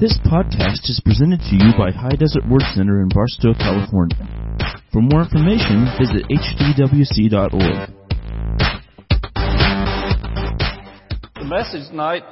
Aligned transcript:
This 0.00 0.16
podcast 0.26 0.88
is 0.88 1.02
presented 1.04 1.40
to 1.40 1.56
you 1.56 1.72
by 1.76 1.90
High 1.90 2.14
Desert 2.14 2.48
Word 2.48 2.62
Center 2.72 3.02
in 3.02 3.08
Barstow, 3.08 3.52
California. 3.52 4.16
For 4.92 5.02
more 5.02 5.22
information, 5.22 5.88
visit 5.98 6.24
hdwc.org. 6.30 7.90
The 11.34 11.44
message 11.44 11.88
tonight, 11.90 12.22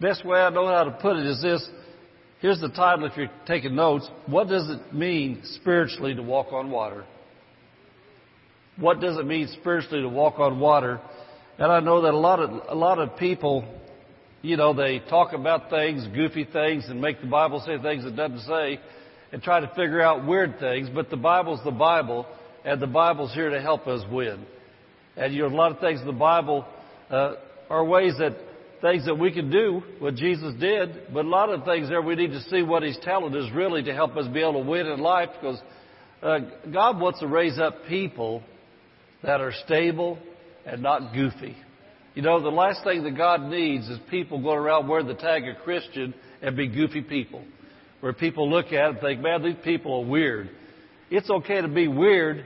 best 0.00 0.24
way 0.24 0.38
I 0.38 0.50
know 0.50 0.68
how 0.68 0.84
to 0.84 0.92
put 0.92 1.16
it 1.16 1.26
is 1.26 1.42
this. 1.42 1.68
Here's 2.40 2.60
the 2.60 2.68
title 2.68 3.06
if 3.06 3.16
you're 3.16 3.32
taking 3.48 3.74
notes. 3.74 4.08
What 4.26 4.46
does 4.46 4.70
it 4.70 4.94
mean 4.94 5.40
spiritually 5.42 6.14
to 6.14 6.22
walk 6.22 6.52
on 6.52 6.70
water? 6.70 7.04
What 8.76 9.00
does 9.00 9.18
it 9.18 9.26
mean 9.26 9.48
spiritually 9.60 10.02
to 10.02 10.08
walk 10.08 10.38
on 10.38 10.60
water? 10.60 11.00
And 11.58 11.72
I 11.72 11.80
know 11.80 12.02
that 12.02 12.14
a 12.14 12.16
lot 12.16 12.38
of, 12.38 12.50
a 12.68 12.76
lot 12.76 13.00
of 13.00 13.16
people 13.16 13.64
you 14.42 14.56
know, 14.56 14.74
they 14.74 14.98
talk 14.98 15.32
about 15.32 15.70
things, 15.70 16.06
goofy 16.14 16.44
things, 16.44 16.84
and 16.88 17.00
make 17.00 17.20
the 17.20 17.26
Bible 17.26 17.62
say 17.64 17.80
things 17.80 18.04
it 18.04 18.16
doesn't 18.16 18.40
say, 18.40 18.80
and 19.32 19.42
try 19.42 19.60
to 19.60 19.68
figure 19.68 20.02
out 20.02 20.26
weird 20.26 20.58
things. 20.58 20.88
But 20.92 21.10
the 21.10 21.16
Bible's 21.16 21.60
the 21.64 21.70
Bible, 21.70 22.26
and 22.64 22.80
the 22.80 22.88
Bible's 22.88 23.32
here 23.32 23.50
to 23.50 23.60
help 23.60 23.86
us 23.86 24.02
win. 24.10 24.44
And 25.16 25.32
you 25.32 25.42
know, 25.42 25.48
a 25.48 25.56
lot 25.56 25.72
of 25.72 25.78
things 25.78 26.00
in 26.00 26.06
the 26.06 26.12
Bible 26.12 26.66
uh, 27.08 27.34
are 27.70 27.84
ways 27.84 28.14
that 28.18 28.36
things 28.80 29.06
that 29.06 29.14
we 29.14 29.32
can 29.32 29.48
do 29.48 29.82
what 30.00 30.16
Jesus 30.16 30.54
did, 30.60 31.12
but 31.14 31.24
a 31.24 31.28
lot 31.28 31.48
of 31.48 31.64
things 31.64 31.88
there 31.88 32.02
we 32.02 32.16
need 32.16 32.32
to 32.32 32.42
see 32.42 32.62
what 32.62 32.82
He's 32.82 32.98
telling 33.02 33.34
us 33.36 33.50
really 33.54 33.82
to 33.84 33.94
help 33.94 34.16
us 34.16 34.26
be 34.26 34.40
able 34.40 34.64
to 34.64 34.68
win 34.68 34.86
in 34.86 35.00
life 35.00 35.28
because 35.40 35.60
uh, 36.20 36.38
God 36.72 37.00
wants 37.00 37.20
to 37.20 37.28
raise 37.28 37.58
up 37.60 37.86
people 37.88 38.42
that 39.22 39.40
are 39.40 39.52
stable 39.64 40.18
and 40.66 40.82
not 40.82 41.14
goofy. 41.14 41.56
You 42.14 42.22
know, 42.22 42.42
the 42.42 42.50
last 42.50 42.84
thing 42.84 43.04
that 43.04 43.16
God 43.16 43.42
needs 43.42 43.88
is 43.88 43.98
people 44.10 44.42
going 44.42 44.58
around 44.58 44.86
wearing 44.86 45.06
the 45.06 45.14
tag 45.14 45.48
of 45.48 45.56
Christian 45.64 46.12
and 46.42 46.56
be 46.56 46.68
goofy 46.68 47.00
people. 47.00 47.42
Where 48.00 48.12
people 48.12 48.50
look 48.50 48.66
at 48.66 48.72
it 48.72 48.90
and 48.90 49.00
think, 49.00 49.20
man, 49.20 49.42
these 49.42 49.56
people 49.64 50.02
are 50.02 50.06
weird. 50.06 50.50
It's 51.10 51.30
okay 51.30 51.60
to 51.60 51.68
be 51.68 51.88
weird 51.88 52.44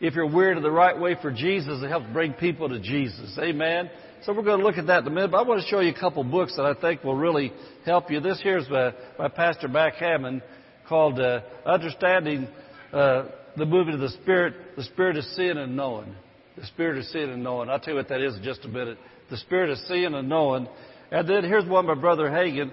if 0.00 0.14
you're 0.14 0.30
weird 0.30 0.56
in 0.56 0.62
the 0.62 0.70
right 0.70 0.98
way 0.98 1.16
for 1.20 1.32
Jesus. 1.32 1.82
It 1.82 1.88
helps 1.88 2.06
bring 2.12 2.32
people 2.34 2.68
to 2.68 2.78
Jesus. 2.78 3.36
Amen. 3.40 3.90
So 4.24 4.32
we're 4.32 4.42
going 4.42 4.60
to 4.60 4.66
look 4.66 4.78
at 4.78 4.86
that 4.88 5.02
in 5.02 5.06
a 5.06 5.10
minute, 5.10 5.30
but 5.30 5.38
I 5.38 5.48
want 5.48 5.62
to 5.62 5.66
show 5.68 5.80
you 5.80 5.92
a 5.92 5.98
couple 5.98 6.22
books 6.24 6.54
that 6.56 6.64
I 6.64 6.74
think 6.74 7.02
will 7.02 7.16
really 7.16 7.52
help 7.84 8.10
you. 8.10 8.20
This 8.20 8.40
here's 8.42 8.66
by, 8.68 8.92
by 9.16 9.28
Pastor 9.28 9.68
Mac 9.68 9.94
Hammond 9.94 10.42
called 10.88 11.18
uh, 11.20 11.40
Understanding 11.64 12.48
uh, 12.92 13.24
the 13.56 13.66
Movement 13.66 13.94
of 13.94 14.00
the 14.00 14.16
Spirit, 14.22 14.54
the 14.76 14.84
Spirit 14.84 15.16
of 15.16 15.24
Sin 15.24 15.58
and 15.58 15.76
Knowing. 15.76 16.14
The 16.56 16.66
Spirit 16.66 16.98
of 16.98 17.04
Seeing 17.04 17.30
and 17.30 17.44
Knowing. 17.44 17.70
I'll 17.70 17.78
tell 17.78 17.94
you 17.94 17.98
what 17.98 18.08
that 18.08 18.20
is 18.20 18.34
in 18.34 18.42
just 18.42 18.64
a 18.64 18.68
minute. 18.68 18.98
The 19.30 19.36
Spirit 19.38 19.70
of 19.70 19.78
Seeing 19.88 20.14
and 20.14 20.28
Knowing. 20.28 20.68
And 21.10 21.28
then 21.28 21.44
here's 21.44 21.66
one 21.66 21.86
by 21.86 21.94
Brother 21.94 22.28
Hagin, 22.28 22.72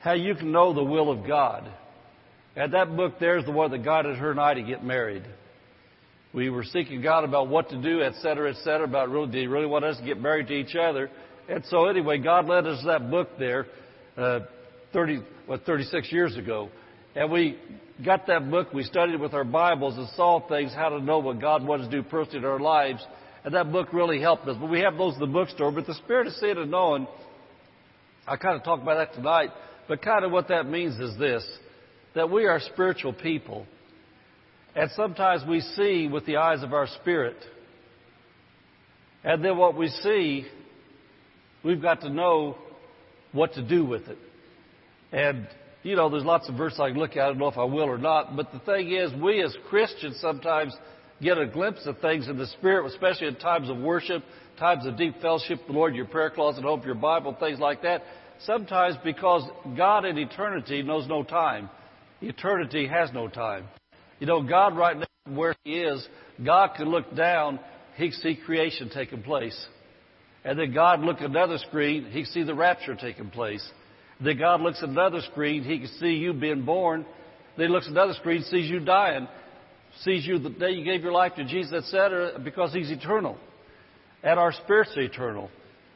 How 0.00 0.14
You 0.14 0.34
Can 0.34 0.52
Know 0.52 0.74
the 0.74 0.84
Will 0.84 1.10
of 1.10 1.26
God. 1.26 1.70
And 2.54 2.74
that 2.74 2.96
book 2.96 3.14
there 3.18 3.38
is 3.38 3.44
the 3.44 3.52
one 3.52 3.70
that 3.70 3.84
guided 3.84 4.16
her 4.16 4.30
and 4.30 4.40
I 4.40 4.54
to 4.54 4.62
get 4.62 4.84
married. 4.84 5.24
We 6.34 6.50
were 6.50 6.64
seeking 6.64 7.02
God 7.02 7.24
about 7.24 7.48
what 7.48 7.68
to 7.70 7.80
do, 7.80 8.02
et 8.02 8.14
cetera, 8.20 8.50
et 8.50 8.56
cetera, 8.62 8.84
about 8.84 9.10
really, 9.10 9.30
did 9.30 9.40
He 9.40 9.46
really 9.46 9.66
want 9.66 9.84
us 9.84 9.98
to 9.98 10.04
get 10.04 10.20
married 10.20 10.48
to 10.48 10.54
each 10.54 10.74
other? 10.74 11.10
And 11.48 11.64
so 11.66 11.86
anyway, 11.86 12.18
God 12.18 12.46
led 12.46 12.66
us 12.66 12.82
that 12.86 13.10
book 13.10 13.28
there, 13.38 13.66
uh, 14.16 14.40
30, 14.92 15.22
what, 15.46 15.64
36 15.64 16.10
years 16.10 16.36
ago. 16.36 16.70
And 17.14 17.30
we 17.30 17.58
got 18.04 18.26
that 18.28 18.50
book, 18.50 18.72
we 18.72 18.82
studied 18.84 19.14
it 19.14 19.20
with 19.20 19.34
our 19.34 19.44
Bibles 19.44 19.98
and 19.98 20.08
saw 20.10 20.46
things, 20.48 20.72
how 20.72 20.88
to 20.90 21.00
know 21.00 21.18
what 21.18 21.40
God 21.40 21.64
wants 21.64 21.86
to 21.86 21.90
do 21.90 22.02
personally 22.02 22.38
in 22.38 22.44
our 22.44 22.60
lives. 22.60 23.04
And 23.44 23.54
that 23.54 23.72
book 23.72 23.92
really 23.92 24.20
helped 24.20 24.46
us. 24.46 24.56
But 24.60 24.70
we 24.70 24.80
have 24.80 24.96
those 24.96 25.14
in 25.14 25.20
the 25.20 25.26
bookstore. 25.26 25.72
But 25.72 25.86
the 25.86 25.94
Spirit 25.94 26.28
of 26.28 26.34
Seeing 26.34 26.58
and 26.58 26.70
Knowing, 26.70 27.06
I 28.26 28.36
kind 28.36 28.56
of 28.56 28.64
talked 28.64 28.82
about 28.82 28.96
that 28.96 29.14
tonight. 29.14 29.50
But 29.88 30.02
kind 30.02 30.24
of 30.24 30.30
what 30.30 30.48
that 30.48 30.66
means 30.66 30.98
is 30.98 31.18
this 31.18 31.46
that 32.14 32.30
we 32.30 32.44
are 32.44 32.60
spiritual 32.60 33.12
people. 33.12 33.66
And 34.74 34.90
sometimes 34.94 35.42
we 35.48 35.60
see 35.60 36.08
with 36.08 36.26
the 36.26 36.36
eyes 36.36 36.62
of 36.62 36.72
our 36.72 36.86
spirit. 37.00 37.36
And 39.24 39.44
then 39.44 39.56
what 39.56 39.76
we 39.76 39.88
see, 39.88 40.46
we've 41.64 41.80
got 41.80 42.00
to 42.02 42.10
know 42.10 42.56
what 43.32 43.54
to 43.54 43.62
do 43.66 43.84
with 43.84 44.08
it. 44.08 44.18
And, 45.10 45.46
you 45.82 45.96
know, 45.96 46.08
there's 46.08 46.24
lots 46.24 46.48
of 46.48 46.54
verses 46.54 46.80
I 46.80 46.90
can 46.90 46.98
look 46.98 47.12
at. 47.12 47.20
I 47.20 47.26
don't 47.28 47.38
know 47.38 47.48
if 47.48 47.58
I 47.58 47.64
will 47.64 47.84
or 47.84 47.98
not. 47.98 48.36
But 48.36 48.52
the 48.52 48.60
thing 48.60 48.92
is, 48.92 49.10
we 49.22 49.42
as 49.42 49.54
Christians 49.68 50.18
sometimes 50.20 50.74
get 51.22 51.38
a 51.38 51.46
glimpse 51.46 51.86
of 51.86 51.98
things 51.98 52.28
in 52.28 52.36
the 52.36 52.46
Spirit, 52.46 52.86
especially 52.86 53.28
in 53.28 53.36
times 53.36 53.70
of 53.70 53.78
worship, 53.78 54.22
times 54.58 54.86
of 54.86 54.96
deep 54.96 55.20
fellowship 55.22 55.60
the 55.66 55.72
Lord, 55.72 55.94
your 55.94 56.06
prayer 56.06 56.30
closet, 56.30 56.64
hope, 56.64 56.84
your 56.84 56.94
Bible, 56.94 57.36
things 57.38 57.60
like 57.60 57.82
that. 57.82 58.02
Sometimes 58.44 58.96
because 59.04 59.48
God 59.76 60.04
in 60.04 60.18
eternity 60.18 60.82
knows 60.82 61.06
no 61.08 61.22
time. 61.22 61.70
Eternity 62.20 62.86
has 62.88 63.10
no 63.12 63.28
time. 63.28 63.64
You 64.18 64.26
know, 64.26 64.42
God 64.42 64.76
right 64.76 64.96
now, 64.96 65.34
where 65.34 65.54
He 65.64 65.80
is, 65.80 66.06
God 66.44 66.72
can 66.76 66.88
look 66.88 67.14
down, 67.14 67.60
He 67.96 68.10
can 68.10 68.18
see 68.20 68.38
creation 68.44 68.90
taking 68.92 69.22
place. 69.22 69.66
And 70.44 70.58
then 70.58 70.74
God 70.74 71.00
look 71.00 71.20
another 71.20 71.58
screen, 71.58 72.06
He 72.06 72.22
can 72.22 72.32
see 72.32 72.42
the 72.42 72.54
rapture 72.54 72.96
taking 72.96 73.30
place. 73.30 73.64
Then 74.20 74.38
God 74.38 74.60
looks 74.60 74.82
at 74.82 74.88
another 74.88 75.20
screen, 75.30 75.62
He 75.62 75.78
can 75.78 75.88
see 76.00 76.14
you 76.14 76.32
being 76.32 76.64
born. 76.64 77.06
Then 77.56 77.66
He 77.68 77.72
looks 77.72 77.86
at 77.86 77.92
another 77.92 78.14
screen, 78.14 78.42
sees 78.42 78.68
you 78.68 78.80
dying 78.80 79.28
sees 80.00 80.26
you 80.26 80.38
the 80.38 80.50
day 80.50 80.70
you 80.70 80.84
gave 80.84 81.02
your 81.02 81.12
life 81.12 81.34
to 81.36 81.44
Jesus, 81.44 81.72
etc., 81.72 82.38
because 82.42 82.72
He's 82.72 82.90
eternal. 82.90 83.36
And 84.22 84.38
our 84.38 84.52
spirits 84.52 84.92
eternal. 84.96 85.50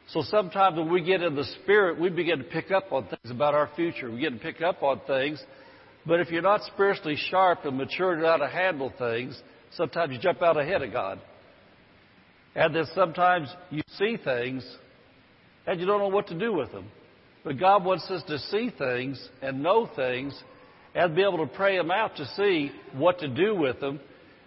So 0.09 0.21
sometimes 0.21 0.77
when 0.77 0.91
we 0.91 1.01
get 1.01 1.21
in 1.21 1.35
the 1.35 1.43
Spirit, 1.63 1.99
we 1.99 2.09
begin 2.09 2.37
to 2.39 2.43
pick 2.43 2.71
up 2.71 2.91
on 2.91 3.03
things 3.07 3.29
about 3.29 3.53
our 3.53 3.69
future. 3.75 4.09
We 4.09 4.19
get 4.19 4.33
to 4.33 4.39
pick 4.39 4.61
up 4.61 4.81
on 4.81 5.01
things. 5.05 5.41
But 6.05 6.21
if 6.21 6.29
you're 6.29 6.41
not 6.41 6.61
spiritually 6.63 7.17
sharp 7.29 7.65
and 7.65 7.77
mature 7.77 8.15
to 8.15 8.25
how 8.25 8.37
to 8.37 8.47
handle 8.47 8.93
things, 8.97 9.39
sometimes 9.75 10.13
you 10.13 10.19
jump 10.19 10.41
out 10.41 10.57
ahead 10.57 10.81
of 10.81 10.93
God. 10.93 11.19
And 12.55 12.73
then 12.73 12.85
sometimes 12.95 13.49
you 13.69 13.81
see 13.97 14.17
things 14.17 14.65
and 15.65 15.79
you 15.79 15.85
don't 15.85 15.99
know 15.99 16.07
what 16.07 16.27
to 16.27 16.39
do 16.39 16.53
with 16.53 16.71
them. 16.71 16.89
But 17.43 17.59
God 17.59 17.83
wants 17.83 18.09
us 18.09 18.23
to 18.23 18.39
see 18.39 18.71
things 18.77 19.29
and 19.41 19.61
know 19.61 19.89
things 19.95 20.33
and 20.97 21.15
be 21.15 21.21
able 21.21 21.37
to 21.37 21.53
pray 21.53 21.77
them 21.77 21.91
out 21.91 22.15
to 22.15 22.25
see 22.35 22.71
what 22.93 23.19
to 23.19 23.27
do 23.27 23.55
with 23.55 23.79
them. 23.79 23.99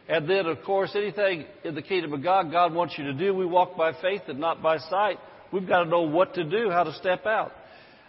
And 0.09 0.28
then, 0.28 0.47
of 0.47 0.61
course, 0.65 0.91
anything 0.97 1.44
in 1.62 1.77
the 1.77 1.83
kingdom 1.83 2.12
of 2.12 2.25
God 2.25 2.50
God 2.50 2.75
wants 2.75 2.94
you 2.99 3.05
to 3.05 3.12
do, 3.12 3.33
we 3.33 3.47
walk 3.47 3.77
by 3.77 3.93
faith 4.03 4.22
and 4.27 4.41
not 4.41 4.60
by 4.60 4.78
sight. 4.78 5.19
We've 5.53 5.66
got 5.66 5.84
to 5.84 5.89
know 5.89 6.03
what 6.03 6.34
to 6.34 6.43
do, 6.43 6.69
how 6.69 6.83
to 6.83 6.93
step 6.94 7.25
out. 7.25 7.53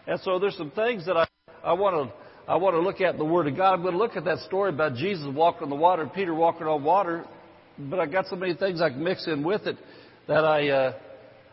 And 0.08 0.20
so 0.22 0.40
there's 0.40 0.58
some 0.58 0.72
things 0.72 1.06
that 1.06 1.16
I, 1.16 1.28
I 1.64 1.74
want 1.74 2.10
to 2.10 2.16
I 2.52 2.56
want 2.56 2.76
to 2.76 2.82
look 2.82 3.00
at 3.00 3.14
in 3.14 3.20
the 3.20 3.26
Word 3.26 3.48
of 3.48 3.56
God. 3.56 3.74
I'm 3.74 3.84
going 3.84 3.94
to 3.94 4.00
look 4.00 4.18
at 4.18 4.26
that 4.26 4.40
story 4.40 4.72
about 4.72 4.96
Jesus 4.96 5.28
walking 5.32 5.64
on 5.64 5.70
the 5.70 5.76
water 5.76 6.02
and 6.02 6.12
Peter 6.12 6.34
walking 6.34 6.66
on 6.66 6.84
water. 6.84 7.24
But 7.78 8.00
I 8.00 8.08
got 8.08 8.26
so 8.26 8.36
many 8.36 8.56
things 8.56 8.82
I 8.82 8.90
can 8.90 9.04
mix 9.04 9.28
in 9.28 9.44
with 9.44 9.68
it 9.68 9.78
that 10.28 10.44
I 10.44 10.68
uh, 10.70 10.94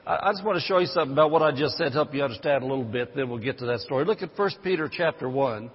I 0.06 0.32
just 0.32 0.43
want 0.43 0.59
to 0.59 0.65
show 0.65 0.78
you 0.78 0.87
something 0.87 1.12
about 1.12 1.31
what 1.31 1.43
I 1.43 1.53
just 1.53 1.77
said 1.77 1.88
to 1.88 1.93
help 1.93 2.15
you 2.15 2.25
understand 2.25 2.65
a 2.65 2.66
little 2.66 2.82
bit. 2.82 3.15
Then 3.15 3.28
we'll 3.28 3.38
get 3.38 3.59
to 3.59 3.66
that 3.66 3.81
story. 3.81 4.06
Look 4.06 4.22
at 4.22 4.31
1 4.34 4.50
Peter 4.65 4.91
chapter 4.91 5.28
one. 5.28 5.71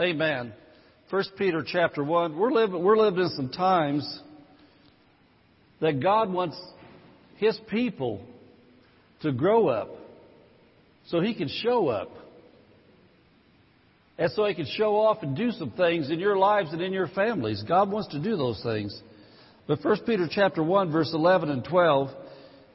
Amen. 0.00 0.54
First 1.10 1.32
Peter 1.36 1.62
chapter 1.66 2.02
one. 2.02 2.38
We're 2.38 2.50
living 2.50 2.82
we're 2.82 2.96
living 2.96 3.20
in 3.20 3.28
some 3.30 3.50
times 3.50 4.20
that 5.82 6.00
God 6.00 6.32
wants 6.32 6.58
His 7.36 7.60
people 7.68 8.24
to 9.20 9.32
grow 9.32 9.68
up 9.68 9.90
so 11.08 11.20
He 11.20 11.34
can 11.34 11.48
show 11.48 11.88
up. 11.88 12.08
And 14.16 14.30
so 14.32 14.46
He 14.46 14.54
can 14.54 14.66
show 14.66 14.96
off 14.96 15.22
and 15.22 15.36
do 15.36 15.50
some 15.50 15.72
things 15.72 16.08
in 16.08 16.18
your 16.18 16.38
lives 16.38 16.72
and 16.72 16.80
in 16.80 16.94
your 16.94 17.08
families. 17.08 17.62
God 17.68 17.90
wants 17.90 18.08
to 18.12 18.18
do 18.18 18.34
those 18.36 18.62
things. 18.62 18.98
But 19.66 19.80
First 19.80 20.06
Peter 20.06 20.26
chapter 20.30 20.62
1, 20.62 20.90
verse 20.90 21.10
11 21.12 21.50
and 21.50 21.64
12, 21.64 22.08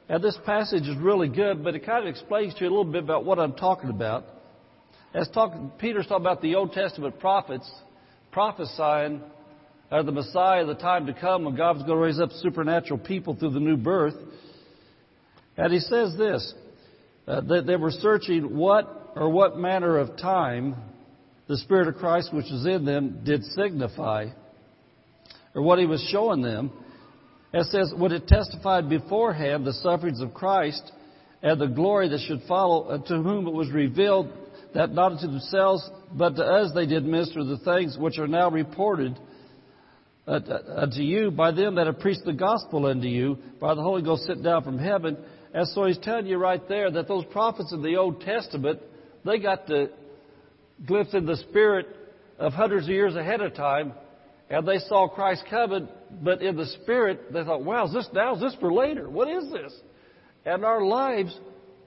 and 0.08 0.22
this 0.22 0.38
passage 0.46 0.84
is 0.84 0.96
really 0.98 1.28
good, 1.28 1.64
but 1.64 1.74
it 1.74 1.84
kind 1.84 2.06
of 2.06 2.08
explains 2.08 2.54
to 2.54 2.60
you 2.60 2.68
a 2.68 2.70
little 2.70 2.84
bit 2.84 3.02
about 3.02 3.24
what 3.24 3.40
I'm 3.40 3.54
talking 3.54 3.90
about. 3.90 4.24
As 5.14 5.26
talk, 5.28 5.78
Peter's 5.78 6.06
talking 6.06 6.24
about 6.24 6.42
the 6.42 6.54
Old 6.54 6.72
Testament 6.72 7.18
prophets 7.18 7.70
prophesying 8.30 9.22
of 9.90 10.04
the 10.04 10.12
Messiah, 10.12 10.66
the 10.66 10.74
time 10.74 11.06
to 11.06 11.14
come 11.14 11.44
when 11.44 11.56
God 11.56 11.76
was 11.76 11.86
going 11.86 11.96
to 11.96 12.04
raise 12.04 12.20
up 12.20 12.30
supernatural 12.42 12.98
people 12.98 13.34
through 13.34 13.52
the 13.52 13.60
new 13.60 13.78
birth. 13.78 14.14
And 15.56 15.72
he 15.72 15.78
says 15.78 16.14
this, 16.18 16.52
uh, 17.26 17.40
that 17.40 17.66
they 17.66 17.76
were 17.76 17.90
searching 17.90 18.54
what 18.54 19.12
or 19.16 19.30
what 19.30 19.56
manner 19.56 19.96
of 19.96 20.16
time 20.18 20.76
the 21.46 21.56
Spirit 21.56 21.88
of 21.88 21.96
Christ 21.96 22.32
which 22.32 22.46
was 22.50 22.66
in 22.66 22.84
them 22.84 23.22
did 23.24 23.42
signify, 23.44 24.26
or 25.54 25.62
what 25.62 25.78
he 25.78 25.86
was 25.86 26.06
showing 26.12 26.42
them. 26.42 26.70
It 27.54 27.64
says, 27.64 27.94
would 27.96 28.12
it 28.12 28.28
testified 28.28 28.90
beforehand 28.90 29.64
the 29.64 29.72
sufferings 29.72 30.20
of 30.20 30.34
Christ 30.34 30.92
and 31.42 31.58
the 31.58 31.66
glory 31.66 32.10
that 32.10 32.20
should 32.28 32.42
follow, 32.46 32.88
uh, 32.88 32.98
to 33.08 33.22
whom 33.22 33.46
it 33.46 33.54
was 33.54 33.70
revealed 33.70 34.30
that 34.74 34.92
not 34.92 35.12
unto 35.12 35.26
themselves, 35.26 35.88
but 36.12 36.36
to 36.36 36.42
us 36.42 36.72
they 36.74 36.86
did 36.86 37.04
minister 37.04 37.44
the 37.44 37.58
things 37.58 37.96
which 37.98 38.18
are 38.18 38.28
now 38.28 38.50
reported 38.50 39.18
unto 40.26 41.00
you 41.00 41.30
by 41.30 41.50
them 41.50 41.76
that 41.76 41.86
have 41.86 42.00
preached 42.00 42.24
the 42.24 42.32
gospel 42.34 42.86
unto 42.86 43.06
you 43.06 43.38
by 43.60 43.74
the 43.74 43.82
Holy 43.82 44.02
Ghost 44.02 44.24
sent 44.24 44.42
down 44.42 44.62
from 44.62 44.78
heaven. 44.78 45.16
And 45.54 45.66
so 45.68 45.86
he's 45.86 45.98
telling 45.98 46.26
you 46.26 46.36
right 46.36 46.66
there 46.68 46.90
that 46.90 47.08
those 47.08 47.24
prophets 47.26 47.72
in 47.72 47.82
the 47.82 47.96
Old 47.96 48.20
Testament, 48.20 48.80
they 49.24 49.38
got 49.38 49.66
the 49.66 49.90
glimpse 50.86 51.14
in 51.14 51.24
the 51.24 51.36
spirit 51.36 51.86
of 52.38 52.52
hundreds 52.52 52.86
of 52.86 52.90
years 52.90 53.16
ahead 53.16 53.40
of 53.40 53.54
time, 53.54 53.92
and 54.50 54.66
they 54.66 54.78
saw 54.78 55.08
Christ 55.08 55.44
coming, 55.50 55.88
but 56.22 56.42
in 56.42 56.56
the 56.56 56.66
spirit, 56.82 57.32
they 57.32 57.42
thought, 57.44 57.64
wow, 57.64 57.86
is 57.86 57.92
this 57.92 58.08
now? 58.12 58.34
Is 58.34 58.40
this 58.40 58.56
for 58.60 58.72
later? 58.72 59.08
What 59.08 59.28
is 59.28 59.50
this? 59.50 59.72
And 60.44 60.64
our 60.64 60.84
lives, 60.84 61.36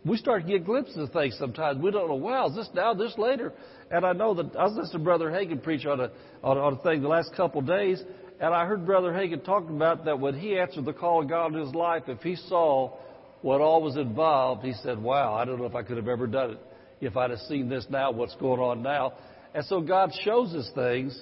we 0.04 0.18
start 0.18 0.46
to 0.46 0.52
get 0.52 0.66
glimpses 0.66 0.98
of 0.98 1.12
things 1.12 1.36
sometimes. 1.38 1.82
We 1.82 1.92
don't 1.92 2.08
know, 2.08 2.16
wow, 2.16 2.48
is 2.50 2.56
this 2.56 2.70
now, 2.74 2.94
this 2.94 3.14
later? 3.18 3.54
And 3.92 4.06
I 4.06 4.14
know 4.14 4.34
that 4.34 4.56
I 4.56 4.64
was 4.64 4.74
listening 4.74 5.00
to 5.00 5.04
Brother 5.04 5.30
Hagin 5.30 5.62
preach 5.62 5.86
on 5.86 6.00
a, 6.00 6.12
on, 6.44 6.58
on 6.58 6.74
a 6.74 6.82
thing 6.82 7.02
the 7.02 7.08
last 7.08 7.32
couple 7.36 7.62
of 7.62 7.68
days, 7.68 8.02
and 8.40 8.54
I 8.54 8.66
heard 8.66 8.86
Brother 8.86 9.12
Hagin 9.12 9.46
talking 9.46 9.76
about 9.76 10.06
that 10.06 10.20
when 10.20 10.40
he 10.40 10.58
answered 10.58 10.86
the 10.86 10.94
call 10.94 11.22
of 11.22 11.30
God 11.30 11.54
in 11.54 11.60
his 11.64 11.76
life, 11.76 12.04
if 12.08 12.22
he 12.22 12.36
saw 12.36 12.98
what 13.42 13.62
all 13.62 13.84
was 13.84 13.98
involved, 13.98 14.66
he 14.66 14.74
said, 14.82 15.00
wow, 15.00 15.36
I 15.36 15.46
don't 15.46 15.60
know 15.60 15.66
if 15.66 15.76
I 15.76 15.84
could 15.84 15.98
have 15.98 16.08
ever 16.08 16.26
done 16.26 16.52
it 16.52 16.60
if 17.02 17.18
I'd 17.18 17.32
have 17.32 17.40
seen 17.40 17.68
this 17.70 17.86
now, 17.90 18.12
what's 18.12 18.36
going 18.36 18.60
on 18.60 18.82
now. 18.82 19.14
And 19.54 19.66
so 19.66 19.82
God 19.82 20.12
shows 20.24 20.54
us 20.54 20.70
things, 20.74 21.20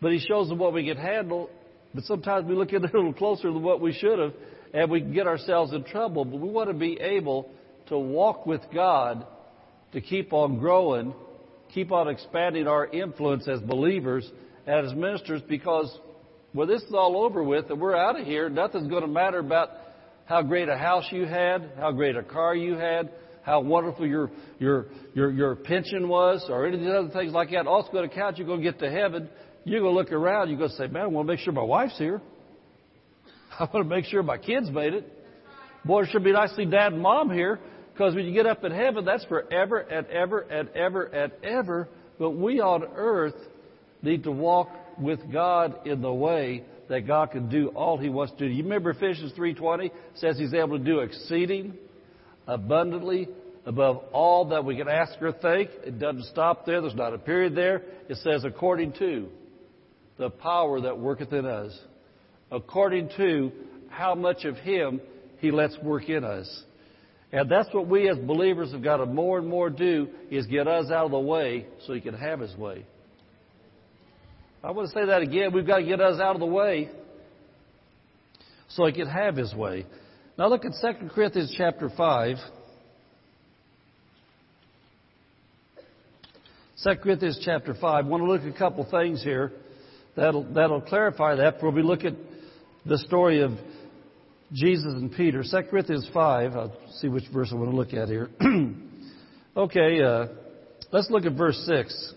but 0.00 0.12
He 0.12 0.18
shows 0.18 0.50
us 0.50 0.58
what 0.58 0.74
we 0.74 0.86
can 0.86 0.96
handle. 0.96 1.48
But 1.94 2.04
sometimes 2.04 2.46
we 2.46 2.54
look 2.54 2.72
at 2.72 2.84
it 2.84 2.92
a 2.92 2.96
little 2.96 3.12
closer 3.12 3.52
than 3.52 3.62
what 3.62 3.80
we 3.80 3.92
should 3.92 4.18
have, 4.18 4.32
and 4.74 4.90
we 4.90 5.00
can 5.00 5.12
get 5.12 5.26
ourselves 5.26 5.72
in 5.72 5.84
trouble. 5.84 6.24
But 6.24 6.40
we 6.40 6.48
want 6.48 6.68
to 6.68 6.74
be 6.74 6.98
able 7.00 7.50
to 7.88 7.98
walk 7.98 8.46
with 8.46 8.60
God, 8.72 9.26
to 9.92 10.00
keep 10.00 10.32
on 10.32 10.58
growing, 10.58 11.14
keep 11.72 11.92
on 11.92 12.08
expanding 12.08 12.66
our 12.66 12.86
influence 12.86 13.48
as 13.48 13.60
believers 13.60 14.30
as 14.66 14.92
ministers, 14.94 15.42
because 15.48 15.96
when 16.52 16.68
this 16.68 16.82
is 16.82 16.92
all 16.92 17.24
over 17.24 17.42
with 17.42 17.70
and 17.70 17.80
we're 17.80 17.96
out 17.96 18.18
of 18.18 18.26
here, 18.26 18.48
nothing's 18.48 18.88
going 18.88 19.02
to 19.02 19.08
matter 19.08 19.38
about 19.38 19.70
how 20.26 20.42
great 20.42 20.68
a 20.68 20.76
house 20.76 21.04
you 21.10 21.24
had, 21.24 21.72
how 21.78 21.90
great 21.92 22.16
a 22.16 22.22
car 22.22 22.54
you 22.54 22.74
had, 22.74 23.10
how 23.42 23.60
wonderful 23.60 24.06
your, 24.06 24.30
your, 24.58 24.86
your, 25.14 25.30
your 25.32 25.56
pension 25.56 26.08
was, 26.08 26.44
or 26.48 26.66
any 26.66 26.76
of 26.76 26.80
these 26.80 26.90
other 26.90 27.08
things 27.08 27.32
like 27.32 27.50
that. 27.50 27.66
All 27.66 27.80
it's 27.80 27.88
going 27.90 28.08
to 28.08 28.14
count, 28.14 28.38
you're 28.38 28.46
going 28.46 28.62
to 28.62 28.64
get 28.64 28.78
to 28.80 28.90
heaven. 28.90 29.28
You're 29.64 29.80
going 29.80 29.94
to 29.94 29.98
look 29.98 30.12
around, 30.12 30.48
you're 30.48 30.58
going 30.58 30.70
to 30.70 30.76
say, 30.76 30.86
man, 30.86 31.02
I 31.02 31.06
want 31.06 31.26
to 31.26 31.32
make 31.32 31.40
sure 31.40 31.52
my 31.52 31.62
wife's 31.62 31.98
here. 31.98 32.20
I 33.58 33.64
want 33.64 33.88
to 33.88 33.94
make 33.96 34.04
sure 34.06 34.22
my 34.22 34.38
kids 34.38 34.70
made 34.70 34.94
it. 34.94 35.18
Boy, 35.84 36.02
it 36.02 36.08
should 36.12 36.24
be 36.24 36.32
nice 36.32 36.50
to 36.50 36.56
see 36.56 36.64
dad 36.64 36.92
and 36.92 37.02
mom 37.02 37.30
here, 37.30 37.58
because 37.92 38.14
when 38.14 38.24
you 38.24 38.32
get 38.32 38.46
up 38.46 38.64
in 38.64 38.72
heaven, 38.72 39.04
that's 39.04 39.24
forever 39.26 39.78
and 39.78 40.06
ever 40.08 40.40
and 40.40 40.68
ever 40.70 41.04
and 41.04 41.32
ever. 41.42 41.88
But 42.18 42.30
we 42.30 42.60
on 42.60 42.84
earth 42.94 43.34
need 44.02 44.24
to 44.24 44.32
walk 44.32 44.70
with 44.98 45.20
God 45.32 45.86
in 45.86 46.00
the 46.00 46.12
way 46.12 46.64
that 46.88 47.06
God 47.06 47.30
can 47.30 47.48
do 47.48 47.68
all 47.68 47.98
He 47.98 48.08
wants 48.08 48.32
to 48.34 48.38
do. 48.38 48.46
You 48.46 48.62
remember 48.62 48.90
Ephesians 48.90 49.32
3.20 49.36 49.90
says 50.14 50.38
He's 50.38 50.54
able 50.54 50.78
to 50.78 50.84
do 50.84 51.00
exceeding 51.00 51.74
abundantly 52.46 53.28
above 53.64 54.02
all 54.12 54.46
that 54.46 54.64
we 54.64 54.76
can 54.76 54.88
ask 54.88 55.20
or 55.20 55.32
think. 55.32 55.70
It 55.84 55.98
doesn't 55.98 56.24
stop 56.24 56.66
there. 56.66 56.80
There's 56.80 56.94
not 56.94 57.14
a 57.14 57.18
period 57.18 57.54
there. 57.54 57.82
It 58.08 58.16
says, 58.18 58.44
according 58.44 58.94
to 58.94 59.28
the 60.18 60.30
power 60.30 60.80
that 60.80 60.98
worketh 60.98 61.32
in 61.32 61.46
us. 61.46 61.78
According 62.50 63.10
to 63.16 63.52
how 63.88 64.14
much 64.14 64.44
of 64.44 64.56
Him 64.56 65.00
He 65.38 65.50
lets 65.50 65.78
work 65.78 66.08
in 66.08 66.24
us. 66.24 66.64
And 67.32 67.50
that's 67.50 67.72
what 67.72 67.88
we 67.88 68.10
as 68.10 68.18
believers 68.18 68.72
have 68.72 68.82
got 68.82 68.98
to 68.98 69.06
more 69.06 69.38
and 69.38 69.48
more 69.48 69.70
do 69.70 70.08
is 70.30 70.46
get 70.46 70.68
us 70.68 70.90
out 70.90 71.06
of 71.06 71.10
the 71.10 71.18
way 71.18 71.66
so 71.86 71.94
He 71.94 72.00
can 72.00 72.14
have 72.14 72.40
His 72.40 72.54
way. 72.56 72.84
I 74.62 74.70
want 74.70 74.88
to 74.90 74.94
say 74.94 75.06
that 75.06 75.22
again. 75.22 75.52
We've 75.52 75.66
got 75.66 75.78
to 75.78 75.84
get 75.84 76.00
us 76.00 76.20
out 76.20 76.36
of 76.36 76.40
the 76.40 76.46
way 76.46 76.90
so 78.68 78.84
He 78.84 78.92
can 78.92 79.08
have 79.08 79.36
His 79.36 79.54
way. 79.54 79.86
Now 80.38 80.48
look 80.48 80.64
at 80.66 80.72
2 80.80 81.08
Corinthians 81.08 81.54
chapter 81.56 81.88
5. 81.96 82.36
2 86.84 86.94
Corinthians 86.96 87.40
chapter 87.42 87.72
5. 87.72 87.84
I 87.84 88.06
want 88.06 88.22
to 88.22 88.30
look 88.30 88.42
at 88.42 88.48
a 88.48 88.58
couple 88.58 88.86
things 88.90 89.22
here 89.22 89.52
that'll, 90.16 90.44
that'll 90.52 90.82
clarify 90.82 91.36
that 91.36 91.54
before 91.54 91.70
we 91.70 91.82
look 91.82 92.04
at 92.04 92.14
the 92.84 92.98
story 92.98 93.40
of 93.40 93.52
Jesus 94.52 94.92
and 94.92 95.10
Peter. 95.10 95.42
2 95.42 95.62
Corinthians 95.70 96.08
5. 96.12 96.52
I'll 96.52 96.76
see 96.98 97.08
which 97.08 97.24
verse 97.32 97.48
I 97.52 97.54
want 97.54 97.70
to 97.70 97.76
look 97.76 97.94
at 97.94 98.08
here. 98.08 98.28
okay, 99.56 100.02
uh, 100.02 100.26
let's 100.92 101.10
look 101.10 101.24
at 101.24 101.32
verse 101.32 101.56
6. 101.66 102.14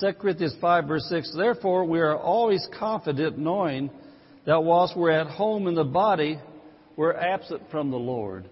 2 0.00 0.12
Corinthians 0.14 0.56
5 0.60 0.84
verse 0.86 1.06
6, 1.10 1.34
Therefore 1.36 1.84
we 1.84 2.00
are 2.00 2.16
always 2.16 2.66
confident 2.78 3.38
knowing 3.38 3.90
that 4.46 4.64
whilst 4.64 4.96
we're 4.96 5.10
at 5.10 5.26
home 5.26 5.66
in 5.66 5.74
the 5.74 5.84
body, 5.84 6.38
we're 6.96 7.14
absent 7.14 7.62
from 7.70 7.90
the 7.90 7.98
Lord. 7.98 8.48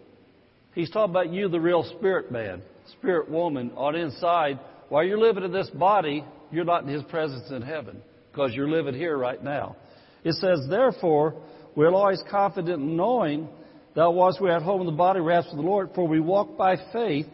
He's 0.75 0.91
talking 0.91 1.11
about 1.11 1.33
you, 1.33 1.49
the 1.49 1.61
real 1.61 1.85
spirit 1.97 2.31
man, 2.31 2.63
spirit 2.99 3.31
woman 3.31 3.73
on 3.77 3.97
inside. 3.97 4.61
While 4.91 5.05
you're 5.05 5.19
living 5.19 5.43
in 5.43 5.53
this 5.53 5.71
body, 5.71 6.25
you're 6.53 6.65
not 6.65 6.83
in 6.83 6.89
His 6.89 7.03
presence 7.05 7.51
in 7.51 7.63
heaven 7.63 8.03
because 8.39 8.55
you're 8.55 8.69
living 8.69 8.95
here 8.95 9.19
right 9.19 9.43
now. 9.43 9.75
It 10.23 10.35
says, 10.35 10.65
Therefore, 10.71 11.35
we're 11.75 11.93
always 11.93 12.23
confident 12.31 12.81
in 12.81 12.97
knowing 12.97 13.49
that 13.97 14.09
whilst 14.11 14.41
we're 14.41 14.57
at 14.57 14.63
home 14.63 14.81
in 14.81 14.87
the 14.87 14.93
body, 14.93 15.21
we're 15.21 15.43
from 15.43 15.57
the 15.57 15.63
Lord, 15.63 15.91
for 15.95 16.07
we 16.07 16.21
walk 16.21 16.57
by 16.57 16.77
faith, 16.93 17.27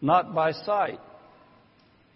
not 0.00 0.34
by 0.34 0.52
sight. 0.52 1.00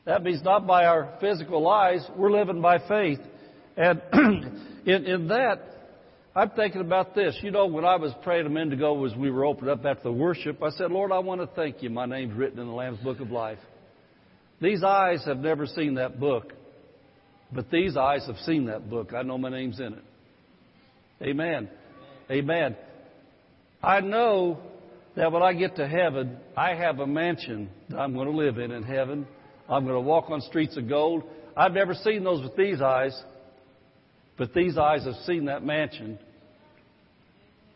That 0.05 0.23
means 0.23 0.43
not 0.45 0.65
by 0.65 0.85
our 0.85 1.17
physical 1.21 1.69
eyes. 1.69 2.07
We're 2.17 2.31
living 2.31 2.61
by 2.61 2.79
faith. 2.87 3.19
And 3.77 4.01
in, 4.87 5.05
in 5.05 5.29
that, 5.29 5.61
I'm 6.37 6.51
thinking 6.51 6.83
about 6.83 7.17
this. 7.17 7.37
You 7.43 7.51
know, 7.51 7.67
when 7.67 7.85
I 7.85 7.97
was 7.97 8.13
praying 8.23 8.47
a 8.47 8.51
minute 8.51 8.75
ago 8.75 9.05
as 9.05 9.15
we 9.17 9.31
were 9.31 9.45
opened 9.45 9.71
up 9.71 9.85
after 9.85 10.05
the 10.05 10.13
worship, 10.13 10.63
I 10.63 10.71
said, 10.71 10.93
Lord, 10.93 11.11
I 11.11 11.19
want 11.19 11.41
to 11.41 11.49
thank 11.49 11.83
you. 11.83 11.91
My 11.91 12.07
name's 12.07 12.35
written 12.37 12.61
in 12.61 12.67
the 12.67 12.73
Lamb's 12.73 13.01
Book 13.01 13.19
of 13.19 13.33
Life. 13.33 13.59
These 14.61 14.85
eyes 14.85 15.25
have 15.27 15.39
never 15.39 15.67
seen 15.67 15.95
that 15.97 16.21
book, 16.21 16.53
but 17.55 17.71
these 17.71 17.97
eyes 17.97 18.27
have 18.27 18.39
seen 18.39 18.67
that 18.67 18.89
book. 18.89 19.13
I 19.15 19.23
know 19.23 19.39
my 19.39 19.51
name's 19.51 19.79
in 19.79 19.95
it. 19.95 20.05
Amen. 21.23 21.69
Amen. 22.31 22.77
I 23.83 24.01
know 24.01 24.59
that 25.17 25.31
when 25.31 25.43
I 25.43 25.53
get 25.53 25.77
to 25.77 25.87
heaven, 25.87 26.37
I 26.57 26.75
have 26.75 26.99
a 27.01 27.07
mansion 27.07 27.69
that 27.91 27.99
I'm 27.99 28.15
going 28.15 28.31
to 28.31 28.37
live 28.37 28.59
in 28.59 28.71
in 28.71 28.83
heaven. 28.83 29.27
I'm 29.69 29.85
going 29.85 29.97
to 29.97 30.01
walk 30.01 30.31
on 30.31 30.41
streets 30.41 30.77
of 30.77 30.89
gold. 30.89 31.25
I've 31.57 31.73
never 31.73 31.95
seen 31.95 32.25
those 32.25 32.43
with 32.43 32.57
these 32.57 32.81
eyes, 32.81 33.21
but 34.39 34.55
these 34.55 34.79
eyes 34.79 35.05
have 35.05 35.17
seen 35.27 35.47
that 35.47 35.65
mansion. 35.65 36.19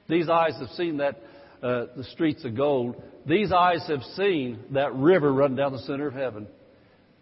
These 0.08 0.29
eyes 0.29 0.55
have 0.58 0.70
seen 0.70 0.98
that 0.98 1.20
uh, 1.62 1.86
the 1.96 2.05
streets 2.12 2.44
of 2.44 2.56
gold. 2.56 3.03
These 3.27 3.53
eyes 3.53 3.84
have 3.89 4.03
seen 4.17 4.60
that 4.72 4.94
river 4.94 5.32
run 5.32 5.56
down 5.56 5.72
the 5.72 5.81
center 5.81 6.06
of 6.06 6.15
heaven. 6.15 6.46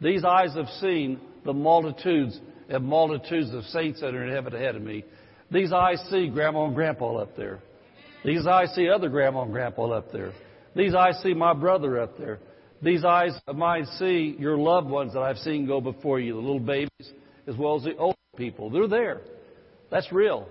These 0.00 0.24
eyes 0.24 0.54
have 0.54 0.68
seen 0.80 1.20
the 1.44 1.52
multitudes 1.52 2.38
and 2.68 2.84
multitudes 2.84 3.52
of 3.52 3.64
saints 3.64 4.00
that 4.00 4.14
are 4.14 4.24
in 4.24 4.32
heaven 4.32 4.54
ahead 4.54 4.76
of 4.76 4.82
me. 4.82 5.04
These 5.50 5.72
eyes 5.72 6.02
see 6.10 6.28
Grandma 6.28 6.66
and 6.66 6.74
Grandpa 6.74 7.16
up 7.16 7.36
there. 7.36 7.60
These 8.24 8.46
eyes 8.46 8.70
see 8.74 8.88
other 8.88 9.08
Grandma 9.08 9.42
and 9.42 9.52
Grandpa 9.52 9.90
up 9.90 10.10
there. 10.12 10.32
These 10.74 10.94
eyes 10.94 11.18
see 11.22 11.34
my 11.34 11.52
brother 11.52 12.00
up 12.00 12.18
there. 12.18 12.40
These 12.82 13.04
eyes 13.04 13.32
of 13.46 13.56
mine 13.56 13.86
see 13.98 14.36
your 14.38 14.56
loved 14.56 14.88
ones 14.88 15.12
that 15.12 15.20
I've 15.20 15.38
seen 15.38 15.66
go 15.66 15.80
before 15.80 16.20
you, 16.20 16.34
the 16.34 16.40
little 16.40 16.60
babies 16.60 17.12
as 17.46 17.56
well 17.56 17.76
as 17.76 17.84
the 17.84 17.96
old 17.96 18.16
people. 18.36 18.70
They're 18.70 18.88
there. 18.88 19.20
That's 19.90 20.10
real. 20.10 20.48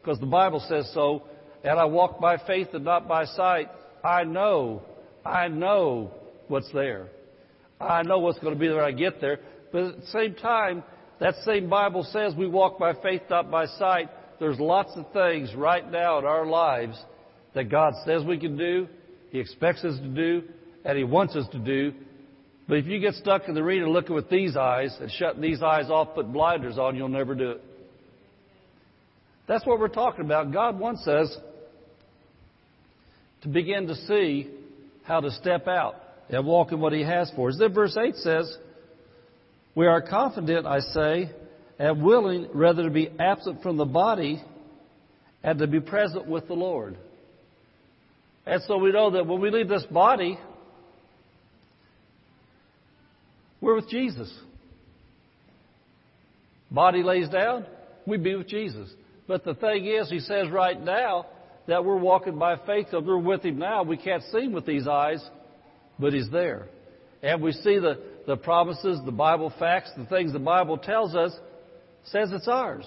Because 0.00 0.18
the 0.20 0.26
Bible 0.26 0.64
says 0.68 0.90
so. 0.92 1.24
And 1.62 1.78
I 1.78 1.84
walk 1.86 2.20
by 2.20 2.36
faith 2.36 2.68
and 2.74 2.84
not 2.84 3.08
by 3.08 3.24
sight. 3.24 3.70
I 4.04 4.24
know, 4.24 4.82
I 5.24 5.48
know 5.48 6.12
what's 6.48 6.70
there. 6.72 7.08
I 7.80 8.02
know 8.02 8.18
what's 8.18 8.38
going 8.38 8.52
to 8.52 8.60
be 8.60 8.66
there 8.66 8.76
when 8.76 8.84
I 8.84 8.92
get 8.92 9.20
there. 9.20 9.40
But 9.74 9.82
at 9.86 10.00
the 10.02 10.06
same 10.06 10.36
time, 10.36 10.84
that 11.18 11.34
same 11.44 11.68
Bible 11.68 12.06
says 12.12 12.32
we 12.38 12.46
walk 12.46 12.78
by 12.78 12.92
faith, 13.02 13.22
not 13.28 13.50
by 13.50 13.66
sight. 13.66 14.08
There's 14.38 14.60
lots 14.60 14.92
of 14.94 15.10
things 15.12 15.52
right 15.52 15.90
now 15.90 16.20
in 16.20 16.24
our 16.24 16.46
lives 16.46 16.96
that 17.56 17.72
God 17.72 17.92
says 18.06 18.22
we 18.22 18.38
can 18.38 18.56
do, 18.56 18.86
He 19.30 19.40
expects 19.40 19.82
us 19.82 19.98
to 19.98 20.06
do, 20.06 20.44
and 20.84 20.96
He 20.96 21.02
wants 21.02 21.34
us 21.34 21.46
to 21.50 21.58
do. 21.58 21.92
But 22.68 22.78
if 22.78 22.86
you 22.86 23.00
get 23.00 23.14
stuck 23.14 23.48
in 23.48 23.54
the 23.56 23.62
arena 23.62 23.90
looking 23.90 24.14
with 24.14 24.30
these 24.30 24.56
eyes 24.56 24.96
and 25.00 25.10
shutting 25.10 25.42
these 25.42 25.60
eyes 25.60 25.90
off, 25.90 26.14
put 26.14 26.32
blinders 26.32 26.78
on, 26.78 26.94
you'll 26.94 27.08
never 27.08 27.34
do 27.34 27.50
it. 27.50 27.62
That's 29.48 29.66
what 29.66 29.80
we're 29.80 29.88
talking 29.88 30.24
about. 30.24 30.52
God 30.52 30.78
wants 30.78 31.04
us 31.08 31.36
to 33.42 33.48
begin 33.48 33.88
to 33.88 33.96
see 33.96 34.52
how 35.02 35.18
to 35.18 35.32
step 35.32 35.66
out 35.66 35.96
and 36.30 36.46
walk 36.46 36.70
in 36.70 36.78
what 36.78 36.92
He 36.92 37.02
has 37.02 37.28
for 37.34 37.48
us. 37.48 37.56
Then 37.58 37.74
verse 37.74 37.96
8 38.00 38.14
says, 38.14 38.56
We 39.74 39.86
are 39.86 40.02
confident, 40.02 40.66
I 40.66 40.80
say, 40.80 41.30
and 41.78 42.02
willing 42.02 42.48
rather 42.54 42.84
to 42.84 42.90
be 42.90 43.10
absent 43.18 43.62
from 43.62 43.76
the 43.76 43.84
body 43.84 44.42
and 45.42 45.58
to 45.58 45.66
be 45.66 45.80
present 45.80 46.26
with 46.26 46.46
the 46.46 46.54
Lord. 46.54 46.96
And 48.46 48.62
so 48.66 48.78
we 48.78 48.92
know 48.92 49.10
that 49.12 49.26
when 49.26 49.40
we 49.40 49.50
leave 49.50 49.68
this 49.68 49.84
body, 49.90 50.38
We're 53.64 53.76
with 53.76 53.88
Jesus. 53.88 54.30
Body 56.70 57.02
lays 57.02 57.30
down, 57.30 57.64
we 58.06 58.18
be 58.18 58.34
with 58.34 58.46
Jesus. 58.46 58.90
But 59.26 59.42
the 59.42 59.54
thing 59.54 59.86
is, 59.86 60.10
he 60.10 60.20
says 60.20 60.50
right 60.50 60.78
now 60.78 61.24
that 61.66 61.82
we're 61.82 61.96
walking 61.96 62.38
by 62.38 62.56
faith 62.56 62.88
because 62.90 63.06
we're 63.06 63.16
with 63.16 63.42
Him 63.42 63.58
now. 63.58 63.82
We 63.82 63.96
can't 63.96 64.22
see 64.30 64.40
Him 64.40 64.52
with 64.52 64.66
these 64.66 64.86
eyes, 64.86 65.26
but 65.98 66.12
He's 66.12 66.28
there. 66.30 66.66
And 67.22 67.40
we 67.40 67.52
see 67.52 67.78
the, 67.78 68.02
the 68.26 68.36
promises, 68.36 69.00
the 69.04 69.12
Bible 69.12 69.52
facts, 69.58 69.90
the 69.96 70.06
things 70.06 70.32
the 70.32 70.38
Bible 70.38 70.78
tells 70.78 71.14
us, 71.14 71.32
says 72.04 72.30
it's 72.32 72.48
ours. 72.48 72.86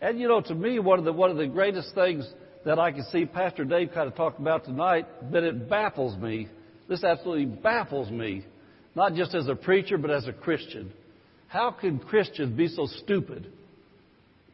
And 0.00 0.18
you 0.18 0.28
know, 0.28 0.40
to 0.40 0.54
me, 0.54 0.78
one 0.78 0.98
of 0.98 1.04
the, 1.04 1.12
one 1.12 1.30
of 1.30 1.36
the 1.36 1.46
greatest 1.46 1.94
things 1.94 2.28
that 2.64 2.78
I 2.78 2.92
can 2.92 3.04
see 3.04 3.24
Pastor 3.24 3.64
Dave 3.64 3.90
kind 3.94 4.08
of 4.08 4.14
talk 4.14 4.38
about 4.38 4.64
tonight, 4.64 5.06
but 5.30 5.42
it 5.42 5.68
baffles 5.68 6.16
me. 6.16 6.48
This 6.88 7.04
absolutely 7.04 7.46
baffles 7.46 8.10
me. 8.10 8.44
Not 8.94 9.14
just 9.14 9.34
as 9.34 9.48
a 9.48 9.54
preacher, 9.54 9.98
but 9.98 10.10
as 10.10 10.26
a 10.26 10.32
Christian. 10.32 10.92
How 11.48 11.70
can 11.70 11.98
Christians 11.98 12.56
be 12.56 12.68
so 12.68 12.86
stupid 12.86 13.50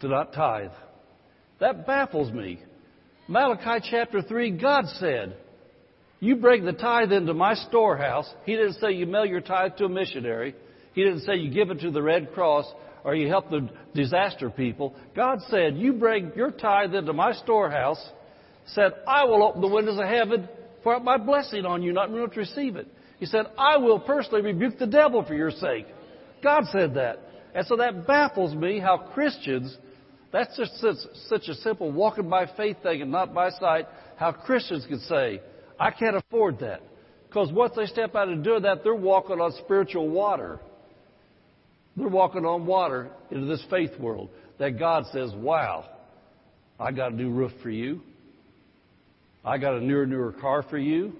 to 0.00 0.08
not 0.08 0.32
tithe? 0.32 0.70
That 1.60 1.86
baffles 1.86 2.32
me. 2.32 2.60
Malachi 3.26 3.86
chapter 3.90 4.22
3, 4.22 4.50
God 4.52 4.84
said, 4.98 5.36
You 6.24 6.36
bring 6.36 6.64
the 6.64 6.72
tithe 6.72 7.12
into 7.12 7.34
my 7.34 7.52
storehouse. 7.52 8.26
He 8.46 8.52
didn't 8.56 8.80
say 8.80 8.92
you 8.92 9.04
mail 9.04 9.26
your 9.26 9.42
tithe 9.42 9.76
to 9.76 9.84
a 9.84 9.88
missionary. 9.90 10.54
He 10.94 11.04
didn't 11.04 11.20
say 11.20 11.34
you 11.34 11.50
give 11.50 11.68
it 11.68 11.80
to 11.80 11.90
the 11.90 12.00
Red 12.00 12.32
Cross 12.32 12.64
or 13.04 13.14
you 13.14 13.28
help 13.28 13.50
the 13.50 13.68
disaster 13.94 14.48
people. 14.48 14.94
God 15.14 15.40
said, 15.50 15.76
You 15.76 15.92
bring 15.92 16.32
your 16.34 16.50
tithe 16.50 16.94
into 16.94 17.12
my 17.12 17.34
storehouse, 17.34 18.02
said, 18.68 18.92
I 19.06 19.24
will 19.24 19.42
open 19.42 19.60
the 19.60 19.68
windows 19.68 19.98
of 19.98 20.06
heaven, 20.06 20.48
pour 20.82 20.94
out 20.94 21.04
my 21.04 21.18
blessing 21.18 21.66
on 21.66 21.82
you, 21.82 21.92
not 21.92 22.06
to 22.06 22.40
receive 22.40 22.76
it. 22.76 22.88
He 23.18 23.26
said, 23.26 23.44
I 23.58 23.76
will 23.76 24.00
personally 24.00 24.40
rebuke 24.40 24.78
the 24.78 24.86
devil 24.86 25.26
for 25.26 25.34
your 25.34 25.50
sake. 25.50 25.86
God 26.42 26.64
said 26.72 26.94
that. 26.94 27.18
And 27.54 27.66
so 27.66 27.76
that 27.76 28.06
baffles 28.06 28.54
me 28.54 28.78
how 28.78 28.96
Christians, 29.12 29.76
that's 30.32 30.56
just 30.56 30.80
such, 30.80 30.96
such 31.28 31.48
a 31.48 31.54
simple 31.56 31.92
walking 31.92 32.30
by 32.30 32.46
faith 32.56 32.78
thing 32.82 33.02
and 33.02 33.12
not 33.12 33.34
by 33.34 33.50
sight, 33.50 33.88
how 34.16 34.32
Christians 34.32 34.86
can 34.86 35.00
say, 35.00 35.42
I 35.78 35.90
can't 35.90 36.16
afford 36.16 36.60
that. 36.60 36.82
Because 37.28 37.50
once 37.52 37.72
they 37.76 37.86
step 37.86 38.14
out 38.14 38.28
and 38.28 38.44
do 38.44 38.60
that, 38.60 38.84
they're 38.84 38.94
walking 38.94 39.40
on 39.40 39.52
spiritual 39.64 40.08
water. 40.08 40.60
They're 41.96 42.08
walking 42.08 42.44
on 42.44 42.66
water 42.66 43.10
into 43.30 43.46
this 43.46 43.64
faith 43.70 43.98
world 43.98 44.30
that 44.58 44.78
God 44.78 45.04
says, 45.12 45.32
wow, 45.34 45.84
I 46.78 46.92
got 46.92 47.12
a 47.12 47.14
new 47.14 47.30
roof 47.30 47.52
for 47.62 47.70
you. 47.70 48.00
I 49.44 49.58
got 49.58 49.74
a 49.74 49.80
newer, 49.80 50.06
newer 50.06 50.32
car 50.32 50.64
for 50.68 50.78
you. 50.78 51.12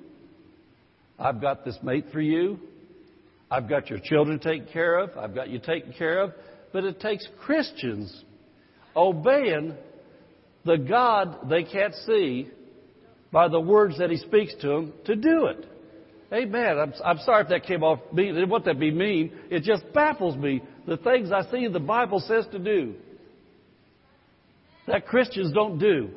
I've 1.19 1.41
got 1.41 1.65
this 1.65 1.77
mate 1.83 2.07
for 2.13 2.21
you. 2.21 2.59
I've 3.51 3.69
got 3.69 3.91
your 3.91 4.01
children 4.03 4.39
taken 4.39 4.67
care 4.73 4.99
of. 4.99 5.17
I've 5.19 5.35
got 5.35 5.49
you 5.49 5.59
taken 5.59 5.93
care 5.93 6.21
of. 6.21 6.33
But 6.73 6.85
it 6.85 7.01
takes 7.01 7.27
Christians 7.45 8.25
obeying 8.97 9.75
the 10.65 10.77
God 10.77 11.49
they 11.51 11.65
can't 11.65 11.95
see 12.07 12.49
by 13.35 13.49
the 13.49 13.59
words 13.59 13.99
that 13.99 14.11
He 14.11 14.17
speaks 14.17 14.55
to 14.61 14.69
them 14.69 14.93
to 15.07 15.17
do 15.17 15.47
it. 15.47 15.67
Amen. 16.33 16.79
I'm, 16.79 16.95
I'm 17.05 17.19
sorry 17.19 17.43
if 17.43 17.49
that 17.49 17.65
came 17.65 17.83
off 17.83 17.99
me. 18.13 18.29
It 18.31 18.49
wouldn't 18.49 18.65
that 18.67 18.79
be 18.79 18.93
mean. 18.93 19.33
It 19.51 19.65
just 19.65 19.93
baffles 19.93 20.37
me 20.37 20.63
the 20.87 20.97
things 20.99 21.33
I 21.33 21.43
see 21.51 21.67
the 21.67 21.81
Bible 21.81 22.21
says 22.21 22.47
to 22.53 22.61
do 22.61 22.95
that 24.87 25.07
Christians 25.07 25.53
don't 25.53 25.79
do. 25.79 26.11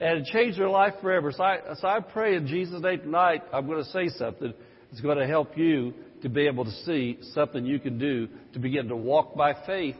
And 0.00 0.20
it 0.20 0.26
changed 0.26 0.58
their 0.58 0.68
life 0.68 0.94
forever. 1.02 1.32
So 1.32 1.42
I, 1.42 1.58
so 1.78 1.88
I 1.88 1.98
pray 2.00 2.36
in 2.36 2.46
Jesus' 2.46 2.80
name 2.80 3.00
tonight, 3.00 3.42
I'm 3.52 3.66
going 3.66 3.82
to 3.82 3.90
say 3.90 4.08
something 4.08 4.54
that's 4.88 5.02
going 5.02 5.18
to 5.18 5.26
help 5.26 5.58
you 5.58 5.92
to 6.22 6.28
be 6.28 6.46
able 6.46 6.64
to 6.64 6.72
see 6.84 7.18
something 7.34 7.66
you 7.66 7.80
can 7.80 7.98
do 7.98 8.28
to 8.52 8.58
begin 8.60 8.86
to 8.88 8.96
walk 8.96 9.34
by 9.34 9.54
faith 9.66 9.96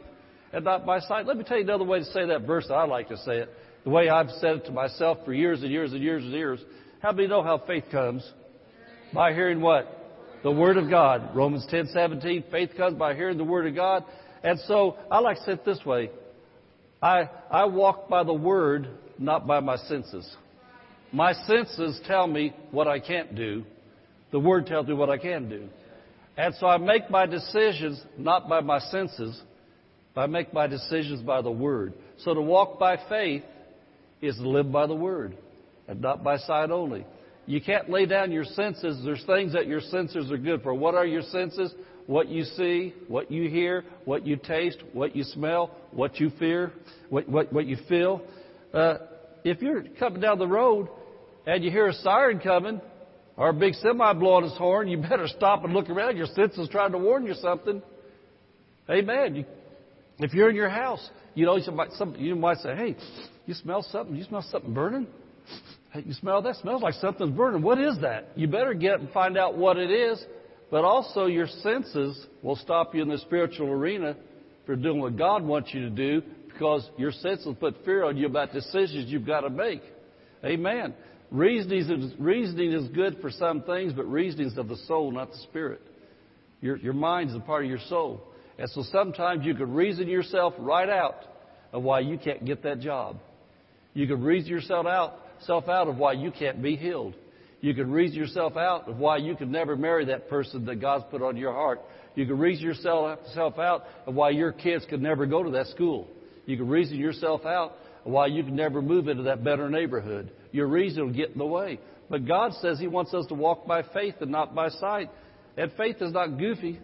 and 0.53 0.63
not 0.63 0.85
by 0.85 0.99
sight. 1.01 1.25
Let 1.25 1.37
me 1.37 1.43
tell 1.43 1.57
you 1.57 1.63
another 1.63 1.83
way 1.83 1.99
to 1.99 2.05
say 2.05 2.25
that 2.27 2.47
verse 2.47 2.67
that 2.69 2.75
I 2.75 2.85
like 2.85 3.09
to 3.09 3.17
say 3.17 3.39
it. 3.39 3.49
The 3.83 3.89
way 3.89 4.09
I've 4.09 4.29
said 4.39 4.57
it 4.57 4.65
to 4.65 4.71
myself 4.71 5.19
for 5.25 5.33
years 5.33 5.63
and 5.63 5.71
years 5.71 5.93
and 5.93 6.03
years 6.03 6.23
and 6.23 6.31
years. 6.31 6.59
How 7.01 7.11
do 7.11 7.17
many 7.17 7.29
know 7.29 7.41
how 7.41 7.57
faith 7.65 7.85
comes? 7.91 8.29
By 9.13 9.33
hearing 9.33 9.59
what? 9.59 9.97
The 10.43 10.51
Word 10.51 10.77
of 10.77 10.89
God. 10.89 11.35
Romans 11.35 11.65
10, 11.69 11.87
17. 11.87 12.45
Faith 12.51 12.71
comes 12.77 12.97
by 12.97 13.15
hearing 13.15 13.37
the 13.37 13.43
Word 13.43 13.67
of 13.67 13.75
God. 13.75 14.05
And 14.43 14.59
so 14.67 14.97
I 15.09 15.19
like 15.19 15.37
to 15.37 15.43
say 15.43 15.51
it 15.53 15.65
this 15.65 15.83
way. 15.85 16.11
I, 17.01 17.29
I 17.49 17.65
walk 17.65 18.07
by 18.07 18.23
the 18.23 18.33
Word, 18.33 18.87
not 19.17 19.47
by 19.47 19.59
my 19.59 19.77
senses. 19.77 20.29
My 21.11 21.33
senses 21.33 21.99
tell 22.05 22.27
me 22.27 22.53
what 22.69 22.87
I 22.87 22.99
can't 22.99 23.35
do. 23.35 23.63
The 24.31 24.39
Word 24.39 24.67
tells 24.67 24.87
me 24.87 24.93
what 24.93 25.09
I 25.09 25.17
can 25.17 25.49
do. 25.49 25.67
And 26.37 26.53
so 26.59 26.67
I 26.67 26.77
make 26.77 27.09
my 27.09 27.25
decisions 27.25 28.01
not 28.17 28.47
by 28.47 28.61
my 28.61 28.79
senses, 28.79 29.41
but 30.13 30.21
I 30.21 30.27
make 30.27 30.53
my 30.53 30.67
decisions 30.67 31.21
by 31.21 31.41
the 31.41 31.51
Word. 31.51 31.93
So 32.19 32.33
to 32.33 32.41
walk 32.41 32.79
by 32.79 32.97
faith 33.09 33.43
is 34.21 34.35
to 34.37 34.47
live 34.47 34.71
by 34.71 34.87
the 34.87 34.95
Word 34.95 35.37
and 35.87 36.01
not 36.01 36.23
by 36.23 36.37
sight 36.37 36.71
only. 36.71 37.05
You 37.45 37.59
can't 37.59 37.89
lay 37.89 38.05
down 38.05 38.31
your 38.31 38.45
senses. 38.45 39.01
There's 39.03 39.23
things 39.25 39.53
that 39.53 39.67
your 39.67 39.81
senses 39.81 40.31
are 40.31 40.37
good 40.37 40.61
for. 40.61 40.73
What 40.73 40.95
are 40.95 41.05
your 41.05 41.23
senses? 41.23 41.73
What 42.05 42.29
you 42.29 42.43
see, 42.43 42.93
what 43.07 43.31
you 43.31 43.49
hear, 43.49 43.83
what 44.05 44.25
you 44.25 44.35
taste, 44.35 44.77
what 44.93 45.15
you 45.15 45.23
smell, 45.23 45.71
what 45.91 46.19
you 46.19 46.31
fear, 46.39 46.71
what, 47.09 47.27
what, 47.27 47.51
what 47.51 47.65
you 47.65 47.77
feel. 47.87 48.21
Uh, 48.73 48.95
if 49.43 49.61
you're 49.61 49.83
coming 49.99 50.21
down 50.21 50.39
the 50.39 50.47
road 50.47 50.87
and 51.45 51.63
you 51.63 51.71
hear 51.71 51.87
a 51.87 51.93
siren 51.93 52.39
coming 52.39 52.81
or 53.37 53.49
a 53.49 53.53
big 53.53 53.73
semi 53.75 54.13
blowing 54.13 54.43
his 54.43 54.57
horn, 54.57 54.87
you 54.87 54.97
better 54.97 55.27
stop 55.27 55.63
and 55.63 55.73
look 55.73 55.89
around. 55.89 56.17
Your 56.17 56.27
senses 56.27 56.69
trying 56.69 56.91
to 56.91 56.97
warn 56.97 57.25
you 57.25 57.33
something. 57.35 57.81
Amen. 58.89 59.35
You, 59.35 59.45
if 60.23 60.33
you're 60.33 60.49
in 60.49 60.55
your 60.55 60.69
house, 60.69 61.09
you 61.35 61.45
know, 61.45 61.55
you 61.57 61.71
might, 61.71 61.91
some, 61.93 62.15
you 62.15 62.35
might 62.35 62.57
say, 62.57 62.75
hey, 62.75 62.95
you 63.45 63.53
smell 63.53 63.83
something? 63.83 64.15
You 64.15 64.23
smell 64.23 64.45
something 64.49 64.73
burning? 64.73 65.07
Hey, 65.91 66.03
you 66.05 66.13
smell 66.13 66.41
that? 66.41 66.55
Smells 66.57 66.81
like 66.81 66.93
something's 66.95 67.35
burning. 67.35 67.61
What 67.61 67.79
is 67.79 67.99
that? 68.01 68.29
You 68.35 68.47
better 68.47 68.73
get 68.73 68.99
and 68.99 69.09
find 69.11 69.37
out 69.37 69.57
what 69.57 69.77
it 69.77 69.91
is. 69.91 70.23
But 70.69 70.85
also, 70.85 71.25
your 71.25 71.47
senses 71.47 72.25
will 72.41 72.55
stop 72.55 72.95
you 72.95 73.01
in 73.01 73.09
the 73.09 73.17
spiritual 73.17 73.67
arena 73.69 74.15
for 74.65 74.75
doing 74.75 75.01
what 75.01 75.17
God 75.17 75.43
wants 75.43 75.73
you 75.73 75.81
to 75.81 75.89
do 75.89 76.21
because 76.47 76.89
your 76.97 77.11
senses 77.11 77.55
put 77.59 77.83
fear 77.83 78.05
on 78.05 78.15
you 78.15 78.25
about 78.25 78.53
decisions 78.53 79.11
you've 79.11 79.25
got 79.25 79.41
to 79.41 79.49
make. 79.49 79.81
Amen. 80.45 80.93
Reasoning 81.29 81.79
is, 81.79 82.13
reasoning 82.19 82.71
is 82.71 82.87
good 82.89 83.17
for 83.21 83.31
some 83.31 83.63
things, 83.63 83.93
but 83.93 84.05
reasoning 84.05 84.47
is 84.47 84.57
of 84.57 84.67
the 84.67 84.77
soul, 84.87 85.11
not 85.11 85.31
the 85.31 85.37
spirit. 85.39 85.81
Your, 86.61 86.77
your 86.77 86.93
mind 86.93 87.31
is 87.31 87.35
a 87.35 87.39
part 87.39 87.63
of 87.63 87.69
your 87.69 87.79
soul. 87.89 88.21
And 88.61 88.69
so 88.69 88.83
sometimes 88.91 89.43
you 89.43 89.55
could 89.55 89.69
reason 89.69 90.07
yourself 90.07 90.53
right 90.59 90.87
out 90.87 91.25
of 91.73 91.81
why 91.81 92.01
you 92.01 92.19
can't 92.19 92.45
get 92.45 92.61
that 92.61 92.79
job. 92.79 93.17
You 93.95 94.05
could 94.05 94.21
reason 94.21 94.51
yourself 94.51 94.85
out 94.85 95.15
yourself 95.39 95.67
out 95.67 95.87
of 95.87 95.97
why 95.97 96.13
you 96.13 96.29
can't 96.29 96.61
be 96.61 96.75
healed. 96.75 97.15
You 97.61 97.73
could 97.73 97.87
reason 97.87 98.19
yourself 98.19 98.57
out 98.57 98.87
of 98.87 98.97
why 98.97 99.17
you 99.17 99.35
could 99.35 99.49
never 99.49 99.75
marry 99.75 100.05
that 100.05 100.29
person 100.29 100.65
that 100.65 100.79
God's 100.79 101.05
put 101.09 101.23
on 101.23 101.35
your 101.37 101.51
heart. 101.51 101.81
You 102.13 102.27
could 102.27 102.37
reason 102.37 102.63
yourself 102.63 103.57
out 103.57 103.87
of 104.05 104.13
why 104.13 104.29
your 104.29 104.51
kids 104.51 104.85
could 104.87 105.01
never 105.01 105.25
go 105.25 105.41
to 105.41 105.49
that 105.49 105.65
school. 105.67 106.07
You 106.45 106.55
could 106.55 106.69
reason 106.69 106.99
yourself 106.99 107.43
out 107.43 107.77
of 108.05 108.11
why 108.11 108.27
you 108.27 108.43
could 108.43 108.53
never 108.53 108.83
move 108.83 109.07
into 109.07 109.23
that 109.23 109.43
better 109.43 109.71
neighborhood. 109.71 110.29
Your 110.51 110.67
reason 110.67 111.07
will 111.07 111.13
get 111.13 111.31
in 111.31 111.39
the 111.39 111.45
way. 111.47 111.79
But 112.11 112.27
God 112.27 112.51
says 112.61 112.79
He 112.79 112.85
wants 112.85 113.11
us 113.15 113.25
to 113.29 113.33
walk 113.33 113.65
by 113.65 113.81
faith 113.81 114.15
and 114.21 114.29
not 114.29 114.53
by 114.53 114.69
sight. 114.69 115.09
And 115.57 115.71
faith 115.77 115.95
is 115.99 116.13
not 116.13 116.37
goofy. 116.37 116.79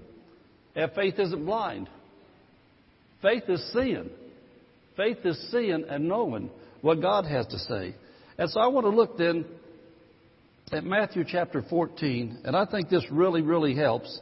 And 0.78 0.92
faith 0.92 1.16
isn't 1.18 1.44
blind. 1.44 1.90
Faith 3.24 3.44
is 3.50 3.72
seeing. 3.74 4.12
Faith 4.96 5.18
is 5.26 5.50
seeing 5.52 5.86
and 5.90 6.08
knowing 6.08 6.52
what 6.82 7.02
God 7.02 7.26
has 7.26 7.48
to 7.48 7.58
say. 7.58 7.96
And 8.38 8.50
so 8.52 8.60
I 8.60 8.68
want 8.68 8.86
to 8.86 8.92
look 8.92 9.18
then 9.18 9.46
at 10.72 10.84
Matthew 10.84 11.24
chapter 11.28 11.64
14, 11.68 12.42
and 12.44 12.56
I 12.56 12.66
think 12.66 12.90
this 12.90 13.04
really, 13.12 13.42
really 13.42 13.76
helps. 13.76 14.20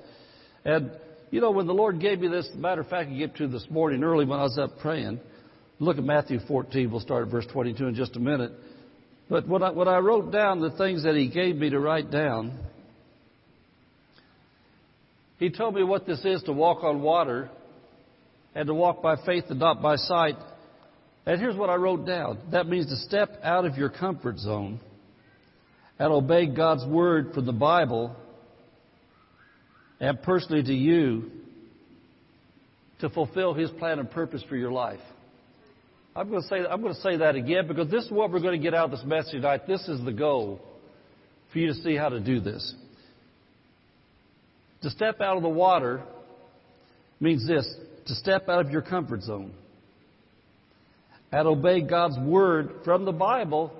And, 0.64 0.92
you 1.30 1.42
know, 1.42 1.52
when 1.52 1.68
the 1.68 1.74
Lord 1.74 2.00
gave 2.00 2.22
me 2.22 2.30
this, 2.30 2.50
matter 2.56 2.82
of 2.82 2.88
fact, 2.88 3.10
I 3.10 3.16
get 3.16 3.36
to 3.36 3.50
this 3.50 3.68
morning 3.70 4.02
early 4.02 4.24
when 4.24 4.40
I 4.40 4.44
was 4.44 4.58
up 4.58 4.80
praying. 4.80 5.20
Look 5.80 5.98
at 5.98 6.06
Matthew 6.06 6.40
14. 6.48 6.90
We'll 6.90 7.02
start 7.02 7.26
at 7.26 7.32
verse 7.32 7.48
22 7.52 7.86
in 7.86 7.96
just 7.96 8.16
a 8.16 8.20
minute. 8.20 8.54
But 9.30 9.46
when 9.46 9.62
I, 9.62 9.72
when 9.72 9.90
I 9.90 9.98
wrote 9.98 10.32
down 10.32 10.62
the 10.62 10.72
things 10.78 11.04
that 11.04 11.16
He 11.16 11.28
gave 11.28 11.58
me 11.58 11.70
to 11.72 11.80
write 11.80 12.12
down, 12.12 12.58
He 15.38 15.50
told 15.50 15.76
me 15.76 15.84
what 15.84 16.06
this 16.06 16.24
is 16.24 16.44
to 16.44 16.54
walk 16.54 16.84
on 16.84 17.02
water 17.02 17.50
and 18.54 18.68
to 18.68 18.74
walk 18.74 19.02
by 19.02 19.18
faith 19.26 19.46
and 19.50 19.60
not 19.60 19.82
by 19.82 19.98
sight. 19.98 20.38
And 21.26 21.42
here's 21.42 21.58
what 21.58 21.70
I 21.70 21.76
wrote 21.76 22.06
down 22.06 22.40
that 22.52 22.68
means 22.68 22.88
to 22.88 22.96
step 22.98 23.40
out 23.44 23.66
of 23.66 23.76
your 23.78 23.90
comfort 23.90 24.38
zone 24.38 24.80
and 26.00 26.12
obey 26.12 26.46
God's 26.46 26.86
word 26.86 27.34
from 27.34 27.46
the 27.46 27.54
Bible 27.54 28.16
and 30.00 30.22
personally 30.22 30.64
to 30.64 30.74
you 30.74 31.32
to 33.00 33.10
fulfill 33.10 33.54
His 33.54 33.70
plan 33.72 34.00
and 34.00 34.10
purpose 34.10 34.44
for 34.48 34.56
your 34.56 34.72
life. 34.72 35.00
I'm 36.16 36.30
going 36.30 36.42
to 36.42 36.48
say 36.48 36.58
I'm 36.60 36.82
going 36.82 36.94
to 36.94 37.02
say 37.02 37.18
that 37.18 37.36
again 37.36 37.68
because 37.68 37.92
this 37.92 38.06
is 38.06 38.12
what 38.12 38.32
we're 38.32 38.40
going 38.40 38.58
to 38.58 38.64
get 38.64 38.74
out 38.74 38.86
of 38.86 38.92
this 38.92 39.04
message 39.06 39.34
tonight. 39.34 39.68
This 39.68 39.86
is 39.90 40.04
the 40.06 40.14
goal 40.14 40.62
for 41.52 41.60
you 41.60 41.68
to 41.68 41.74
see 41.74 41.96
how 41.96 42.08
to 42.08 42.22
do 42.22 42.40
this. 42.40 42.74
To 44.86 44.92
step 44.92 45.20
out 45.20 45.36
of 45.36 45.42
the 45.42 45.50
water 45.50 46.04
means 47.20 47.48
this: 47.48 47.68
to 48.06 48.14
step 48.14 48.48
out 48.48 48.68
of 48.68 48.72
your 48.72 48.84
comfort 48.84 49.24
zone 49.24 49.52
and 51.32 51.48
obey 51.48 51.82
God's 51.82 52.20
word 52.20 52.70
from 52.84 53.04
the 53.04 53.12
Bible 53.12 53.74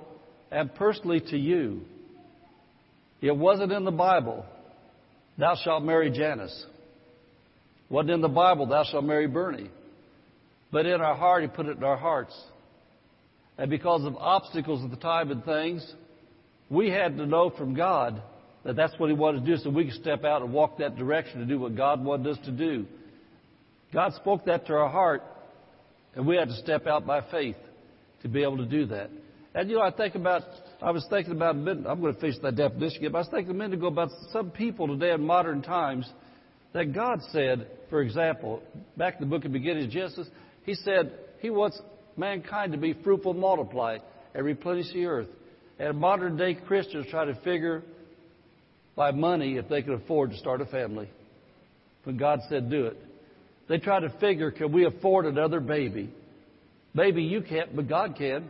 and 0.50 0.74
personally 0.74 1.20
to 1.30 1.38
you. 1.38 1.82
It 3.20 3.36
wasn't 3.36 3.70
in 3.70 3.84
the 3.84 3.92
Bible, 3.92 4.44
thou 5.38 5.54
shalt 5.62 5.84
marry 5.84 6.10
Janice. 6.10 6.66
Wasn't 7.88 8.10
in 8.10 8.20
the 8.20 8.26
Bible, 8.26 8.66
thou 8.66 8.82
shalt 8.82 9.04
marry 9.04 9.28
Bernie. 9.28 9.70
But 10.72 10.86
in 10.86 11.00
our 11.00 11.14
heart, 11.14 11.42
He 11.42 11.48
put 11.48 11.66
it 11.66 11.76
in 11.76 11.84
our 11.84 11.96
hearts. 11.96 12.36
And 13.58 13.70
because 13.70 14.04
of 14.04 14.16
obstacles 14.16 14.82
at 14.84 14.90
the 14.90 14.96
time 14.96 15.30
and 15.30 15.44
things, 15.44 15.88
we 16.68 16.90
had 16.90 17.16
to 17.16 17.26
know 17.26 17.50
from 17.50 17.74
God 17.74 18.20
that 18.66 18.76
that's 18.76 18.98
what 18.98 19.08
He 19.08 19.14
wanted 19.14 19.44
to 19.44 19.46
do 19.46 19.56
so 19.56 19.70
we 19.70 19.84
could 19.84 19.94
step 19.94 20.24
out 20.24 20.42
and 20.42 20.52
walk 20.52 20.78
that 20.78 20.96
direction 20.96 21.40
to 21.40 21.46
do 21.46 21.58
what 21.58 21.76
God 21.76 22.04
wanted 22.04 22.26
us 22.26 22.44
to 22.44 22.50
do. 22.50 22.86
God 23.92 24.12
spoke 24.14 24.44
that 24.46 24.66
to 24.66 24.74
our 24.74 24.88
heart, 24.88 25.22
and 26.14 26.26
we 26.26 26.36
had 26.36 26.48
to 26.48 26.56
step 26.56 26.86
out 26.86 27.06
by 27.06 27.20
faith 27.30 27.56
to 28.22 28.28
be 28.28 28.42
able 28.42 28.56
to 28.58 28.66
do 28.66 28.86
that. 28.86 29.10
And 29.54 29.70
you 29.70 29.76
know, 29.76 29.82
I 29.82 29.90
think 29.90 30.16
about, 30.16 30.42
I 30.82 30.90
was 30.90 31.06
thinking 31.08 31.32
about 31.32 31.54
a 31.54 31.58
minute, 31.58 31.86
I'm 31.88 32.00
going 32.00 32.14
to 32.14 32.20
finish 32.20 32.36
that 32.42 32.56
definition 32.56 32.98
again, 32.98 33.12
but 33.12 33.18
I 33.18 33.20
was 33.22 33.28
thinking 33.30 33.50
a 33.52 33.54
minute 33.54 33.78
ago 33.78 33.86
about 33.86 34.10
some 34.32 34.50
people 34.50 34.88
today 34.88 35.12
in 35.12 35.24
modern 35.24 35.62
times 35.62 36.10
that 36.72 36.92
God 36.92 37.20
said, 37.30 37.68
for 37.88 38.02
example, 38.02 38.62
back 38.96 39.14
in 39.14 39.20
the 39.20 39.26
book 39.26 39.44
of 39.44 39.52
Genesis, 39.52 40.28
He 40.64 40.74
said 40.74 41.12
He 41.40 41.50
wants 41.50 41.80
mankind 42.16 42.72
to 42.72 42.78
be 42.78 42.94
fruitful 42.94 43.32
multiply 43.34 43.98
and 44.34 44.44
replenish 44.44 44.92
the 44.92 45.06
earth. 45.06 45.28
And 45.78 45.98
modern 45.98 46.36
day 46.36 46.54
Christians 46.54 47.06
try 47.10 47.26
to 47.26 47.34
figure 47.36 47.82
by 48.96 49.12
money 49.12 49.58
if 49.58 49.68
they 49.68 49.82
could 49.82 49.94
afford 49.94 50.30
to 50.30 50.38
start 50.38 50.60
a 50.60 50.66
family. 50.66 51.08
When 52.04 52.16
God 52.16 52.40
said 52.48 52.70
do 52.70 52.86
it. 52.86 52.96
They 53.68 53.78
try 53.78 54.00
to 54.00 54.10
figure, 54.18 54.50
can 54.50 54.72
we 54.72 54.86
afford 54.86 55.26
another 55.26 55.60
baby? 55.60 56.12
Maybe 56.94 57.22
you 57.22 57.42
can't, 57.42 57.74
but 57.74 57.88
God 57.88 58.16
can. 58.16 58.48